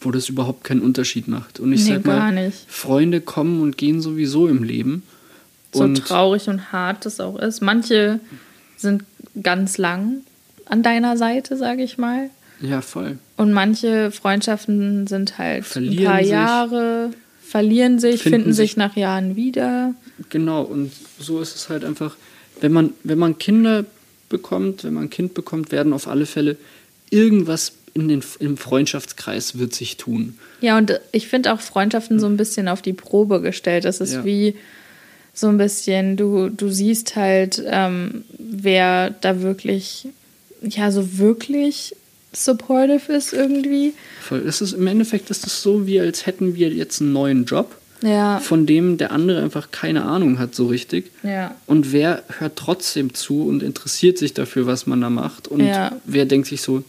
wo 0.00 0.10
das 0.10 0.28
überhaupt 0.28 0.64
keinen 0.64 0.80
Unterschied 0.80 1.28
macht. 1.28 1.60
Und 1.60 1.72
ich 1.72 1.84
nee, 1.84 1.94
sag 1.94 2.06
mal, 2.06 2.32
nicht. 2.32 2.58
Freunde 2.66 3.20
kommen 3.20 3.60
und 3.60 3.76
gehen 3.76 4.00
sowieso 4.00 4.48
im 4.48 4.62
Leben. 4.62 5.02
So 5.72 5.84
und 5.84 5.98
traurig 5.98 6.48
und 6.48 6.72
hart 6.72 7.04
das 7.04 7.20
auch 7.20 7.38
ist. 7.38 7.60
Manche 7.60 8.18
sind 8.78 9.04
ganz 9.42 9.76
lang 9.76 10.22
an 10.64 10.82
deiner 10.82 11.18
Seite, 11.18 11.56
sage 11.56 11.82
ich 11.82 11.98
mal. 11.98 12.30
Ja, 12.60 12.80
voll. 12.80 13.18
Und 13.36 13.52
manche 13.52 14.10
Freundschaften 14.10 15.06
sind 15.06 15.36
halt 15.36 15.66
verlieren 15.66 16.06
ein 16.06 16.12
paar 16.12 16.22
sich, 16.22 16.30
Jahre, 16.30 17.10
verlieren 17.46 17.98
sich, 17.98 18.22
finden, 18.22 18.38
finden 18.38 18.52
sich, 18.52 18.70
sich 18.70 18.76
nach 18.76 18.96
Jahren 18.96 19.36
wieder. 19.36 19.94
Genau, 20.30 20.62
und 20.62 20.90
so 21.18 21.40
ist 21.40 21.54
es 21.54 21.68
halt 21.68 21.84
einfach, 21.84 22.16
wenn 22.60 22.72
man, 22.72 22.92
wenn 23.04 23.18
man 23.18 23.38
Kinder 23.38 23.84
bekommt, 24.28 24.84
wenn 24.84 24.94
man 24.94 25.04
ein 25.04 25.10
Kind 25.10 25.34
bekommt, 25.34 25.70
werden 25.72 25.92
auf 25.92 26.08
alle 26.08 26.26
Fälle 26.26 26.56
irgendwas 27.10 27.72
in 27.94 28.08
den, 28.08 28.22
im 28.40 28.56
Freundschaftskreis 28.56 29.58
wird 29.58 29.74
sich 29.74 29.96
tun. 29.96 30.36
Ja, 30.60 30.76
und 30.76 31.00
ich 31.12 31.28
finde 31.28 31.52
auch 31.52 31.60
Freundschaften 31.60 32.20
so 32.20 32.26
ein 32.26 32.36
bisschen 32.36 32.68
auf 32.68 32.82
die 32.82 32.92
Probe 32.92 33.40
gestellt. 33.40 33.84
Das 33.84 34.00
ist 34.00 34.14
ja. 34.14 34.24
wie 34.24 34.56
so 35.32 35.48
ein 35.48 35.56
bisschen, 35.56 36.16
du, 36.16 36.48
du 36.48 36.68
siehst 36.68 37.16
halt, 37.16 37.62
ähm, 37.66 38.24
wer 38.38 39.10
da 39.10 39.40
wirklich, 39.40 40.08
ja, 40.62 40.90
so 40.90 41.18
wirklich 41.18 41.94
supportive 42.44 43.12
ist 43.12 43.32
irgendwie. 43.32 43.94
Voll. 44.20 44.42
Das 44.42 44.60
ist, 44.60 44.72
Im 44.72 44.86
Endeffekt 44.86 45.30
ist 45.30 45.46
es 45.46 45.62
so, 45.62 45.86
wie 45.86 46.00
als 46.00 46.26
hätten 46.26 46.54
wir 46.54 46.70
jetzt 46.70 47.00
einen 47.00 47.12
neuen 47.12 47.44
Job, 47.44 47.76
ja. 48.02 48.38
von 48.40 48.66
dem 48.66 48.98
der 48.98 49.12
andere 49.12 49.42
einfach 49.42 49.70
keine 49.70 50.04
Ahnung 50.04 50.38
hat 50.38 50.54
so 50.54 50.66
richtig. 50.66 51.10
Ja. 51.22 51.54
Und 51.66 51.92
wer 51.92 52.22
hört 52.38 52.56
trotzdem 52.56 53.14
zu 53.14 53.46
und 53.46 53.62
interessiert 53.62 54.18
sich 54.18 54.34
dafür, 54.34 54.66
was 54.66 54.86
man 54.86 55.00
da 55.00 55.10
macht. 55.10 55.48
Und 55.48 55.60
ja. 55.60 55.92
wer 56.04 56.26
denkt 56.26 56.48
sich 56.48 56.60
so, 56.60 56.84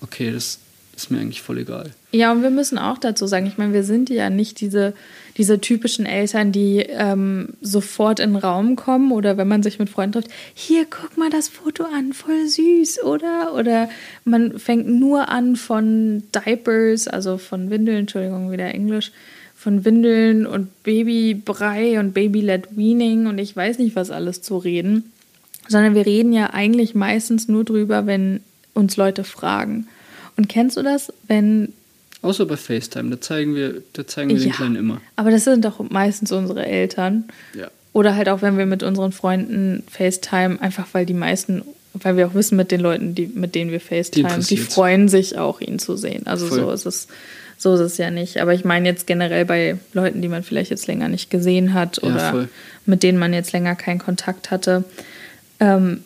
okay, 0.00 0.30
das 0.32 0.58
ist 0.96 1.10
mir 1.10 1.18
eigentlich 1.18 1.42
voll 1.42 1.58
egal. 1.58 1.90
Ja, 2.10 2.32
und 2.32 2.42
wir 2.42 2.50
müssen 2.50 2.78
auch 2.78 2.98
dazu 2.98 3.26
sagen, 3.26 3.46
ich 3.46 3.58
meine, 3.58 3.72
wir 3.72 3.84
sind 3.84 4.10
ja 4.10 4.30
nicht 4.30 4.60
diese, 4.60 4.94
diese 5.38 5.60
typischen 5.60 6.04
Eltern, 6.04 6.52
die 6.52 6.78
ähm, 6.80 7.50
sofort 7.60 8.18
in 8.18 8.32
den 8.32 8.36
Raum 8.36 8.74
kommen 8.76 9.12
oder 9.12 9.36
wenn 9.36 9.48
man 9.48 9.62
sich 9.62 9.78
mit 9.78 9.88
Freunden 9.88 10.12
trifft, 10.12 10.30
hier, 10.52 10.84
guck 10.84 11.16
mal 11.16 11.30
das 11.30 11.48
Foto 11.48 11.84
an, 11.84 12.12
voll 12.12 12.46
süß, 12.46 13.04
oder? 13.04 13.54
Oder 13.54 13.88
man 14.24 14.58
fängt 14.58 14.88
nur 14.88 15.28
an 15.28 15.56
von 15.56 16.24
Diapers, 16.34 17.06
also 17.06 17.38
von 17.38 17.70
Windeln, 17.70 18.00
Entschuldigung, 18.00 18.50
wieder 18.50 18.74
Englisch, 18.74 19.12
von 19.54 19.84
Windeln 19.84 20.44
und 20.44 20.82
Babybrei 20.82 21.98
und 22.00 22.14
Baby-led 22.14 22.76
Weaning 22.76 23.26
und 23.26 23.38
ich 23.38 23.54
weiß 23.56 23.78
nicht, 23.78 23.96
was 23.96 24.10
alles 24.10 24.42
zu 24.42 24.58
reden, 24.58 25.12
sondern 25.68 25.94
wir 25.94 26.04
reden 26.04 26.32
ja 26.32 26.50
eigentlich 26.50 26.94
meistens 26.94 27.48
nur 27.48 27.64
drüber, 27.64 28.06
wenn 28.06 28.40
uns 28.74 28.96
Leute 28.96 29.24
fragen. 29.24 29.86
Und 30.36 30.48
kennst 30.48 30.76
du 30.76 30.82
das, 30.82 31.12
wenn. 31.26 31.72
Außer 32.22 32.46
bei 32.46 32.56
FaceTime, 32.56 33.10
da 33.10 33.20
zeigen 33.20 33.54
wir, 33.54 33.82
da 33.92 34.06
zeigen 34.06 34.30
wir 34.30 34.36
ja, 34.38 34.44
den 34.44 34.52
Kleinen 34.52 34.76
immer. 34.76 35.00
Aber 35.16 35.30
das 35.30 35.44
sind 35.44 35.64
doch 35.64 35.78
meistens 35.90 36.32
unsere 36.32 36.66
Eltern. 36.66 37.24
Ja. 37.54 37.70
Oder 37.92 38.16
halt 38.16 38.28
auch, 38.28 38.42
wenn 38.42 38.58
wir 38.58 38.66
mit 38.66 38.82
unseren 38.82 39.12
Freunden 39.12 39.84
FaceTime, 39.90 40.60
einfach 40.60 40.86
weil 40.92 41.06
die 41.06 41.14
meisten, 41.14 41.62
weil 41.94 42.16
wir 42.16 42.26
auch 42.26 42.34
wissen, 42.34 42.56
mit 42.56 42.70
den 42.70 42.80
Leuten, 42.80 43.14
die, 43.14 43.26
mit 43.26 43.54
denen 43.54 43.70
wir 43.70 43.80
FaceTime, 43.80 44.38
die, 44.40 44.56
die 44.56 44.56
freuen 44.56 45.08
sich 45.08 45.38
auch, 45.38 45.60
ihn 45.60 45.78
zu 45.78 45.96
sehen. 45.96 46.26
Also 46.26 46.46
Voll. 46.46 46.58
so 46.60 46.70
ist 46.70 46.86
es. 46.86 47.08
So 47.60 47.74
ist 47.74 47.80
es 47.80 47.98
ja 47.98 48.12
nicht. 48.12 48.40
Aber 48.40 48.54
ich 48.54 48.64
meine 48.64 48.88
jetzt 48.88 49.08
generell 49.08 49.44
bei 49.44 49.78
Leuten, 49.92 50.22
die 50.22 50.28
man 50.28 50.44
vielleicht 50.44 50.70
jetzt 50.70 50.86
länger 50.86 51.08
nicht 51.08 51.28
gesehen 51.28 51.74
hat 51.74 52.00
oder 52.04 52.16
ja, 52.16 52.48
mit 52.86 53.02
denen 53.02 53.18
man 53.18 53.32
jetzt 53.32 53.50
länger 53.52 53.74
keinen 53.74 53.98
Kontakt 53.98 54.52
hatte. 54.52 54.84
Ähm, 55.58 56.04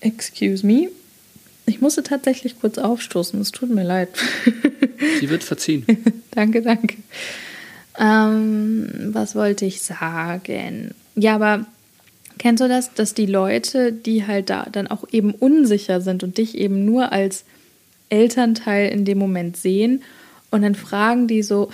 excuse 0.00 0.66
me. 0.66 0.88
Ich 1.68 1.82
musste 1.82 2.02
tatsächlich 2.02 2.58
kurz 2.58 2.78
aufstoßen. 2.78 3.38
Es 3.40 3.52
tut 3.52 3.68
mir 3.68 3.84
leid. 3.84 4.08
Sie 5.20 5.28
wird 5.28 5.44
verziehen. 5.44 5.84
danke, 6.30 6.62
danke. 6.62 6.96
Ähm, 7.98 9.10
was 9.12 9.34
wollte 9.34 9.66
ich 9.66 9.82
sagen? 9.82 10.94
Ja, 11.14 11.34
aber 11.34 11.66
kennst 12.38 12.62
du 12.62 12.68
das, 12.68 12.94
dass 12.94 13.12
die 13.12 13.26
Leute, 13.26 13.92
die 13.92 14.26
halt 14.26 14.48
da 14.48 14.66
dann 14.70 14.86
auch 14.86 15.04
eben 15.12 15.32
unsicher 15.32 16.00
sind 16.00 16.22
und 16.22 16.38
dich 16.38 16.56
eben 16.56 16.86
nur 16.86 17.12
als 17.12 17.44
Elternteil 18.08 18.90
in 18.90 19.04
dem 19.04 19.18
Moment 19.18 19.58
sehen 19.58 20.02
und 20.50 20.62
dann 20.62 20.74
fragen 20.74 21.28
die 21.28 21.42
so. 21.42 21.70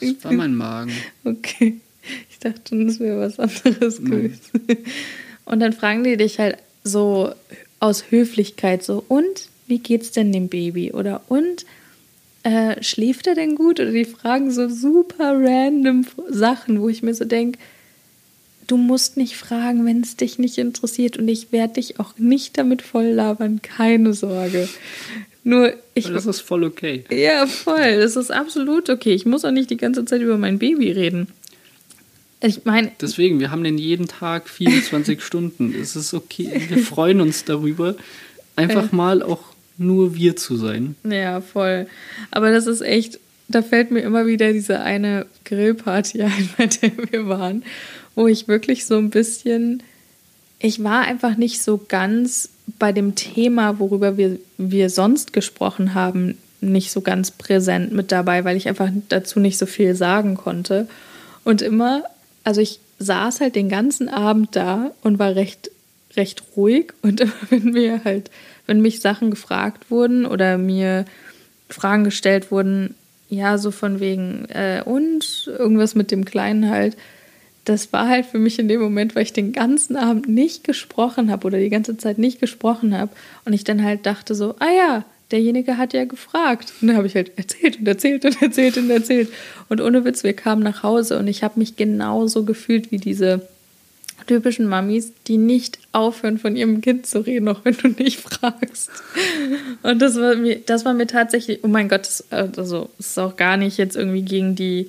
das 0.00 0.24
war 0.24 0.32
mein 0.32 0.54
Magen. 0.54 0.92
Okay. 1.24 1.80
Ich 2.30 2.38
dachte, 2.38 2.82
das 2.84 2.98
wäre 2.98 3.20
was 3.20 3.38
anderes 3.38 3.98
gewesen. 3.98 4.40
Und 5.44 5.60
dann 5.60 5.74
fragen 5.74 6.04
die 6.04 6.16
dich 6.16 6.38
halt 6.38 6.56
so 6.84 7.32
aus 7.80 8.04
Höflichkeit 8.10 8.84
so, 8.84 9.04
und 9.08 9.48
wie 9.66 9.78
geht's 9.78 10.12
denn 10.12 10.32
dem 10.32 10.48
Baby? 10.48 10.92
Oder 10.92 11.22
und 11.28 11.64
äh, 12.42 12.82
schläft 12.82 13.26
er 13.26 13.34
denn 13.34 13.54
gut? 13.56 13.80
Oder 13.80 13.92
die 13.92 14.04
fragen 14.04 14.50
so 14.50 14.68
super 14.68 15.34
random 15.38 16.06
Sachen, 16.28 16.80
wo 16.80 16.88
ich 16.88 17.02
mir 17.02 17.14
so 17.14 17.24
denke, 17.24 17.58
du 18.66 18.76
musst 18.76 19.16
nicht 19.16 19.36
fragen, 19.36 19.84
wenn 19.86 20.02
es 20.02 20.16
dich 20.16 20.38
nicht 20.38 20.58
interessiert 20.58 21.16
und 21.16 21.28
ich 21.28 21.52
werde 21.52 21.74
dich 21.74 21.98
auch 22.00 22.16
nicht 22.18 22.56
damit 22.58 22.82
voll 22.82 23.06
labern, 23.06 23.60
keine 23.62 24.14
Sorge. 24.14 24.68
Nur 25.42 25.74
ich. 25.92 26.06
Das 26.06 26.24
ist 26.24 26.40
voll 26.40 26.64
okay. 26.64 27.04
Ja, 27.10 27.46
voll. 27.46 27.98
Das 27.98 28.16
ist 28.16 28.30
absolut 28.30 28.88
okay. 28.88 29.12
Ich 29.12 29.26
muss 29.26 29.44
auch 29.44 29.50
nicht 29.50 29.68
die 29.68 29.76
ganze 29.76 30.06
Zeit 30.06 30.22
über 30.22 30.38
mein 30.38 30.58
Baby 30.58 30.90
reden. 30.90 31.28
Ich 32.44 32.64
meine. 32.66 32.92
Deswegen, 33.00 33.40
wir 33.40 33.50
haben 33.50 33.64
den 33.64 33.78
jeden 33.78 34.06
Tag 34.06 34.48
24 34.48 35.22
Stunden. 35.24 35.74
Es 35.74 35.96
ist 35.96 36.12
okay. 36.12 36.62
Wir 36.68 36.78
freuen 36.78 37.20
uns 37.20 37.44
darüber, 37.44 37.96
einfach 38.54 38.92
äh. 38.92 38.96
mal 38.96 39.22
auch 39.22 39.42
nur 39.78 40.14
wir 40.14 40.36
zu 40.36 40.56
sein. 40.56 40.94
Ja, 41.04 41.40
voll. 41.40 41.86
Aber 42.30 42.52
das 42.52 42.66
ist 42.66 42.82
echt, 42.82 43.18
da 43.48 43.62
fällt 43.62 43.90
mir 43.90 44.00
immer 44.00 44.26
wieder 44.26 44.52
diese 44.52 44.80
eine 44.80 45.26
Grillparty 45.44 46.22
ein, 46.22 46.50
bei 46.58 46.66
der 46.66 46.92
wir 47.10 47.28
waren, 47.28 47.64
wo 48.14 48.28
ich 48.28 48.46
wirklich 48.46 48.84
so 48.84 48.98
ein 48.98 49.10
bisschen, 49.10 49.82
ich 50.58 50.84
war 50.84 51.02
einfach 51.02 51.36
nicht 51.36 51.62
so 51.62 51.80
ganz 51.88 52.50
bei 52.78 52.92
dem 52.92 53.14
Thema, 53.14 53.78
worüber 53.78 54.16
wir, 54.16 54.38
wir 54.58 54.90
sonst 54.90 55.32
gesprochen 55.32 55.94
haben, 55.94 56.36
nicht 56.60 56.90
so 56.90 57.00
ganz 57.00 57.30
präsent 57.30 57.92
mit 57.92 58.12
dabei, 58.12 58.44
weil 58.44 58.56
ich 58.56 58.68
einfach 58.68 58.90
dazu 59.08 59.40
nicht 59.40 59.58
so 59.58 59.66
viel 59.66 59.94
sagen 59.94 60.34
konnte. 60.36 60.88
Und 61.42 61.60
immer 61.60 62.04
also 62.44 62.60
ich 62.60 62.78
saß 62.98 63.40
halt 63.40 63.56
den 63.56 63.68
ganzen 63.68 64.08
Abend 64.08 64.54
da 64.54 64.92
und 65.02 65.18
war 65.18 65.34
recht, 65.34 65.70
recht 66.16 66.42
ruhig. 66.56 66.92
Und 67.02 67.24
wenn 67.50 67.72
mir 67.72 68.04
halt, 68.04 68.30
wenn 68.66 68.80
mich 68.80 69.00
Sachen 69.00 69.30
gefragt 69.30 69.90
wurden 69.90 70.26
oder 70.26 70.58
mir 70.58 71.04
Fragen 71.68 72.04
gestellt 72.04 72.50
wurden, 72.50 72.94
ja, 73.30 73.58
so 73.58 73.70
von 73.70 73.98
wegen, 74.00 74.44
äh, 74.50 74.82
und 74.84 75.50
irgendwas 75.58 75.94
mit 75.94 76.10
dem 76.10 76.24
Kleinen 76.24 76.68
halt, 76.70 76.96
das 77.64 77.92
war 77.94 78.08
halt 78.08 78.26
für 78.26 78.38
mich 78.38 78.58
in 78.58 78.68
dem 78.68 78.80
Moment, 78.80 79.14
weil 79.14 79.22
ich 79.22 79.32
den 79.32 79.52
ganzen 79.52 79.96
Abend 79.96 80.28
nicht 80.28 80.64
gesprochen 80.64 81.30
habe 81.30 81.46
oder 81.46 81.58
die 81.58 81.70
ganze 81.70 81.96
Zeit 81.96 82.18
nicht 82.18 82.38
gesprochen 82.38 82.96
habe 82.96 83.10
und 83.46 83.54
ich 83.54 83.64
dann 83.64 83.82
halt 83.82 84.04
dachte 84.04 84.34
so, 84.34 84.54
ah 84.58 84.70
ja, 84.76 85.04
derjenige 85.34 85.76
hat 85.76 85.92
ja 85.92 86.04
gefragt. 86.04 86.72
Und 86.80 86.88
dann 86.88 86.96
habe 86.96 87.08
ich 87.08 87.16
halt 87.16 87.32
erzählt 87.36 87.80
und 87.80 87.88
erzählt 87.88 88.24
und 88.24 88.40
erzählt 88.40 88.78
und 88.78 88.88
erzählt. 88.88 89.28
Und 89.68 89.80
ohne 89.80 90.04
Witz, 90.04 90.22
wir 90.22 90.32
kamen 90.32 90.62
nach 90.62 90.84
Hause 90.84 91.18
und 91.18 91.26
ich 91.26 91.42
habe 91.42 91.58
mich 91.58 91.74
genauso 91.74 92.44
gefühlt 92.44 92.92
wie 92.92 92.98
diese 92.98 93.46
typischen 94.28 94.68
Mamis, 94.68 95.12
die 95.26 95.36
nicht 95.36 95.80
aufhören, 95.90 96.38
von 96.38 96.54
ihrem 96.54 96.80
Kind 96.80 97.06
zu 97.06 97.18
reden, 97.18 97.48
auch 97.48 97.64
wenn 97.64 97.76
du 97.76 97.88
nicht 97.88 98.20
fragst. 98.20 98.90
Und 99.82 100.00
das 100.00 100.14
war 100.14 100.36
mir, 100.36 100.60
das 100.64 100.84
war 100.84 100.94
mir 100.94 101.08
tatsächlich, 101.08 101.64
oh 101.64 101.68
mein 101.68 101.88
Gott, 101.88 102.02
das, 102.02 102.24
also, 102.30 102.88
das 102.96 103.08
ist 103.08 103.18
auch 103.18 103.36
gar 103.36 103.56
nicht 103.56 103.76
jetzt 103.76 103.96
irgendwie 103.96 104.22
gegen 104.22 104.54
die, 104.54 104.88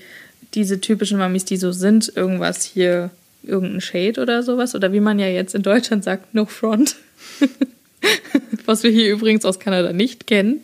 diese 0.54 0.80
typischen 0.80 1.18
Mamis, 1.18 1.46
die 1.46 1.58
so 1.58 1.72
sind, 1.72 2.14
irgendwas 2.16 2.64
hier, 2.64 3.10
irgendein 3.42 3.82
Shade 3.82 4.22
oder 4.22 4.44
sowas. 4.44 4.76
Oder 4.76 4.94
wie 4.94 5.00
man 5.00 5.18
ja 5.18 5.28
jetzt 5.28 5.56
in 5.56 5.64
Deutschland 5.64 6.04
sagt, 6.04 6.36
no 6.36 6.46
front. 6.46 6.98
Was 8.66 8.84
wir 8.84 8.92
hier 8.92 9.12
übrigens 9.12 9.46
aus 9.46 9.60
Kanada 9.60 9.94
nicht 9.94 10.28
kennen. 10.28 10.62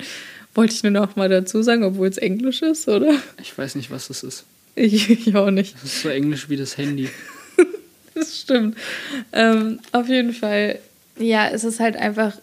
Wollte 0.53 0.73
ich 0.73 0.83
nur 0.83 0.91
noch 0.91 1.15
mal 1.15 1.29
dazu 1.29 1.61
sagen, 1.61 1.83
obwohl 1.83 2.07
es 2.07 2.17
Englisch 2.17 2.61
ist, 2.61 2.87
oder? 2.87 3.15
Ich 3.41 3.57
weiß 3.57 3.75
nicht, 3.75 3.89
was 3.89 4.09
das 4.09 4.21
ist. 4.21 4.43
Ich, 4.75 5.09
ich 5.09 5.35
auch 5.35 5.49
nicht. 5.49 5.75
Das 5.75 5.83
ist 5.83 6.01
so 6.01 6.09
englisch 6.09 6.49
wie 6.49 6.57
das 6.57 6.77
Handy. 6.77 7.09
das 8.13 8.41
stimmt. 8.41 8.77
Ähm, 9.31 9.79
auf 9.93 10.09
jeden 10.09 10.33
Fall, 10.33 10.79
ja, 11.17 11.47
es 11.49 11.63
ist 11.63 11.79
halt 11.79 11.95
einfach, 11.95 12.37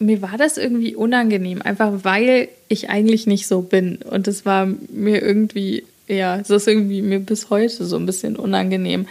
mir 0.00 0.22
war 0.22 0.36
das 0.38 0.58
irgendwie 0.58 0.96
unangenehm, 0.96 1.62
einfach 1.62 1.92
weil 2.02 2.48
ich 2.68 2.90
eigentlich 2.90 3.26
nicht 3.28 3.46
so 3.46 3.62
bin. 3.62 3.96
Und 3.96 4.26
es 4.26 4.44
war 4.44 4.66
mir 4.66 5.22
irgendwie, 5.22 5.84
ja, 6.08 6.38
es 6.38 6.50
ist 6.50 6.66
irgendwie 6.66 7.02
mir 7.02 7.20
bis 7.20 7.50
heute 7.50 7.84
so 7.84 7.96
ein 7.96 8.06
bisschen 8.06 8.36
unangenehm, 8.36 9.06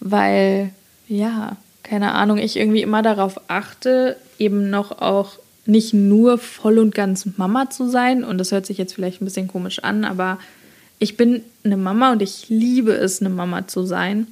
weil, 0.00 0.70
ja, 1.08 1.58
keine 1.82 2.12
Ahnung, 2.12 2.38
ich 2.38 2.56
irgendwie 2.56 2.82
immer 2.82 3.02
darauf 3.02 3.40
achte, 3.48 4.16
eben 4.38 4.70
noch 4.70 5.02
auch 5.02 5.38
nicht 5.66 5.94
nur 5.94 6.38
voll 6.38 6.78
und 6.78 6.94
ganz 6.94 7.26
Mama 7.36 7.70
zu 7.70 7.88
sein. 7.88 8.24
Und 8.24 8.38
das 8.38 8.52
hört 8.52 8.66
sich 8.66 8.78
jetzt 8.78 8.94
vielleicht 8.94 9.20
ein 9.20 9.24
bisschen 9.24 9.48
komisch 9.48 9.80
an, 9.82 10.04
aber 10.04 10.38
ich 10.98 11.16
bin 11.16 11.42
eine 11.64 11.76
Mama 11.76 12.12
und 12.12 12.22
ich 12.22 12.48
liebe 12.48 12.92
es, 12.92 13.20
eine 13.20 13.30
Mama 13.30 13.66
zu 13.66 13.84
sein. 13.84 14.26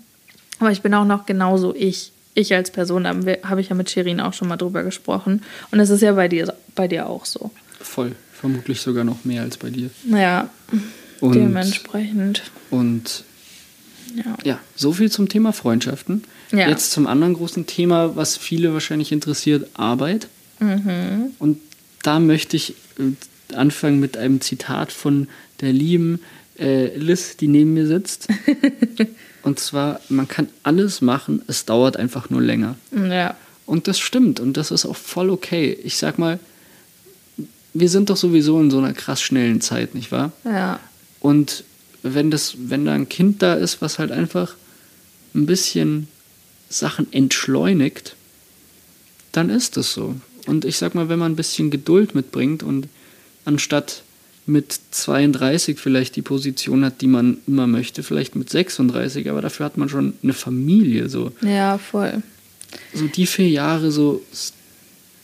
Aber 0.58 0.70
ich 0.70 0.82
bin 0.82 0.94
auch 0.94 1.04
noch 1.04 1.26
genauso 1.26 1.74
ich. 1.74 2.12
Ich 2.34 2.54
als 2.54 2.70
Person, 2.70 3.04
da 3.04 3.14
habe 3.42 3.60
ich 3.60 3.70
ja 3.70 3.74
mit 3.74 3.90
Shirin 3.90 4.20
auch 4.20 4.32
schon 4.32 4.48
mal 4.48 4.56
drüber 4.56 4.84
gesprochen. 4.84 5.42
Und 5.72 5.80
es 5.80 5.90
ist 5.90 6.00
ja 6.00 6.12
bei 6.12 6.28
dir, 6.28 6.54
bei 6.74 6.86
dir 6.86 7.08
auch 7.08 7.24
so. 7.24 7.50
Voll. 7.80 8.12
Vermutlich 8.32 8.80
sogar 8.80 9.04
noch 9.04 9.24
mehr 9.26 9.42
als 9.42 9.58
bei 9.58 9.68
dir. 9.68 9.90
Naja, 10.04 10.48
und, 11.20 11.34
dementsprechend. 11.34 12.42
Und 12.70 13.24
ja. 14.14 14.36
ja, 14.44 14.58
so 14.76 14.92
viel 14.92 15.10
zum 15.10 15.28
Thema 15.28 15.52
Freundschaften. 15.52 16.24
Ja. 16.52 16.68
Jetzt 16.68 16.92
zum 16.92 17.06
anderen 17.06 17.34
großen 17.34 17.66
Thema, 17.66 18.16
was 18.16 18.36
viele 18.36 18.72
wahrscheinlich 18.72 19.12
interessiert, 19.12 19.68
Arbeit. 19.74 20.28
Mhm. 20.58 21.32
Und 21.38 21.58
da 22.02 22.18
möchte 22.18 22.56
ich 22.56 22.74
äh, 22.98 23.54
anfangen 23.54 24.00
mit 24.00 24.16
einem 24.16 24.40
Zitat 24.40 24.92
von 24.92 25.28
der 25.60 25.72
lieben 25.72 26.20
äh, 26.58 26.96
Liz, 26.96 27.36
die 27.36 27.48
neben 27.48 27.74
mir 27.74 27.86
sitzt. 27.86 28.28
und 29.42 29.58
zwar, 29.58 30.00
man 30.08 30.28
kann 30.28 30.48
alles 30.62 31.00
machen, 31.00 31.42
es 31.46 31.64
dauert 31.64 31.96
einfach 31.96 32.30
nur 32.30 32.42
länger. 32.42 32.76
Ja. 32.92 33.36
Und 33.66 33.86
das 33.88 33.98
stimmt 33.98 34.40
und 34.40 34.56
das 34.56 34.70
ist 34.70 34.84
auch 34.84 34.96
voll 34.96 35.30
okay. 35.30 35.78
Ich 35.84 35.96
sag 35.96 36.18
mal, 36.18 36.38
wir 37.72 37.88
sind 37.88 38.10
doch 38.10 38.16
sowieso 38.16 38.60
in 38.60 38.70
so 38.70 38.78
einer 38.78 38.92
krass 38.92 39.22
schnellen 39.22 39.60
Zeit, 39.60 39.94
nicht 39.94 40.10
wahr? 40.10 40.32
Ja. 40.44 40.80
Und 41.20 41.64
wenn 42.02 42.30
das, 42.30 42.54
wenn 42.58 42.84
da 42.84 42.92
ein 42.92 43.08
Kind 43.08 43.42
da 43.42 43.54
ist, 43.54 43.82
was 43.82 43.98
halt 43.98 44.12
einfach 44.12 44.54
ein 45.34 45.46
bisschen 45.46 46.08
Sachen 46.68 47.12
entschleunigt, 47.12 48.16
dann 49.32 49.50
ist 49.50 49.76
es 49.76 49.92
so. 49.92 50.14
Und 50.46 50.64
ich 50.64 50.78
sag 50.78 50.94
mal, 50.94 51.08
wenn 51.08 51.18
man 51.18 51.32
ein 51.32 51.36
bisschen 51.36 51.70
Geduld 51.70 52.14
mitbringt 52.14 52.62
und 52.62 52.88
anstatt 53.44 54.02
mit 54.46 54.78
32 54.90 55.78
vielleicht 55.78 56.16
die 56.16 56.22
Position 56.22 56.84
hat, 56.84 57.00
die 57.00 57.06
man 57.06 57.38
immer 57.46 57.66
möchte, 57.66 58.02
vielleicht 58.02 58.36
mit 58.36 58.50
36, 58.50 59.30
aber 59.30 59.42
dafür 59.42 59.66
hat 59.66 59.76
man 59.76 59.88
schon 59.88 60.14
eine 60.22 60.32
Familie 60.32 61.08
so. 61.08 61.32
Ja, 61.42 61.78
voll. 61.78 62.22
So 62.94 63.06
die 63.06 63.26
vier 63.26 63.48
Jahre 63.48 63.90
so. 63.90 64.22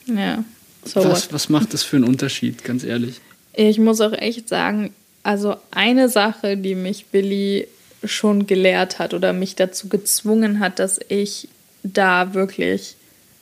Ja. 0.07 0.45
So 0.85 1.05
was, 1.05 1.33
was 1.33 1.49
macht 1.49 1.75
das 1.75 1.83
für 1.83 1.97
einen 1.97 2.05
Unterschied, 2.05 2.63
ganz 2.63 2.85
ehrlich? 2.85 3.21
Ich 3.55 3.79
muss 3.79 4.01
auch 4.01 4.13
echt 4.13 4.49
sagen, 4.49 4.93
also 5.27 5.57
eine 5.73 6.09
Sache, 6.09 6.57
die 6.57 6.77
mich 6.77 7.07
Billy 7.07 7.67
schon 8.05 8.47
gelehrt 8.47 9.01
hat 9.01 9.13
oder 9.13 9.33
mich 9.33 9.57
dazu 9.57 9.89
gezwungen 9.89 10.61
hat, 10.61 10.79
dass 10.79 11.01
ich 11.09 11.49
da 11.83 12.33
wirklich 12.33 12.95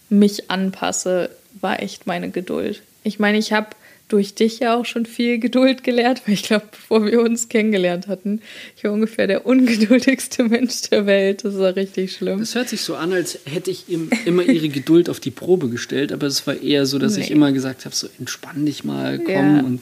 mich 0.08 0.50
anpasse, 0.50 1.28
war 1.60 1.82
echt 1.82 2.06
meine 2.06 2.30
Geduld. 2.30 2.80
Ich 3.02 3.18
meine, 3.18 3.36
ich 3.36 3.52
habe 3.52 3.68
durch 4.08 4.34
dich 4.34 4.60
ja 4.60 4.74
auch 4.74 4.86
schon 4.86 5.04
viel 5.04 5.38
Geduld 5.38 5.84
gelernt, 5.84 6.22
weil 6.24 6.32
ich 6.32 6.44
glaube, 6.44 6.64
bevor 6.70 7.04
wir 7.04 7.20
uns 7.20 7.50
kennengelernt 7.50 8.06
hatten, 8.06 8.40
ich 8.78 8.84
war 8.84 8.92
ungefähr 8.92 9.26
der 9.26 9.44
ungeduldigste 9.44 10.44
Mensch 10.48 10.88
der 10.90 11.04
Welt. 11.04 11.44
Das 11.44 11.58
war 11.58 11.76
richtig 11.76 12.14
schlimm. 12.14 12.38
Das 12.38 12.54
hört 12.54 12.70
sich 12.70 12.80
so 12.80 12.94
an, 12.94 13.12
als 13.12 13.40
hätte 13.44 13.70
ich 13.70 13.90
ihm 13.90 14.08
immer 14.24 14.42
ihre 14.42 14.70
Geduld 14.70 15.10
auf 15.10 15.20
die 15.20 15.30
Probe 15.30 15.68
gestellt, 15.68 16.12
aber 16.12 16.28
es 16.28 16.46
war 16.46 16.58
eher 16.62 16.86
so, 16.86 16.98
dass 16.98 17.18
nee. 17.18 17.24
ich 17.24 17.30
immer 17.30 17.52
gesagt 17.52 17.84
habe, 17.84 17.94
so 17.94 18.08
entspann 18.18 18.64
dich 18.64 18.84
mal, 18.84 19.18
komm 19.18 19.34
ja. 19.34 19.60
und 19.60 19.80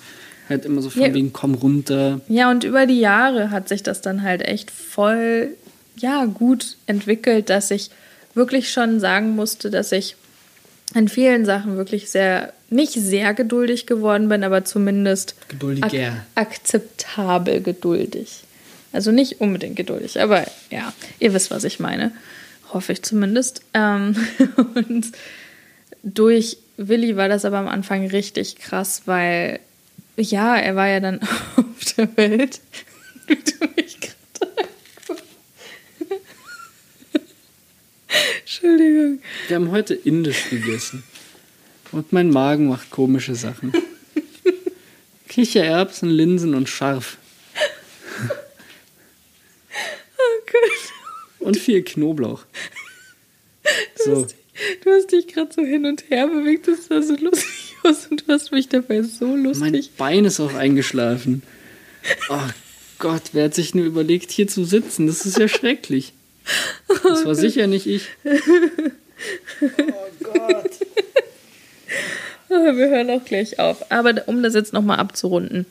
halt 0.48 0.64
immer 0.64 0.82
so 0.82 0.90
von 0.90 1.02
ja. 1.02 1.14
wegen 1.14 1.32
komm 1.32 1.54
runter. 1.54 2.20
Ja, 2.28 2.50
und 2.50 2.64
über 2.64 2.86
die 2.86 3.00
Jahre 3.00 3.50
hat 3.50 3.68
sich 3.68 3.82
das 3.82 4.00
dann 4.00 4.22
halt 4.22 4.42
echt 4.42 4.70
voll, 4.70 5.48
ja, 5.96 6.24
gut 6.24 6.76
entwickelt, 6.86 7.50
dass 7.50 7.70
ich 7.70 7.90
wirklich 8.34 8.72
schon 8.72 9.00
sagen 9.00 9.34
musste, 9.34 9.70
dass 9.70 9.92
ich 9.92 10.16
in 10.94 11.08
vielen 11.08 11.44
Sachen 11.44 11.76
wirklich 11.76 12.10
sehr, 12.10 12.52
nicht 12.70 12.92
sehr 12.92 13.34
geduldig 13.34 13.86
geworden 13.86 14.28
bin, 14.28 14.44
aber 14.44 14.64
zumindest 14.64 15.34
ak 15.80 15.92
akzeptabel 16.34 17.60
geduldig. 17.60 18.44
Also 18.92 19.10
nicht 19.10 19.40
unbedingt 19.40 19.76
geduldig, 19.76 20.20
aber 20.20 20.44
ja, 20.70 20.92
ihr 21.18 21.32
wisst, 21.32 21.50
was 21.50 21.64
ich 21.64 21.80
meine. 21.80 22.12
Hoffe 22.72 22.92
ich 22.92 23.02
zumindest. 23.02 23.62
Ähm, 23.74 24.16
und 24.74 25.12
durch 26.02 26.58
Willi 26.76 27.16
war 27.16 27.28
das 27.28 27.44
aber 27.44 27.58
am 27.58 27.68
Anfang 27.68 28.06
richtig 28.06 28.56
krass, 28.56 29.02
weil 29.06 29.60
ja, 30.16 30.56
er 30.56 30.76
war 30.76 30.88
ja 30.88 31.00
dann 31.00 31.20
auf 31.56 31.94
der 31.96 32.16
Welt. 32.16 32.60
Wie 33.26 33.36
du 33.36 33.66
mich 33.76 33.98
gerade 34.00 34.68
Entschuldigung. 38.40 39.20
Wir 39.48 39.56
haben 39.56 39.70
heute 39.70 39.94
Indisch 39.94 40.50
gegessen. 40.50 41.02
Und 41.92 42.12
mein 42.12 42.30
Magen 42.30 42.68
macht 42.68 42.90
komische 42.90 43.34
Sachen. 43.34 43.72
Kichererbsen, 45.28 46.10
Linsen 46.10 46.54
und 46.54 46.68
scharf. 46.68 47.16
Oh 50.18 50.40
Gott. 50.46 51.46
Und 51.46 51.56
viel 51.56 51.82
Knoblauch. 51.82 52.44
Du 53.96 54.04
so. 54.04 54.24
Hast, 54.24 54.34
du 54.82 54.90
hast 54.90 55.12
dich 55.12 55.26
gerade 55.28 55.52
so 55.52 55.62
hin 55.62 55.86
und 55.86 56.10
her 56.10 56.28
bewegt, 56.28 56.68
das 56.68 56.86
sah 56.86 57.00
so 57.00 57.16
lustig 57.16 57.61
aus 57.84 58.06
und 58.10 58.26
du 58.26 58.32
hast 58.32 58.52
mich 58.52 58.68
dabei 58.68 59.02
so 59.02 59.36
lustig. 59.36 59.60
Mein 59.60 59.84
Bein 59.96 60.24
ist 60.24 60.40
auch 60.40 60.54
eingeschlafen. 60.54 61.42
Oh 62.28 62.48
Gott, 62.98 63.22
wer 63.32 63.44
hat 63.44 63.54
sich 63.54 63.74
nur 63.74 63.84
überlegt, 63.84 64.30
hier 64.30 64.48
zu 64.48 64.64
sitzen? 64.64 65.06
Das 65.06 65.26
ist 65.26 65.38
ja 65.38 65.48
schrecklich. 65.48 66.12
Das 67.02 67.24
war 67.24 67.34
sicher 67.34 67.66
nicht 67.66 67.86
ich. 67.86 68.08
Oh 69.60 70.24
Gott. 70.24 70.70
Wir 72.48 72.88
hören 72.88 73.10
auch 73.10 73.24
gleich 73.24 73.58
auf. 73.58 73.90
Aber 73.90 74.22
um 74.26 74.42
das 74.42 74.54
jetzt 74.54 74.72
nochmal 74.72 74.98
abzurunden. 74.98 75.66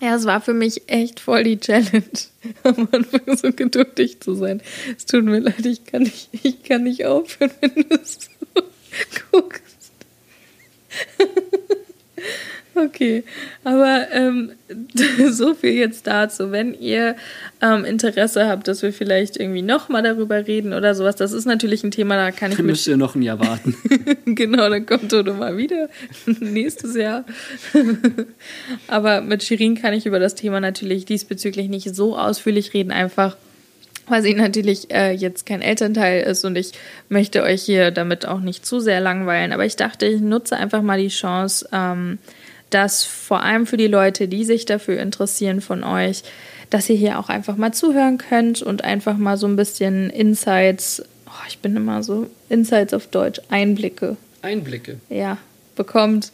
Ja, 0.00 0.16
es 0.16 0.24
war 0.24 0.40
für 0.40 0.54
mich 0.54 0.88
echt 0.88 1.20
voll 1.20 1.44
die 1.44 1.60
Challenge, 1.60 2.02
am 2.62 2.88
Anfang 2.90 3.36
so 3.36 3.52
geduldig 3.52 4.20
zu 4.20 4.34
sein. 4.34 4.62
Es 4.96 5.04
tut 5.04 5.24
mir 5.24 5.40
leid, 5.40 5.66
ich 5.66 5.84
kann 5.84 6.04
nicht, 6.04 6.30
ich 6.42 6.62
kann 6.62 6.84
nicht 6.84 7.04
aufhören, 7.04 7.50
wenn 7.60 7.74
du 7.74 7.96
es 7.96 8.18
so 8.54 8.62
guckst. 9.30 9.69
Okay, 12.74 13.24
aber 13.64 14.06
ähm, 14.12 14.52
so 15.30 15.54
viel 15.54 15.72
jetzt 15.72 16.06
dazu. 16.06 16.52
Wenn 16.52 16.74
ihr 16.74 17.16
ähm, 17.60 17.84
Interesse 17.84 18.48
habt, 18.48 18.68
dass 18.68 18.82
wir 18.82 18.92
vielleicht 18.92 19.36
irgendwie 19.38 19.62
nochmal 19.62 20.02
darüber 20.02 20.46
reden 20.46 20.72
oder 20.72 20.94
sowas, 20.94 21.16
das 21.16 21.32
ist 21.32 21.46
natürlich 21.46 21.82
ein 21.82 21.90
Thema, 21.90 22.16
da 22.16 22.30
kann 22.30 22.52
ich. 22.52 22.56
Dann 22.56 22.66
müsst 22.66 22.86
ihr 22.86 22.96
noch 22.96 23.14
ein 23.14 23.22
Jahr 23.22 23.40
warten. 23.40 23.74
genau, 24.24 24.68
dann 24.68 24.86
kommt 24.86 25.10
Toto 25.10 25.34
mal 25.34 25.56
wieder 25.56 25.88
nächstes 26.26 26.94
Jahr. 26.94 27.24
aber 28.86 29.20
mit 29.20 29.42
Shirin 29.42 29.74
kann 29.74 29.92
ich 29.92 30.06
über 30.06 30.18
das 30.18 30.34
Thema 30.34 30.60
natürlich 30.60 31.04
diesbezüglich 31.04 31.68
nicht 31.68 31.94
so 31.94 32.16
ausführlich 32.16 32.72
reden, 32.72 32.92
einfach 32.92 33.36
weil 34.10 34.22
sie 34.22 34.34
natürlich 34.34 34.92
äh, 34.92 35.12
jetzt 35.12 35.46
kein 35.46 35.62
Elternteil 35.62 36.22
ist 36.22 36.44
und 36.44 36.56
ich 36.56 36.72
möchte 37.08 37.42
euch 37.42 37.62
hier 37.62 37.90
damit 37.90 38.26
auch 38.26 38.40
nicht 38.40 38.66
zu 38.66 38.80
sehr 38.80 39.00
langweilen. 39.00 39.52
Aber 39.52 39.64
ich 39.64 39.76
dachte, 39.76 40.06
ich 40.06 40.20
nutze 40.20 40.56
einfach 40.56 40.82
mal 40.82 40.98
die 41.00 41.08
Chance, 41.08 41.68
ähm, 41.72 42.18
dass 42.70 43.04
vor 43.04 43.42
allem 43.42 43.66
für 43.66 43.76
die 43.76 43.86
Leute, 43.86 44.28
die 44.28 44.44
sich 44.44 44.64
dafür 44.64 45.00
interessieren 45.00 45.60
von 45.60 45.84
euch, 45.84 46.22
dass 46.70 46.88
ihr 46.88 46.96
hier 46.96 47.18
auch 47.18 47.28
einfach 47.28 47.56
mal 47.56 47.72
zuhören 47.72 48.18
könnt 48.18 48.62
und 48.62 48.84
einfach 48.84 49.16
mal 49.16 49.36
so 49.36 49.46
ein 49.46 49.56
bisschen 49.56 50.08
Insights, 50.10 51.02
oh, 51.26 51.44
ich 51.48 51.58
bin 51.58 51.76
immer 51.76 52.02
so, 52.02 52.28
Insights 52.48 52.94
auf 52.94 53.08
Deutsch, 53.08 53.40
Einblicke. 53.50 54.16
Einblicke. 54.42 54.98
Ja, 55.08 55.38
bekommt, 55.74 56.30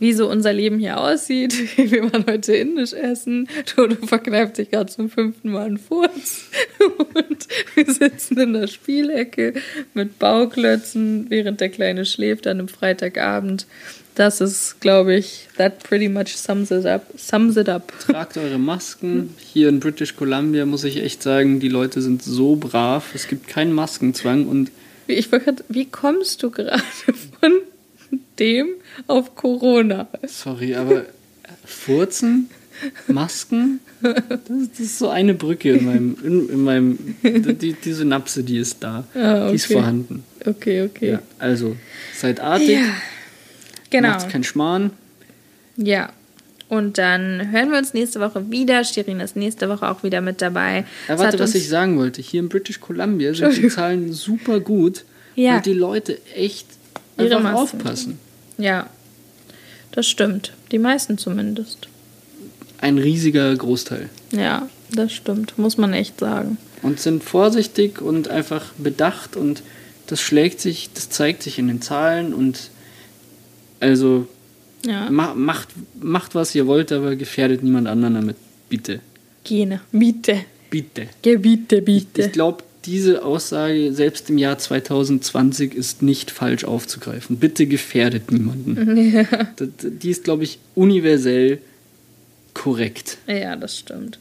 wie 0.00 0.12
so 0.12 0.28
unser 0.28 0.52
Leben 0.52 0.78
hier 0.78 0.98
aussieht. 0.98 1.54
Wir 1.76 2.12
waren 2.12 2.24
heute 2.28 2.54
indisch 2.54 2.92
essen. 2.92 3.48
Toto 3.66 3.94
verkneift 4.06 4.56
sich 4.56 4.70
gerade 4.70 4.90
zum 4.90 5.08
fünften 5.08 5.52
Mal 5.52 5.66
einen 5.66 5.78
Furz. 5.78 6.46
Und 7.14 7.46
wir 7.74 7.92
sitzen 7.92 8.38
in 8.38 8.52
der 8.54 8.66
Spielecke 8.66 9.54
mit 9.94 10.18
Bauklötzen, 10.18 11.26
während 11.28 11.60
der 11.60 11.68
Kleine 11.68 12.04
schläft 12.04 12.46
an 12.46 12.58
einem 12.58 12.68
Freitagabend. 12.68 13.66
Das 14.14 14.40
ist, 14.40 14.80
glaube 14.80 15.14
ich, 15.14 15.48
that 15.56 15.82
pretty 15.82 16.08
much 16.08 16.36
sums 16.36 16.70
it 16.70 16.86
up. 16.86 17.06
Sums 17.16 17.56
it 17.56 17.68
up. 17.68 17.92
Tragt 18.00 18.36
eure 18.36 18.58
Masken. 18.58 19.34
Hier 19.38 19.68
in 19.68 19.80
British 19.80 20.16
Columbia 20.16 20.66
muss 20.66 20.84
ich 20.84 20.96
echt 20.96 21.22
sagen, 21.22 21.60
die 21.60 21.68
Leute 21.68 22.02
sind 22.02 22.22
so 22.22 22.56
brav. 22.56 23.14
Es 23.14 23.28
gibt 23.28 23.48
keinen 23.48 23.72
Maskenzwang 23.72 24.46
und 24.46 24.70
ich 25.06 25.30
grad, 25.30 25.64
wie 25.68 25.86
kommst 25.86 26.42
du 26.42 26.50
gerade 26.50 26.82
von 27.40 27.52
dem 28.40 28.68
auf 29.06 29.34
Corona? 29.34 30.08
Sorry, 30.26 30.74
aber 30.74 31.04
Furzen, 31.64 32.50
Masken, 33.06 33.80
das, 34.02 34.14
das 34.48 34.80
ist 34.80 34.98
so 34.98 35.10
eine 35.10 35.34
Brücke 35.34 35.72
in 35.72 35.84
meinem, 35.84 36.16
in, 36.24 36.48
in 36.48 36.64
meinem 36.64 37.16
die, 37.22 37.74
die 37.74 37.92
Synapse, 37.92 38.42
die 38.42 38.58
ist 38.58 38.82
da, 38.82 39.04
ah, 39.14 39.42
okay. 39.42 39.50
die 39.50 39.56
ist 39.56 39.66
vorhanden. 39.66 40.24
Okay, 40.44 40.82
okay. 40.82 41.10
Ja, 41.12 41.22
also 41.38 41.76
seid 42.16 42.40
artig, 42.40 42.70
ja, 42.70 42.94
genau. 43.90 44.08
macht 44.08 44.30
keinen 44.30 44.44
Schmarrn. 44.44 44.90
Ja, 45.76 46.10
und 46.70 46.98
dann 46.98 47.50
hören 47.50 47.72
wir 47.72 47.78
uns 47.78 47.94
nächste 47.94 48.20
Woche 48.20 48.48
wieder. 48.50 48.84
Shirin 48.84 49.18
ist 49.18 49.34
nächste 49.34 49.68
Woche 49.68 49.88
auch 49.88 50.04
wieder 50.04 50.20
mit 50.20 50.40
dabei. 50.40 50.84
Ja, 51.08 51.18
warte, 51.18 51.40
was 51.40 51.56
ich 51.56 51.68
sagen 51.68 51.98
wollte. 51.98 52.22
Hier 52.22 52.38
in 52.38 52.48
British 52.48 52.78
Columbia 52.80 53.34
sind 53.34 53.56
die 53.56 53.68
Zahlen 53.68 54.12
super 54.12 54.60
gut, 54.60 55.04
ja. 55.34 55.54
weil 55.54 55.62
die 55.62 55.72
Leute 55.72 56.18
echt 56.34 56.68
einfach 57.16 57.54
aufpassen. 57.54 58.18
Ja, 58.60 58.88
das 59.92 60.06
stimmt. 60.06 60.52
Die 60.70 60.78
meisten 60.78 61.18
zumindest. 61.18 61.88
Ein 62.80 62.98
riesiger 62.98 63.54
Großteil. 63.54 64.08
Ja, 64.32 64.68
das 64.92 65.12
stimmt. 65.12 65.58
Muss 65.58 65.76
man 65.76 65.92
echt 65.92 66.20
sagen. 66.20 66.58
Und 66.82 67.00
sind 67.00 67.24
vorsichtig 67.24 68.00
und 68.00 68.28
einfach 68.28 68.72
bedacht 68.78 69.36
und 69.36 69.62
das 70.06 70.20
schlägt 70.20 70.60
sich, 70.60 70.90
das 70.94 71.10
zeigt 71.10 71.42
sich 71.42 71.58
in 71.58 71.68
den 71.68 71.82
Zahlen 71.82 72.32
und 72.34 72.70
also 73.80 74.26
ja. 74.84 75.10
Ma 75.10 75.34
macht, 75.34 75.68
macht, 76.00 76.34
was 76.34 76.54
ihr 76.54 76.66
wollt, 76.66 76.90
aber 76.90 77.16
gefährdet 77.16 77.62
niemand 77.62 77.86
anderen 77.86 78.14
damit. 78.14 78.36
Bitte. 78.68 79.00
Gene. 79.44 79.80
Bitte. 79.92 80.44
Bitte. 80.70 81.08
Gebiete, 81.22 81.82
bitte. 81.82 82.20
Ich, 82.20 82.26
ich 82.26 82.32
glaube, 82.32 82.64
diese 82.84 83.24
Aussage 83.24 83.92
selbst 83.92 84.30
im 84.30 84.38
Jahr 84.38 84.58
2020 84.58 85.74
ist 85.74 86.02
nicht 86.02 86.30
falsch 86.30 86.64
aufzugreifen. 86.64 87.36
Bitte 87.36 87.66
gefährdet 87.66 88.30
niemanden. 88.30 88.96
Ja. 89.10 89.24
Die 89.58 90.10
ist, 90.10 90.24
glaube 90.24 90.44
ich, 90.44 90.58
universell 90.74 91.58
korrekt. 92.54 93.18
Ja, 93.26 93.56
das 93.56 93.78
stimmt. 93.78 94.18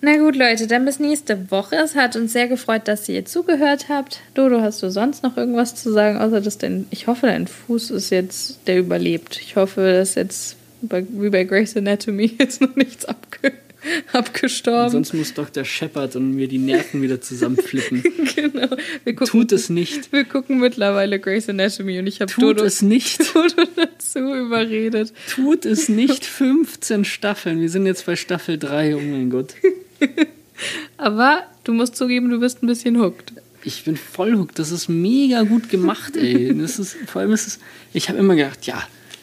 Na 0.00 0.16
gut, 0.16 0.36
Leute, 0.36 0.66
dann 0.66 0.84
bis 0.84 0.98
nächste 0.98 1.50
Woche. 1.50 1.76
Es 1.76 1.94
hat 1.94 2.16
uns 2.16 2.32
sehr 2.32 2.48
gefreut, 2.48 2.82
dass 2.86 3.08
ihr 3.08 3.24
zugehört 3.24 3.88
habt. 3.88 4.20
Dodo, 4.34 4.60
hast 4.60 4.82
du 4.82 4.90
sonst 4.90 5.22
noch 5.22 5.36
irgendwas 5.36 5.74
zu 5.74 5.92
sagen, 5.92 6.18
außer 6.18 6.40
dass 6.40 6.58
dein, 6.58 6.86
ich 6.90 7.06
hoffe, 7.06 7.26
dein 7.26 7.46
Fuß 7.46 7.90
ist 7.90 8.10
jetzt, 8.10 8.58
der 8.66 8.78
überlebt. 8.78 9.40
Ich 9.42 9.56
hoffe, 9.56 9.92
dass 9.92 10.14
jetzt 10.14 10.56
wie 10.80 11.30
bei 11.30 11.44
Grace 11.44 11.76
Anatomy 11.76 12.36
jetzt 12.38 12.60
noch 12.60 12.76
nichts 12.76 13.04
abge 13.04 13.52
abgestorben. 14.12 14.90
Sonst 14.90 15.14
muss 15.14 15.34
Dr. 15.34 15.64
Shepard 15.64 16.16
und 16.16 16.34
mir 16.34 16.48
die 16.48 16.58
Nerven 16.58 17.02
wieder 17.02 17.20
zusammenflippen. 17.20 18.02
genau. 18.34 18.68
Gucken, 19.04 19.26
Tut 19.26 19.52
es 19.52 19.70
nicht. 19.70 20.12
Wir 20.12 20.24
gucken 20.24 20.58
mittlerweile 20.60 21.18
Grace 21.18 21.48
Anatomy 21.48 21.98
und 21.98 22.06
ich 22.06 22.20
habe 22.20 22.32
Dodo, 22.38 22.64
es 22.64 22.82
nicht. 22.82 23.20
Dodo 23.34 23.64
dazu 23.76 24.18
überredet. 24.18 25.12
Tut 25.34 25.64
es 25.64 25.88
nicht. 25.88 26.24
15 26.24 27.04
Staffeln. 27.04 27.60
Wir 27.60 27.70
sind 27.70 27.86
jetzt 27.86 28.06
bei 28.06 28.16
Staffel 28.16 28.58
3. 28.58 28.96
Oh 28.96 29.00
mein 29.00 29.30
Gott. 29.30 29.54
Aber 30.96 31.44
du 31.64 31.72
musst 31.72 31.96
zugeben, 31.96 32.30
du 32.30 32.40
bist 32.40 32.62
ein 32.62 32.66
bisschen 32.66 33.00
hooked. 33.00 33.32
Ich 33.64 33.84
bin 33.84 33.96
voll 33.96 34.36
hooked. 34.36 34.58
Das 34.58 34.70
ist 34.70 34.88
mega 34.88 35.42
gut 35.42 35.68
gemacht, 35.68 36.16
ey. 36.16 36.56
Das 36.56 36.78
ist, 36.78 36.96
vor 37.06 37.22
allem 37.22 37.32
ist 37.32 37.46
es. 37.46 37.58
Ich 37.92 38.08
habe 38.08 38.18
immer 38.18 38.34
gedacht, 38.34 38.66
ja, 38.66 38.82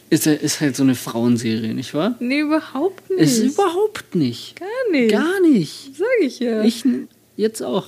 ist, 0.10 0.28
ist 0.28 0.62
halt 0.62 0.76
so 0.76 0.84
eine 0.84 0.96
Frauenserie, 0.96 1.74
nicht 1.74 1.94
wahr? 1.94 2.16
Nee, 2.20 2.42
überhaupt 2.42 3.10
nicht. 3.10 3.22
Ist 3.22 3.40
überhaupt 3.40 4.16
nicht. 4.16 4.60
Gar 4.60 4.92
nicht. 4.92 5.12
Gar 5.12 5.42
nicht. 5.42 5.96
Sag 5.96 6.08
ich 6.22 6.40
ja. 6.40 6.64
Ich 6.64 6.84
jetzt 7.38 7.62
auch. 7.62 7.88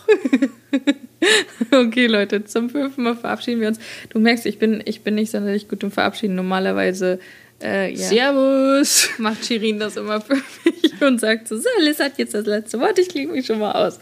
okay, 1.71 2.07
Leute, 2.07 2.43
zum 2.45 2.69
fünften 2.69 3.03
Mal 3.03 3.15
verabschieden 3.15 3.61
wir 3.61 3.67
uns. 3.67 3.79
Du 4.09 4.19
merkst, 4.19 4.45
ich 4.45 4.59
bin, 4.59 4.81
ich 4.85 5.01
bin 5.01 5.15
nicht 5.15 5.31
sonderlich 5.31 5.67
gut 5.67 5.83
im 5.83 5.91
Verabschieden. 5.91 6.35
Normalerweise 6.35 7.19
äh, 7.61 7.91
ja. 7.91 7.97
Servus! 7.97 9.09
Macht 9.17 9.45
Shirin 9.45 9.79
das 9.79 9.97
immer 9.97 10.21
für 10.21 10.35
mich 10.35 11.01
und 11.01 11.19
sagt 11.19 11.47
so, 11.47 11.57
so, 11.57 11.69
Liz 11.79 11.99
hat 11.99 12.17
jetzt 12.17 12.33
das 12.33 12.45
letzte 12.45 12.79
Wort, 12.79 12.99
ich 12.99 13.09
klinge 13.09 13.33
mich 13.33 13.45
schon 13.45 13.59
mal 13.59 13.71
aus. 13.71 13.99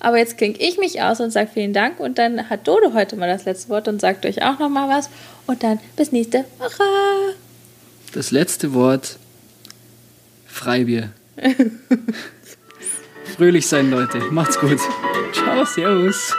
Aber 0.00 0.18
jetzt 0.18 0.36
klinge 0.36 0.56
ich 0.58 0.78
mich 0.78 1.00
aus 1.00 1.20
und 1.20 1.30
sage 1.30 1.50
vielen 1.52 1.72
Dank 1.72 2.00
und 2.00 2.18
dann 2.18 2.50
hat 2.50 2.68
Dodo 2.68 2.92
heute 2.92 3.16
mal 3.16 3.28
das 3.28 3.46
letzte 3.46 3.70
Wort 3.70 3.88
und 3.88 4.00
sagt 4.00 4.26
euch 4.26 4.42
auch 4.42 4.58
noch 4.58 4.68
mal 4.68 4.88
was 4.88 5.10
und 5.46 5.62
dann 5.62 5.80
bis 5.96 6.12
nächste 6.12 6.44
Woche. 6.58 6.84
Das 8.12 8.30
letzte 8.30 8.72
Wort, 8.72 9.18
Freibier. 10.46 11.12
Fröhlich 13.36 13.66
sein, 13.66 13.90
Leute. 13.90 14.18
Macht's 14.30 14.58
gut. 14.58 14.80
Ciao, 15.32 15.64
servus. 15.64 16.34